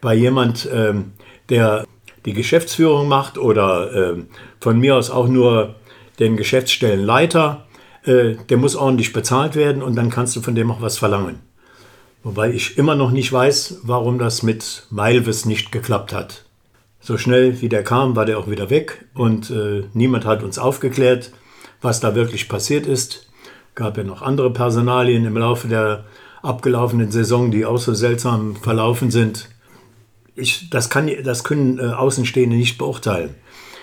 bei 0.00 0.14
jemand, 0.14 0.68
ähm, 0.72 1.12
der 1.48 1.86
die 2.24 2.32
Geschäftsführung 2.32 3.08
macht 3.08 3.38
oder 3.38 3.92
ähm, 3.92 4.28
von 4.60 4.78
mir 4.78 4.96
aus 4.96 5.10
auch 5.10 5.28
nur 5.28 5.74
den 6.18 6.36
Geschäftsstellenleiter, 6.36 7.66
äh, 8.04 8.36
der 8.48 8.56
muss 8.56 8.76
ordentlich 8.76 9.12
bezahlt 9.12 9.56
werden 9.56 9.82
und 9.82 9.96
dann 9.96 10.10
kannst 10.10 10.36
du 10.36 10.40
von 10.40 10.54
dem 10.54 10.70
auch 10.70 10.80
was 10.80 10.98
verlangen. 10.98 11.40
Wobei 12.22 12.50
ich 12.50 12.78
immer 12.78 12.94
noch 12.94 13.10
nicht 13.10 13.32
weiß, 13.32 13.80
warum 13.82 14.18
das 14.18 14.42
mit 14.42 14.86
Mailvis 14.90 15.44
nicht 15.44 15.72
geklappt 15.72 16.12
hat. 16.12 16.44
So 17.00 17.18
schnell 17.18 17.60
wie 17.60 17.68
der 17.68 17.84
kam, 17.84 18.16
war 18.16 18.24
der 18.24 18.38
auch 18.38 18.48
wieder 18.48 18.70
weg 18.70 19.04
und 19.12 19.50
äh, 19.50 19.84
niemand 19.92 20.24
hat 20.24 20.42
uns 20.42 20.58
aufgeklärt, 20.58 21.32
was 21.82 22.00
da 22.00 22.14
wirklich 22.14 22.48
passiert 22.48 22.86
ist. 22.86 23.23
Gab 23.74 23.96
ja 23.96 24.04
noch 24.04 24.22
andere 24.22 24.52
Personalien 24.52 25.24
im 25.24 25.36
Laufe 25.36 25.68
der 25.68 26.04
abgelaufenen 26.42 27.10
Saison, 27.10 27.50
die 27.50 27.64
auch 27.64 27.78
so 27.78 27.94
seltsam 27.94 28.56
verlaufen 28.56 29.10
sind. 29.10 29.48
Ich, 30.36 30.68
das, 30.70 30.90
kann, 30.90 31.10
das 31.24 31.44
können 31.44 31.78
äh, 31.78 31.82
Außenstehende 31.82 32.56
nicht 32.56 32.78
beurteilen, 32.78 33.34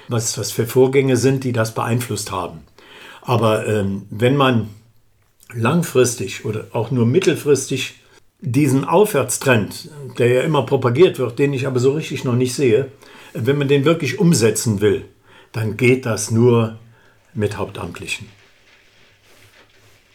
was 0.08 0.34
das 0.34 0.52
für 0.52 0.68
Vorgänge 0.68 1.18
sind, 1.18 1.44
die 1.44 1.54
das 1.54 1.74
beeinflusst 1.74 2.32
haben. 2.32 2.60
Aber 3.22 3.68
ähm, 3.68 4.04
wenn 4.10 4.36
man 4.36 4.70
langfristig 5.54 6.46
oder 6.46 6.68
auch 6.72 6.92
nur 6.92 7.06
mittelfristig 7.06 7.96
diesen 8.40 8.86
Aufwärtstrend, 8.86 9.90
der 10.18 10.28
ja 10.28 10.42
immer 10.42 10.66
propagiert 10.66 11.20
wird, 11.20 11.40
den 11.40 11.54
ich 11.54 11.68
aber 11.68 11.80
so 11.80 11.92
richtig 11.92 12.24
noch 12.24 12.36
nicht 12.36 12.56
sehe, 12.56 12.92
wenn 13.34 13.58
man 13.58 13.68
den 13.68 13.86
wirklich 13.86 14.20
umsetzen 14.20 14.82
will, 14.82 15.06
dann 15.52 15.78
geht 15.78 16.06
das 16.06 16.32
nur 16.32 16.78
mit 17.34 17.58
Hauptamtlichen. 17.58 18.28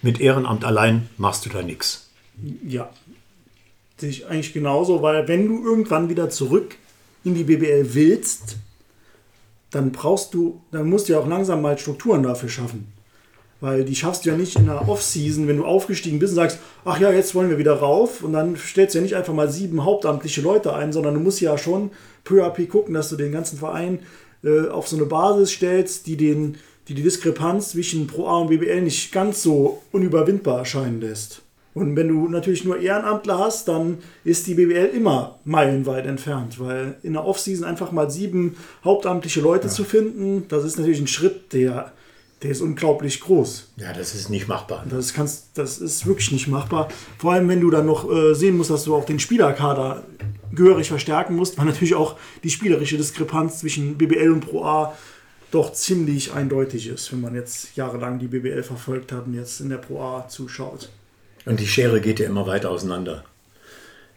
Mit 0.07 0.21
Ehrenamt 0.21 0.65
allein 0.65 1.09
machst 1.17 1.45
du 1.47 1.51
da 1.51 1.63
nichts. 1.63 2.11
Ja, 2.65 2.91
sehe 3.97 4.09
ich 4.09 4.27
eigentlich 4.29 4.53
genauso, 4.53 5.03
weil 5.03 5.27
wenn 5.27 5.49
du 5.49 5.65
irgendwann 5.65 6.09
wieder 6.09 6.31
zurück 6.31 6.77
in 7.25 7.35
die 7.35 7.43
BBL 7.43 7.93
willst, 7.93 8.55
dann 9.73 9.91
brauchst 9.91 10.33
du, 10.33 10.61
dann 10.71 10.89
musst 10.89 11.09
du 11.09 11.15
ja 11.15 11.19
auch 11.19 11.27
langsam 11.27 11.61
mal 11.61 11.77
Strukturen 11.77 12.23
dafür 12.23 12.49
schaffen. 12.49 12.87
Weil 13.61 13.85
die 13.85 13.97
schaffst 13.97 14.25
du 14.25 14.31
ja 14.31 14.37
nicht 14.37 14.55
in 14.55 14.67
der 14.67 14.89
Off-Season, 14.89 15.49
wenn 15.49 15.57
du 15.57 15.65
aufgestiegen 15.65 16.21
bist 16.21 16.35
und 16.35 16.37
sagst, 16.37 16.61
ach 16.85 17.01
ja, 17.01 17.11
jetzt 17.11 17.35
wollen 17.35 17.51
wir 17.51 17.59
wieder 17.59 17.75
rauf. 17.75 18.23
Und 18.23 18.33
dann 18.33 18.57
stellst 18.57 18.95
du 18.95 18.99
ja 18.99 19.03
nicht 19.03 19.17
einfach 19.17 19.35
mal 19.35 19.51
sieben 19.51 19.85
hauptamtliche 19.85 20.41
Leute 20.41 20.73
ein, 20.73 20.93
sondern 20.93 21.15
du 21.15 21.21
musst 21.21 21.41
ja 21.41 21.59
schon 21.59 21.91
peu 22.23 22.45
à 22.45 22.51
peu 22.51 22.67
gucken, 22.67 22.95
dass 22.95 23.09
du 23.09 23.17
den 23.17 23.33
ganzen 23.33 23.59
Verein 23.59 23.99
äh, 24.45 24.69
auf 24.69 24.87
so 24.87 24.97
eine 24.97 25.07
Basis 25.07 25.51
stellst, 25.51 26.07
die, 26.07 26.17
den, 26.17 26.59
die 26.89 26.95
die 26.95 27.03
Diskrepanz 27.03 27.71
zwischen 27.71 28.07
Pro 28.07 28.27
A 28.27 28.39
und 28.39 28.49
BBL 28.49 28.83
nicht 28.83 29.13
ganz 29.13 29.43
so 29.43 29.83
unüberwindbar 29.93 30.61
erscheinen 30.61 31.01
lässt. 31.01 31.43
Und 31.75 31.95
wenn 31.95 32.09
du 32.09 32.29
natürlich 32.29 32.65
nur 32.65 32.79
Ehrenamtler 32.79 33.39
hast, 33.39 33.69
dann 33.69 33.99
ist 34.25 34.47
die 34.47 34.55
BBL 34.55 34.93
immer 34.95 35.39
meilenweit 35.45 36.07
entfernt, 36.07 36.59
weil 36.59 36.97
in 37.03 37.13
der 37.13 37.27
Offseason 37.27 37.67
einfach 37.67 37.93
mal 37.93 38.11
sieben 38.11 38.57
hauptamtliche 38.83 39.43
Leute 39.43 39.67
ja. 39.67 39.73
zu 39.73 39.85
finden, 39.85 40.45
das 40.49 40.65
ist 40.65 40.79
natürlich 40.79 41.01
ein 41.01 41.07
Schritt, 41.07 41.53
der 41.53 41.93
der 42.43 42.51
ist 42.51 42.61
unglaublich 42.61 43.21
groß. 43.21 43.73
Ja, 43.79 43.93
das 43.95 44.15
ist 44.15 44.29
nicht 44.29 44.47
machbar. 44.47 44.85
Das, 44.89 45.15
kannst, 45.15 45.49
das 45.55 45.79
ist 45.79 46.07
wirklich 46.07 46.33
nicht 46.33 46.49
machbar. 46.49 46.89
Vor 47.19 47.33
allem, 47.33 47.49
wenn 47.49 47.61
du 47.61 47.71
dann 47.71 47.87
noch 47.87 48.11
äh, 48.11 48.35
sehen 48.35 48.59
musst, 48.59 48.71
dass 48.71 48.85
du 48.85 48.95
auch 48.95 49.07
den 49.07 49.19
Spielerkader 49.19 50.05
gehörig 50.53 50.89
verstärken 50.89 51.35
musst, 51.35 51.57
weil 51.57 51.65
natürlich 51.65 51.95
auch 51.95 52.17
die 52.45 52.51
spielerische 52.51 52.99
Diskrepanz 52.99 53.61
zwischen 53.61 53.97
BBL 53.97 54.31
und 54.31 54.41
Pro 54.41 54.65
A 54.65 54.97
doch 55.57 55.73
ziemlich 55.73 56.33
eindeutig 56.33 56.87
ist, 56.87 57.11
wenn 57.13 57.23
man 57.23 57.35
jetzt 57.35 57.77
jahrelang 57.77 58.19
die 58.19 58.29
BBL 58.29 58.63
verfolgt 58.63 59.11
hat 59.11 59.27
und 59.27 59.35
jetzt 59.35 59.61
in 59.61 59.71
der 59.71 59.79
Pro 59.79 60.01
A 60.03 60.29
zuschaut. 60.29 60.91
Und 61.47 61.61
die 61.61 61.67
Schere 61.67 62.01
geht 62.03 62.21
ja 62.21 62.27
immer 62.27 62.47
weiter 62.47 62.71
auseinander. 62.71 63.25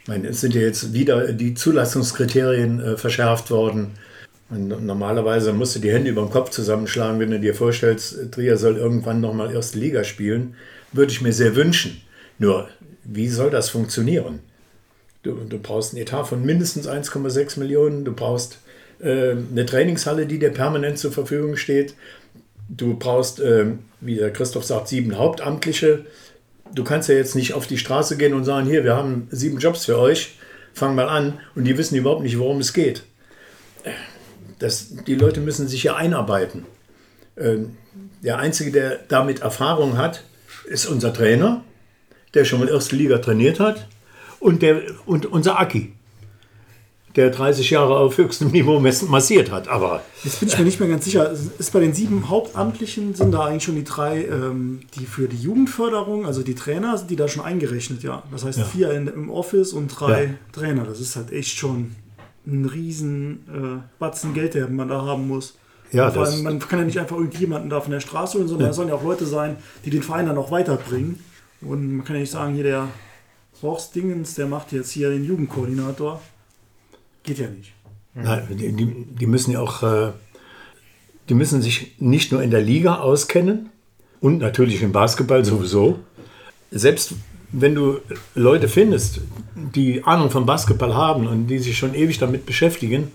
Ich 0.02 0.08
meine, 0.08 0.28
es 0.28 0.42
sind 0.42 0.54
ja 0.54 0.62
jetzt 0.62 0.92
wieder 0.94 1.32
die 1.32 1.54
Zulassungskriterien 1.54 2.82
äh, 2.82 2.98
verschärft 2.98 3.52
worden. 3.52 3.92
Und 4.50 4.86
normalerweise 4.86 5.54
musst 5.54 5.76
du 5.76 5.80
die 5.80 5.92
Hände 5.92 6.10
über 6.10 6.24
den 6.24 6.32
Kopf 6.32 6.50
zusammenschlagen, 6.50 7.20
wenn 7.20 7.32
du 7.32 7.40
dir 7.40 7.56
vorstellst, 7.56 8.32
Trier 8.32 8.58
soll 8.58 8.76
irgendwann 8.76 9.22
nochmal 9.22 9.54
erste 9.54 9.80
Liga 9.80 10.04
spielen. 10.04 10.56
Würde 10.92 11.12
ich 11.12 11.22
mir 11.22 11.34
sehr 11.34 11.56
wünschen. 11.56 12.02
Nur, 12.38 12.68
wie 13.04 13.30
soll 13.30 13.50
das 13.50 13.70
funktionieren? 13.70 14.40
Du, 15.24 15.36
du 15.36 15.58
brauchst 15.60 15.94
einen 15.94 16.02
Etat 16.02 16.26
von 16.26 16.44
mindestens 16.44 16.88
1,6 16.88 17.60
Millionen. 17.60 18.04
Du 18.04 18.14
brauchst 18.14 18.54
äh, 18.54 18.69
eine 19.02 19.66
Trainingshalle, 19.66 20.26
die 20.26 20.40
dir 20.40 20.50
permanent 20.50 20.98
zur 20.98 21.12
Verfügung 21.12 21.56
steht. 21.56 21.96
Du 22.68 22.98
brauchst, 22.98 23.40
äh, 23.40 23.66
wie 24.02 24.16
der 24.16 24.32
Christoph 24.32 24.66
sagt, 24.66 24.88
sieben 24.88 25.18
Hauptamtliche. 25.18 26.06
Du 26.74 26.84
kannst 26.84 27.10
ja 27.10 27.16
jetzt 27.16 27.36
nicht 27.36 27.54
auf 27.54 27.66
die 27.66 27.78
Straße 27.78 28.18
gehen 28.18 28.34
und 28.34 28.44
sagen, 28.44 28.68
hier, 28.68 28.84
wir 28.84 28.96
haben 28.96 29.28
sieben 29.32 29.58
Jobs 29.58 29.86
für 29.86 29.98
euch, 29.98 30.38
fang 30.74 30.96
mal 30.96 31.10
an. 31.10 31.40
Und 31.56 31.64
die 31.66 31.78
wissen 31.78 31.96
überhaupt 31.96 32.22
nicht, 32.22 32.38
worum 32.38 32.60
es 32.60 32.74
geht 32.74 33.04
das, 34.60 34.94
die 35.08 35.16
Leute 35.16 35.40
müssen 35.40 35.68
sich 35.68 35.84
ja 35.84 35.96
einarbeiten. 35.96 36.66
Ähm, 37.38 37.78
der 38.22 38.38
Einzige, 38.38 38.72
der 38.72 39.00
damit 39.08 39.42
Erfahrung 39.42 39.98
hat, 39.98 40.24
ist 40.66 40.86
unser 40.86 41.14
Trainer, 41.14 41.64
der 42.34 42.46
schon 42.46 42.60
mal 42.60 42.70
erste 42.70 42.96
Liga 42.96 43.18
trainiert 43.18 43.60
hat, 43.60 43.88
und, 44.40 44.62
der, 44.62 44.82
und 45.06 45.26
unser 45.26 45.60
Aki, 45.60 45.94
der 47.16 47.32
30 47.32 47.70
Jahre 47.72 47.98
auf 47.98 48.18
höchstem 48.18 48.52
Niveau 48.52 48.80
massiert 48.80 49.52
hat. 49.52 49.68
Aber 49.68 50.02
Jetzt 50.24 50.40
bin 50.40 50.50
ich 50.50 50.58
mir 50.58 50.66
nicht 50.66 50.80
mehr 50.80 50.90
ganz 50.90 51.06
sicher. 51.06 51.32
Ist 51.32 51.74
bei 51.74 51.80
den 51.80 51.94
sieben 51.94 52.30
Hauptamtlichen, 52.30 53.16
sind 53.16 53.32
da 53.32 53.46
eigentlich 53.46 53.64
schon 53.64 53.76
die 53.76 53.84
drei, 53.84 54.26
ähm, 54.26 54.82
die 54.96 55.06
für 55.06 55.28
die 55.28 55.38
Jugendförderung, 55.38 56.26
also 56.26 56.44
die 56.44 56.56
Trainer, 56.56 56.98
sind 56.98 57.10
die 57.10 57.16
da 57.16 57.28
schon 57.28 57.44
eingerechnet, 57.44 58.04
ja. 58.04 58.24
Das 58.32 58.46
heißt 58.46 58.60
ja. 58.60 58.66
vier 58.66 58.92
in, 58.92 59.08
im 59.08 59.30
Office 59.30 59.74
und 59.74 59.88
drei 59.88 60.24
ja. 60.24 60.30
Trainer. 60.52 60.84
Das 60.84 61.00
ist 61.00 61.16
halt 61.16 61.32
echt 61.32 61.58
schon 61.58 61.96
ein 62.46 62.66
riesen 62.66 63.46
äh, 63.48 63.82
Batzen 64.00 64.34
Geld, 64.34 64.54
der 64.54 64.68
man 64.68 64.88
da 64.88 65.04
haben 65.04 65.28
muss. 65.28 65.56
Ja, 65.92 66.12
Vor 66.12 66.26
allem, 66.26 66.44
man 66.44 66.60
kann 66.60 66.80
ja 66.80 66.86
nicht 66.86 67.00
einfach 67.00 67.16
irgendjemanden 67.16 67.70
da 67.70 67.82
von 67.82 67.92
der 67.92 68.00
Straße 68.00 68.38
holen, 68.38 68.48
sondern 68.48 68.68
ja. 68.68 68.70
es 68.70 68.76
sollen 68.76 68.90
ja 68.90 68.96
auch 68.96 69.04
Leute 69.04 69.26
sein, 69.26 69.58
die 69.86 69.90
den 69.90 70.04
Verein 70.04 70.28
dann 70.28 70.38
auch 70.38 70.52
weiterbringen. 70.52 71.20
Und 71.62 71.98
man 71.98 72.06
kann 72.06 72.16
ja 72.16 72.22
nicht 72.22 72.32
sagen, 72.32 72.54
hier 72.54 72.64
der 72.64 72.88
Horst 73.62 73.96
Dingens, 73.96 74.36
der 74.36 74.48
macht 74.48 74.72
jetzt 74.72 74.92
hier 74.92 75.10
den 75.10 75.26
Jugendkoordinator. 75.26 76.22
Geht 77.24 77.40
ja 77.40 77.48
nicht. 77.48 77.74
Nein, 78.14 78.48
die, 78.50 79.06
die 79.06 79.28
müssen 79.28 79.52
ja 79.52 79.62
auch, 79.62 79.84
äh, 79.84 80.12
die 81.30 81.34
müssen 81.34 81.62
sich 81.62 81.96
nicht 82.00 82.32
nur 82.32 82.42
in 82.42 82.52
der 82.52 82.62
Liga 82.62 82.96
auskennen 82.96 83.70
und 84.20 84.40
natürlich 84.40 84.82
im 84.82 84.92
Basketball 84.92 85.46
sowieso. 85.46 86.00
Selbst 86.72 87.14
wenn 87.52 87.76
du 87.76 88.00
Leute 88.36 88.68
findest, 88.68 89.22
die 89.56 90.04
Ahnung 90.04 90.30
vom 90.30 90.46
Basketball 90.46 90.94
haben 90.94 91.28
und 91.28 91.48
die 91.48 91.60
sich 91.60 91.78
schon 91.78 91.96
ewig 91.96 92.20
damit 92.20 92.46
beschäftigen, 92.46 93.12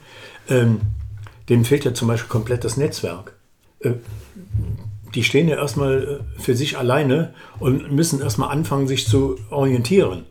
ähm, 0.48 0.80
denen 1.48 1.64
fehlt 1.64 1.84
ja 1.84 1.94
zum 1.94 2.09
Beispiel 2.09 2.28
komplett 2.28 2.64
das 2.64 2.76
Netzwerk. 2.76 3.34
Äh, 3.80 3.92
die 5.14 5.22
stehen 5.22 5.48
ja 5.48 5.57
erstmal 5.57 6.20
äh, 6.36 6.40
für 6.40 6.57
sich 6.57 6.76
alleine 6.76 7.34
und 7.61 7.92
müssen 7.92 8.20
erstmal 8.20 8.50
anfangen, 8.50 8.88
sich 8.88 9.07
zu 9.07 9.38
orientieren. 9.50 10.26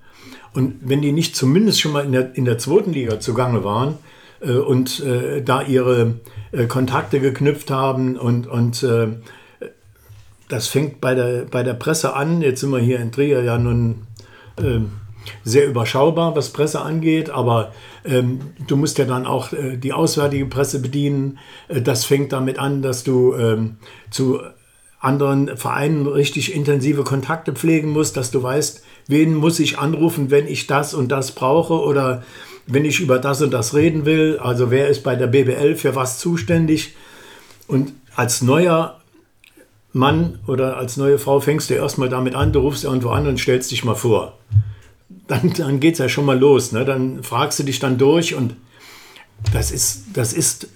Und 0.53 0.75
wenn 0.81 1.01
die 1.01 1.11
nicht 1.11 1.35
zumindest 1.35 1.81
schon 1.81 1.91
mal 1.91 2.05
in 2.05 2.11
der, 2.11 2.35
in 2.35 2.45
der 2.45 2.57
zweiten 2.57 2.93
Liga 2.93 3.19
zugange 3.19 3.63
waren 3.63 3.97
äh, 4.41 4.51
und 4.51 4.99
äh, 4.99 5.41
da 5.41 5.61
ihre 5.61 6.15
äh, 6.51 6.65
Kontakte 6.65 7.19
geknüpft 7.19 7.71
haben 7.71 8.17
und, 8.17 8.47
und 8.47 8.83
äh, 8.83 9.07
das 10.49 10.67
fängt 10.67 11.01
bei 11.01 11.15
der, 11.15 11.45
bei 11.45 11.63
der 11.63 11.73
Presse 11.73 12.15
an. 12.15 12.41
Jetzt 12.41 12.61
sind 12.61 12.69
wir 12.69 12.79
hier 12.79 12.99
in 12.99 13.11
Trier 13.11 13.41
ja 13.43 13.57
nun 13.57 14.07
äh, 14.57 14.81
sehr 15.43 15.67
überschaubar, 15.67 16.35
was 16.35 16.51
Presse 16.51 16.81
angeht, 16.81 17.29
aber 17.29 17.71
ähm, 18.05 18.39
du 18.67 18.75
musst 18.75 18.97
ja 18.97 19.05
dann 19.05 19.25
auch 19.25 19.53
äh, 19.53 19.77
die 19.77 19.93
auswärtige 19.93 20.45
Presse 20.45 20.81
bedienen. 20.81 21.39
Äh, 21.67 21.81
das 21.81 22.05
fängt 22.05 22.33
damit 22.33 22.59
an, 22.59 22.81
dass 22.81 23.03
du 23.03 23.33
ähm, 23.33 23.77
zu 24.09 24.41
anderen 24.99 25.57
Vereinen 25.57 26.07
richtig 26.07 26.55
intensive 26.55 27.03
Kontakte 27.03 27.53
pflegen 27.53 27.89
musst, 27.89 28.15
dass 28.15 28.31
du 28.31 28.41
weißt, 28.41 28.82
wen 29.07 29.35
muss 29.35 29.59
ich 29.59 29.79
anrufen, 29.79 30.31
wenn 30.31 30.47
ich 30.47 30.67
das 30.67 30.93
und 30.93 31.09
das 31.09 31.33
brauche 31.33 31.73
oder 31.73 32.23
wenn 32.65 32.85
ich 32.85 32.99
über 32.99 33.19
das 33.19 33.41
und 33.41 33.51
das 33.51 33.73
reden 33.73 34.05
will. 34.05 34.39
Also 34.41 34.71
wer 34.71 34.87
ist 34.87 35.03
bei 35.03 35.15
der 35.15 35.27
BBL 35.27 35.75
für 35.75 35.95
was 35.95 36.19
zuständig. 36.19 36.95
Und 37.67 37.93
als 38.15 38.41
neuer 38.41 38.99
Mann 39.91 40.39
oder 40.47 40.77
als 40.77 40.97
neue 40.97 41.19
Frau 41.19 41.39
fängst 41.39 41.69
du 41.69 41.75
erstmal 41.75 42.09
damit 42.09 42.35
an, 42.35 42.51
du 42.51 42.59
rufst 42.59 42.83
irgendwo 42.83 43.09
an 43.09 43.27
und 43.27 43.39
stellst 43.39 43.71
dich 43.71 43.83
mal 43.83 43.95
vor. 43.95 44.37
Dann, 45.27 45.53
dann 45.53 45.79
geht 45.79 45.93
es 45.93 45.99
ja 45.99 46.09
schon 46.09 46.25
mal 46.25 46.39
los. 46.39 46.71
Ne? 46.71 46.85
Dann 46.85 47.23
fragst 47.23 47.59
du 47.59 47.63
dich 47.63 47.79
dann 47.79 47.97
durch 47.97 48.35
und 48.35 48.55
das 49.51 49.71
ist, 49.71 50.05
das 50.13 50.33
ist 50.33 50.67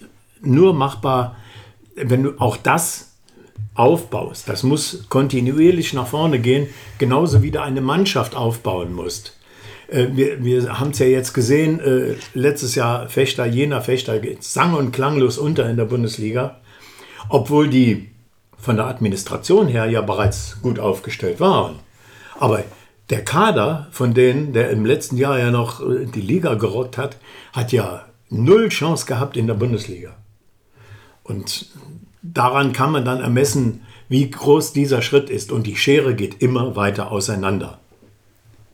nur 0.42 0.74
machbar, 0.74 1.36
wenn 1.96 2.24
du 2.24 2.34
auch 2.40 2.58
das 2.58 3.07
aufbaust. 3.76 4.50
Das 4.50 4.64
muss 4.64 5.06
kontinuierlich 5.10 5.94
nach 5.94 6.08
vorne 6.08 6.40
gehen, 6.40 6.68
genauso 6.98 7.44
wie 7.44 7.52
du 7.52 7.62
eine 7.62 7.82
Mannschaft 7.82 8.36
aufbauen 8.36 8.94
musst. 8.94 9.38
Äh, 9.88 10.08
wir, 10.12 10.44
wir 10.44 10.80
haben 10.80 10.92
es 10.92 11.00
ja 11.00 11.06
jetzt 11.06 11.34
gesehen, 11.34 11.80
äh, 11.80 12.16
letztes 12.34 12.76
Jahr 12.76 13.10
Fechter, 13.10 13.46
jener 13.46 13.82
Fechter 13.82 14.20
geht 14.20 14.44
sang- 14.44 14.74
und 14.74 14.92
klanglos 14.92 15.38
unter 15.38 15.70
in 15.70 15.78
der 15.78 15.86
Bundesliga, 15.86 16.60
obwohl 17.30 17.70
die 17.70 18.10
von 18.58 18.76
der 18.76 18.88
Administration 18.88 19.68
her 19.68 19.86
ja 19.86 20.02
bereits 20.02 20.62
gut 20.62 20.80
aufgestellt 20.80 21.40
waren. 21.40 21.76
Aber 22.40 22.64
der 23.10 23.24
Kader 23.24 23.88
von 23.92 24.14
denen, 24.14 24.54
der 24.54 24.70
im 24.72 24.86
letzten 24.86 25.18
Jahr 25.18 25.40
ja 25.40 25.52
noch 25.52 25.82
äh, 25.82 26.06
die 26.06 26.22
Liga 26.22 26.56
gerockt 26.56 26.98
hat, 26.98 27.18
hat 27.54 27.72
ja 27.72 28.06
null 28.30 28.70
Chance 28.70 29.06
gehabt 29.06 29.38
in 29.38 29.48
der 29.48 29.54
Bundesliga. 29.54 30.16
Und 31.24 31.68
daran 32.34 32.74
kann 32.74 32.92
man 32.92 33.06
dann 33.06 33.22
ermessen, 33.22 33.82
wie 34.10 34.30
groß 34.30 34.74
dieser 34.74 35.02
Schritt 35.02 35.30
ist. 35.30 35.52
Und 35.52 35.68
die 35.68 35.76
Schere 35.76 36.16
geht 36.16 36.42
immer 36.42 36.76
weiter 36.76 37.12
auseinander. 37.12 37.80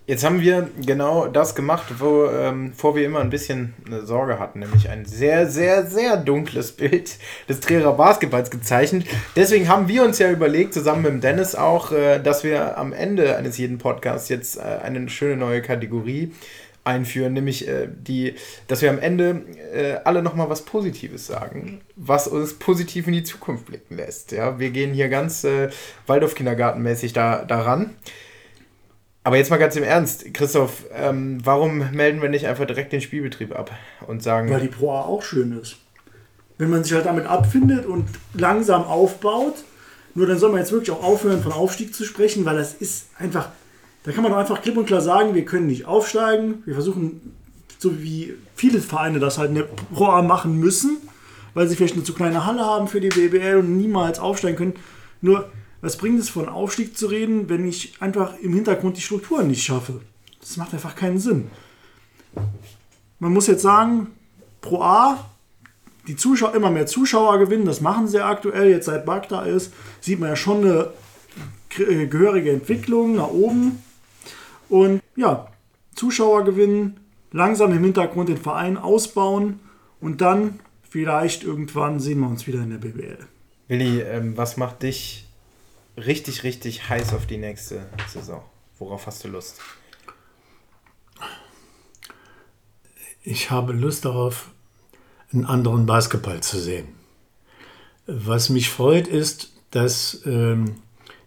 Jetzt 0.05 0.25
haben 0.25 0.41
wir 0.41 0.69
genau 0.85 1.27
das 1.27 1.55
gemacht, 1.55 1.85
wo, 1.99 2.25
ähm, 2.25 2.73
vor 2.73 2.93
wir 2.97 3.05
immer 3.05 3.21
ein 3.21 3.29
bisschen 3.29 3.73
eine 3.87 4.05
Sorge 4.05 4.37
hatten, 4.37 4.59
nämlich 4.59 4.89
ein 4.89 5.05
sehr, 5.05 5.47
sehr, 5.47 5.85
sehr 5.85 6.17
dunkles 6.17 6.71
Bild 6.75 7.17
des 7.47 7.61
Trierer 7.61 7.93
Basketballs 7.93 8.51
gezeichnet. 8.51 9.05
Deswegen 9.37 9.69
haben 9.69 9.87
wir 9.87 10.03
uns 10.03 10.19
ja 10.19 10.29
überlegt, 10.29 10.73
zusammen 10.73 11.03
mit 11.03 11.23
Dennis 11.23 11.55
auch, 11.55 11.93
äh, 11.93 12.19
dass 12.19 12.43
wir 12.43 12.77
am 12.77 12.91
Ende 12.91 13.37
eines 13.37 13.57
jeden 13.57 13.77
Podcasts 13.77 14.27
jetzt 14.27 14.57
äh, 14.57 14.61
eine 14.83 15.07
schöne 15.07 15.37
neue 15.37 15.61
Kategorie 15.61 16.33
einführen, 16.83 17.33
nämlich 17.33 17.67
äh, 17.67 17.87
die, 17.89 18.35
dass 18.67 18.81
wir 18.81 18.89
am 18.89 18.99
Ende 18.99 19.43
äh, 19.73 19.95
alle 20.03 20.21
nochmal 20.21 20.49
was 20.49 20.63
Positives 20.63 21.27
sagen, 21.27 21.81
was 21.95 22.27
uns 22.27 22.55
positiv 22.55 23.07
in 23.07 23.13
die 23.13 23.23
Zukunft 23.23 23.65
blicken 23.65 23.95
lässt. 23.95 24.31
Ja, 24.31 24.59
wir 24.59 24.69
gehen 24.71 24.93
hier 24.93 25.09
ganz 25.09 25.43
äh, 25.43 25.69
Waldorf-Kindergartenmäßig 26.07 27.13
da, 27.13 27.45
daran. 27.45 27.91
Aber 29.23 29.37
jetzt 29.37 29.49
mal 29.49 29.57
ganz 29.57 29.77
im 29.77 29.83
Ernst, 29.83 30.33
Christoph, 30.33 30.83
ähm, 30.93 31.39
warum 31.43 31.91
melden 31.91 32.21
wir 32.21 32.27
nicht 32.27 32.45
einfach 32.45 32.65
direkt 32.65 32.91
den 32.91 32.99
Spielbetrieb 32.99 33.57
ab 33.57 33.71
und 34.05 34.21
sagen. 34.21 34.49
Weil 34.49 34.59
die 34.59 34.67
Pro 34.67 34.91
A 34.91 35.01
auch 35.01 35.23
schön 35.23 35.57
ist. 35.57 35.77
Wenn 36.57 36.69
man 36.69 36.83
sich 36.83 36.93
halt 36.93 37.05
damit 37.05 37.25
abfindet 37.25 37.85
und 37.85 38.05
langsam 38.33 38.83
aufbaut, 38.83 39.55
nur 40.13 40.27
dann 40.27 40.37
soll 40.37 40.51
man 40.51 40.59
jetzt 40.59 40.73
wirklich 40.73 40.91
auch 40.91 41.03
aufhören, 41.03 41.41
von 41.41 41.53
Aufstieg 41.53 41.95
zu 41.95 42.03
sprechen, 42.03 42.45
weil 42.45 42.57
das 42.57 42.73
ist 42.73 43.07
einfach, 43.17 43.49
da 44.03 44.11
kann 44.11 44.23
man 44.23 44.31
doch 44.31 44.39
einfach 44.39 44.61
klipp 44.61 44.77
und 44.77 44.85
klar 44.85 45.01
sagen, 45.01 45.33
wir 45.33 45.45
können 45.45 45.67
nicht 45.67 45.85
aufsteigen. 45.85 46.61
Wir 46.65 46.73
versuchen, 46.73 47.33
so 47.79 48.01
wie 48.01 48.33
viele 48.55 48.79
Vereine 48.79 49.19
das 49.19 49.37
halt 49.37 49.49
in 49.49 49.55
der 49.55 49.63
Pro 49.63 50.05
A 50.07 50.21
machen 50.21 50.59
müssen, 50.59 50.97
weil 51.53 51.67
sie 51.67 51.75
vielleicht 51.75 51.95
eine 51.95 52.03
zu 52.03 52.13
kleine 52.13 52.45
Halle 52.45 52.65
haben 52.65 52.87
für 52.87 52.99
die 52.99 53.09
BBL 53.09 53.57
und 53.57 53.77
niemals 53.77 54.19
aufsteigen 54.19 54.57
können. 54.57 54.73
Nur 55.21 55.49
was 55.81 55.97
bringt 55.97 56.19
es 56.19 56.29
von 56.29 56.47
Aufstieg 56.47 56.97
zu 56.97 57.07
reden, 57.07 57.49
wenn 57.49 57.67
ich 57.67 58.01
einfach 58.01 58.37
im 58.39 58.53
Hintergrund 58.53 58.95
die 58.95 59.01
Strukturen 59.01 59.47
nicht 59.47 59.63
schaffe? 59.63 59.99
Das 60.39 60.55
macht 60.55 60.73
einfach 60.73 60.95
keinen 60.95 61.19
Sinn. 61.19 61.49
Man 63.19 63.33
muss 63.33 63.47
jetzt 63.47 63.63
sagen, 63.63 64.07
Pro 64.61 64.81
A, 64.81 65.29
die 66.07 66.15
Zuschauer, 66.15 66.55
immer 66.55 66.71
mehr 66.71 66.85
Zuschauer 66.85 67.37
gewinnen, 67.37 67.65
das 67.65 67.81
machen 67.81 68.07
sie 68.07 68.23
aktuell. 68.23 68.69
Jetzt 68.69 68.85
seit 68.85 69.05
Bug 69.05 69.27
da 69.29 69.43
ist, 69.43 69.73
sieht 69.99 70.19
man 70.19 70.29
ja 70.29 70.35
schon 70.35 70.63
eine 70.63 70.89
äh, 71.77 72.07
gehörige 72.07 72.51
Entwicklung 72.51 73.15
nach 73.15 73.29
oben. 73.29 73.83
Und 74.69 75.01
ja, 75.15 75.47
Zuschauer 75.95 76.43
gewinnen, 76.43 76.99
langsam 77.31 77.71
im 77.71 77.83
Hintergrund 77.83 78.29
den 78.29 78.37
Verein 78.37 78.77
ausbauen 78.77 79.59
und 79.99 80.21
dann 80.21 80.59
vielleicht 80.89 81.43
irgendwann 81.43 81.99
sehen 81.99 82.19
wir 82.19 82.27
uns 82.27 82.47
wieder 82.47 82.61
in 82.61 82.69
der 82.69 82.77
BBL. 82.77 83.17
Willi, 83.67 84.01
ähm, 84.01 84.37
was 84.37 84.57
macht 84.57 84.83
dich 84.83 85.27
richtig, 85.97 86.43
richtig 86.43 86.89
heiß 86.89 87.13
auf 87.13 87.25
die 87.25 87.37
nächste 87.37 87.87
Saison? 88.07 88.43
Worauf 88.79 89.07
hast 89.07 89.23
du 89.23 89.27
Lust? 89.27 89.59
Ich 93.23 93.51
habe 93.51 93.73
Lust 93.73 94.05
darauf, 94.05 94.51
einen 95.31 95.45
anderen 95.45 95.85
Basketball 95.85 96.41
zu 96.41 96.59
sehen. 96.59 96.89
Was 98.05 98.49
mich 98.49 98.69
freut, 98.69 99.07
ist, 99.07 99.53
dass 99.71 100.21
ähm, 100.25 100.75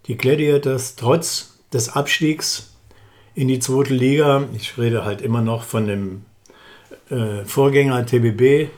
die 0.06 0.16
Gladiators 0.16 0.94
trotz 0.96 1.58
des 1.72 1.88
Abstiegs 1.88 2.75
in 3.36 3.48
die 3.48 3.60
zweite 3.60 3.94
Liga, 3.94 4.48
ich 4.56 4.76
rede 4.78 5.04
halt 5.04 5.20
immer 5.20 5.42
noch 5.42 5.62
von 5.62 5.86
dem 5.86 6.24
äh, 7.10 7.44
Vorgänger 7.44 8.04
TBB 8.04 8.70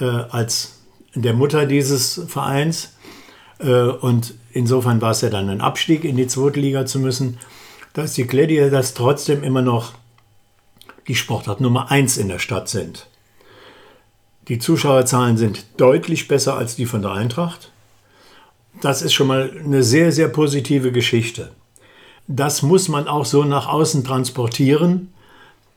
äh, 0.00 0.04
als 0.30 0.80
der 1.14 1.34
Mutter 1.34 1.66
dieses 1.66 2.22
Vereins, 2.26 2.94
äh, 3.58 3.82
und 3.82 4.34
insofern 4.52 5.00
war 5.00 5.10
es 5.12 5.20
ja 5.20 5.28
dann 5.28 5.50
ein 5.50 5.60
Abstieg 5.60 6.04
in 6.04 6.16
die 6.16 6.26
zweite 6.26 6.58
Liga 6.58 6.86
zu 6.86 6.98
müssen, 6.98 7.38
dass 7.92 8.14
die 8.14 8.26
Gladiators 8.26 8.94
trotzdem 8.94 9.42
immer 9.42 9.62
noch 9.62 9.92
die 11.06 11.14
Sportart 11.14 11.60
Nummer 11.60 11.90
1 11.90 12.16
in 12.16 12.28
der 12.28 12.38
Stadt 12.38 12.68
sind. 12.68 13.06
Die 14.48 14.58
Zuschauerzahlen 14.58 15.36
sind 15.36 15.64
deutlich 15.76 16.26
besser 16.26 16.56
als 16.56 16.74
die 16.74 16.86
von 16.86 17.02
der 17.02 17.12
Eintracht. 17.12 17.70
Das 18.80 19.02
ist 19.02 19.12
schon 19.12 19.26
mal 19.26 19.50
eine 19.62 19.82
sehr, 19.82 20.10
sehr 20.10 20.28
positive 20.28 20.90
Geschichte. 20.90 21.52
Das 22.32 22.62
muss 22.62 22.88
man 22.88 23.08
auch 23.08 23.24
so 23.24 23.42
nach 23.42 23.66
außen 23.66 24.04
transportieren, 24.04 25.12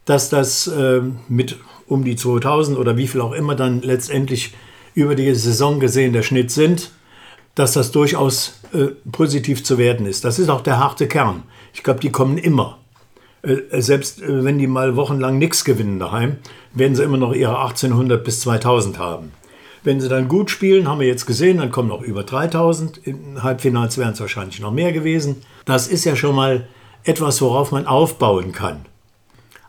dass 0.05 0.29
das 0.29 0.67
äh, 0.67 1.01
mit 1.27 1.57
um 1.87 2.03
die 2.03 2.15
2000 2.15 2.77
oder 2.77 2.95
wie 2.95 3.07
viel 3.07 3.21
auch 3.21 3.31
immer 3.31 3.55
dann 3.55 3.81
letztendlich 3.81 4.53
über 4.93 5.15
die 5.15 5.33
Saison 5.33 5.79
gesehen 5.79 6.13
der 6.13 6.21
Schnitt 6.21 6.51
sind, 6.51 6.91
dass 7.55 7.73
das 7.73 7.91
durchaus 7.91 8.59
äh, 8.71 8.89
positiv 9.11 9.63
zu 9.63 9.79
werden 9.79 10.05
ist. 10.05 10.25
Das 10.25 10.37
ist 10.37 10.49
auch 10.49 10.61
der 10.61 10.77
harte 10.77 11.07
Kern. 11.07 11.41
Ich 11.73 11.81
glaube, 11.81 12.01
die 12.01 12.11
kommen 12.11 12.37
immer. 12.37 12.77
Äh, 13.41 13.81
selbst 13.81 14.21
äh, 14.21 14.43
wenn 14.43 14.59
die 14.59 14.67
mal 14.67 14.95
wochenlang 14.95 15.39
nichts 15.39 15.65
gewinnen 15.65 15.97
daheim, 15.97 16.37
werden 16.71 16.95
sie 16.95 17.03
immer 17.03 17.17
noch 17.17 17.33
ihre 17.33 17.57
1800 17.57 18.23
bis 18.23 18.41
2000 18.41 18.99
haben. 18.99 19.31
Wenn 19.83 19.99
sie 19.99 20.07
dann 20.07 20.29
gut 20.29 20.49
spielen, 20.49 20.87
haben 20.87 20.99
wir 20.99 21.07
jetzt 21.07 21.25
gesehen, 21.25 21.57
dann 21.57 21.71
kommen 21.71 21.89
noch 21.89 22.01
über 22.01 22.23
3000. 22.23 22.99
Im 23.05 23.43
Halbfinals 23.43 23.97
wären 23.97 24.13
es 24.13 24.19
wahrscheinlich 24.21 24.59
noch 24.61 24.71
mehr 24.71 24.93
gewesen. 24.93 25.41
Das 25.65 25.87
ist 25.87 26.05
ja 26.05 26.15
schon 26.15 26.35
mal 26.35 26.67
etwas, 27.03 27.41
worauf 27.41 27.71
man 27.71 27.85
aufbauen 27.85 28.53
kann. 28.53 28.85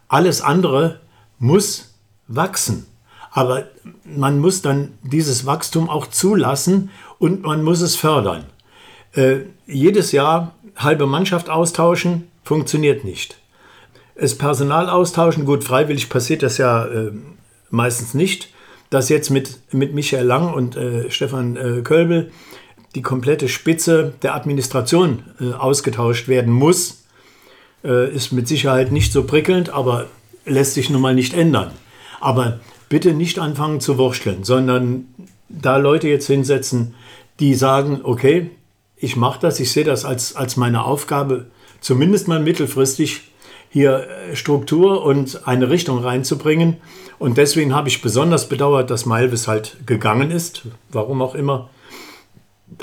Alles 0.08 0.40
andere 0.40 1.00
muss 1.38 1.94
wachsen. 2.28 2.86
Aber 3.32 3.64
man 4.04 4.38
muss 4.38 4.62
dann 4.62 4.92
dieses 5.02 5.44
Wachstum 5.44 5.90
auch 5.90 6.06
zulassen 6.06 6.90
und 7.18 7.42
man 7.42 7.64
muss 7.64 7.80
es 7.80 7.96
fördern. 7.96 8.44
Äh, 9.14 9.38
jedes 9.66 10.12
Jahr 10.12 10.54
halbe 10.76 11.06
Mannschaft 11.06 11.50
austauschen 11.50 12.28
funktioniert 12.44 13.04
nicht. 13.04 13.36
Das 14.14 14.38
Personal 14.38 14.88
austauschen, 14.88 15.44
gut, 15.44 15.64
freiwillig 15.64 16.08
passiert 16.08 16.44
das 16.44 16.58
ja 16.58 16.84
äh, 16.84 17.10
meistens 17.70 18.14
nicht. 18.14 18.53
Dass 18.90 19.08
jetzt 19.08 19.30
mit, 19.30 19.58
mit 19.72 19.94
Michael 19.94 20.26
Lang 20.26 20.52
und 20.52 20.76
äh, 20.76 21.10
Stefan 21.10 21.56
äh, 21.56 21.82
Kölbel 21.82 22.30
die 22.94 23.02
komplette 23.02 23.48
Spitze 23.48 24.12
der 24.22 24.34
Administration 24.34 25.24
äh, 25.40 25.52
ausgetauscht 25.52 26.28
werden 26.28 26.52
muss, 26.52 27.04
äh, 27.82 28.14
ist 28.14 28.32
mit 28.32 28.46
Sicherheit 28.46 28.92
nicht 28.92 29.12
so 29.12 29.24
prickelnd, 29.24 29.70
aber 29.70 30.06
lässt 30.46 30.74
sich 30.74 30.90
nun 30.90 31.02
mal 31.02 31.14
nicht 31.14 31.34
ändern. 31.34 31.70
Aber 32.20 32.60
bitte 32.88 33.12
nicht 33.12 33.38
anfangen 33.38 33.80
zu 33.80 33.98
wursteln, 33.98 34.44
sondern 34.44 35.06
da 35.48 35.76
Leute 35.76 36.08
jetzt 36.08 36.26
hinsetzen, 36.26 36.94
die 37.40 37.54
sagen, 37.54 38.00
okay, 38.04 38.50
ich 38.96 39.16
mache 39.16 39.40
das, 39.40 39.60
ich 39.60 39.72
sehe 39.72 39.84
das 39.84 40.04
als, 40.04 40.36
als 40.36 40.56
meine 40.56 40.84
Aufgabe, 40.84 41.46
zumindest 41.80 42.28
mal 42.28 42.40
mittelfristig 42.40 43.22
hier 43.74 44.06
äh, 44.08 44.36
Struktur 44.36 45.04
und 45.04 45.48
eine 45.48 45.68
Richtung 45.68 45.98
reinzubringen. 45.98 46.76
Und 47.18 47.38
deswegen 47.38 47.74
habe 47.74 47.88
ich 47.88 48.02
besonders 48.02 48.48
bedauert, 48.48 48.88
dass 48.88 49.04
Malvis 49.04 49.48
halt 49.48 49.78
gegangen 49.84 50.30
ist, 50.30 50.62
warum 50.90 51.20
auch 51.20 51.34
immer. 51.34 51.70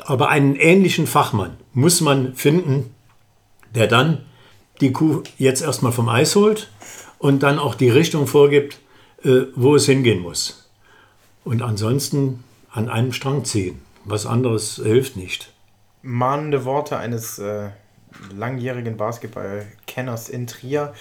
Aber 0.03 0.27
einen 0.27 0.57
ähnlichen 0.57 1.07
Fachmann 1.07 1.55
muss 1.73 2.01
man 2.01 2.35
finden, 2.35 2.93
der 3.73 3.87
dann 3.87 4.25
die 4.81 4.91
Kuh 4.91 5.23
jetzt 5.37 5.61
erstmal 5.61 5.93
vom 5.93 6.09
Eis 6.09 6.35
holt 6.35 6.69
und 7.19 7.41
dann 7.41 7.57
auch 7.57 7.75
die 7.75 7.89
Richtung 7.89 8.27
vorgibt, 8.27 8.79
äh, 9.23 9.43
wo 9.55 9.75
es 9.75 9.85
hingehen 9.85 10.21
muss. 10.21 10.69
Und 11.45 11.61
ansonsten 11.61 12.43
an 12.69 12.89
einem 12.89 13.13
Strang 13.13 13.45
ziehen. 13.45 13.79
Was 14.03 14.25
anderes 14.25 14.81
hilft 14.83 15.15
nicht. 15.15 15.53
Mahnende 16.01 16.65
Worte 16.65 16.97
eines 16.97 17.39
äh, 17.39 17.69
langjährigen 18.35 18.97
Basketballkenners 18.97 20.29
in 20.29 20.47
Trier. 20.47 20.93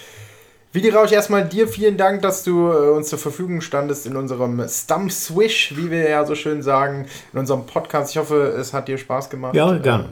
Vidi 0.73 0.89
Rausch, 0.89 1.11
erstmal 1.11 1.47
dir 1.47 1.67
vielen 1.67 1.97
Dank, 1.97 2.21
dass 2.21 2.43
du 2.43 2.71
äh, 2.71 2.91
uns 2.91 3.09
zur 3.09 3.19
Verfügung 3.19 3.59
standest 3.59 4.05
in 4.05 4.15
unserem 4.15 4.65
Stump 4.69 5.11
Swish, 5.11 5.75
wie 5.75 5.91
wir 5.91 6.09
ja 6.09 6.25
so 6.25 6.33
schön 6.33 6.61
sagen, 6.61 7.07
in 7.33 7.39
unserem 7.39 7.65
Podcast. 7.65 8.11
Ich 8.11 8.17
hoffe, 8.17 8.55
es 8.57 8.73
hat 8.73 8.87
dir 8.87 8.97
Spaß 8.97 9.29
gemacht. 9.29 9.53
Ja, 9.53 9.77
gern. 9.77 10.09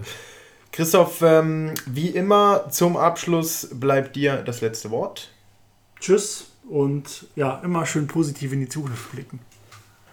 Christoph, 0.74 1.22
ähm, 1.22 1.74
wie 1.86 2.10
immer 2.10 2.66
zum 2.70 2.98
Abschluss 2.98 3.70
bleibt 3.74 4.16
dir 4.16 4.38
das 4.38 4.62
letzte 4.62 4.92
Wort. 4.92 5.30
Tschüss 6.00 6.48
und 6.70 7.28
ja, 7.36 7.62
immer 7.64 7.86
schön 7.86 8.08
positiv 8.08 8.54
in 8.54 8.60
die 8.60 8.70
Zukunft 8.70 9.12
blicken. 9.12 9.40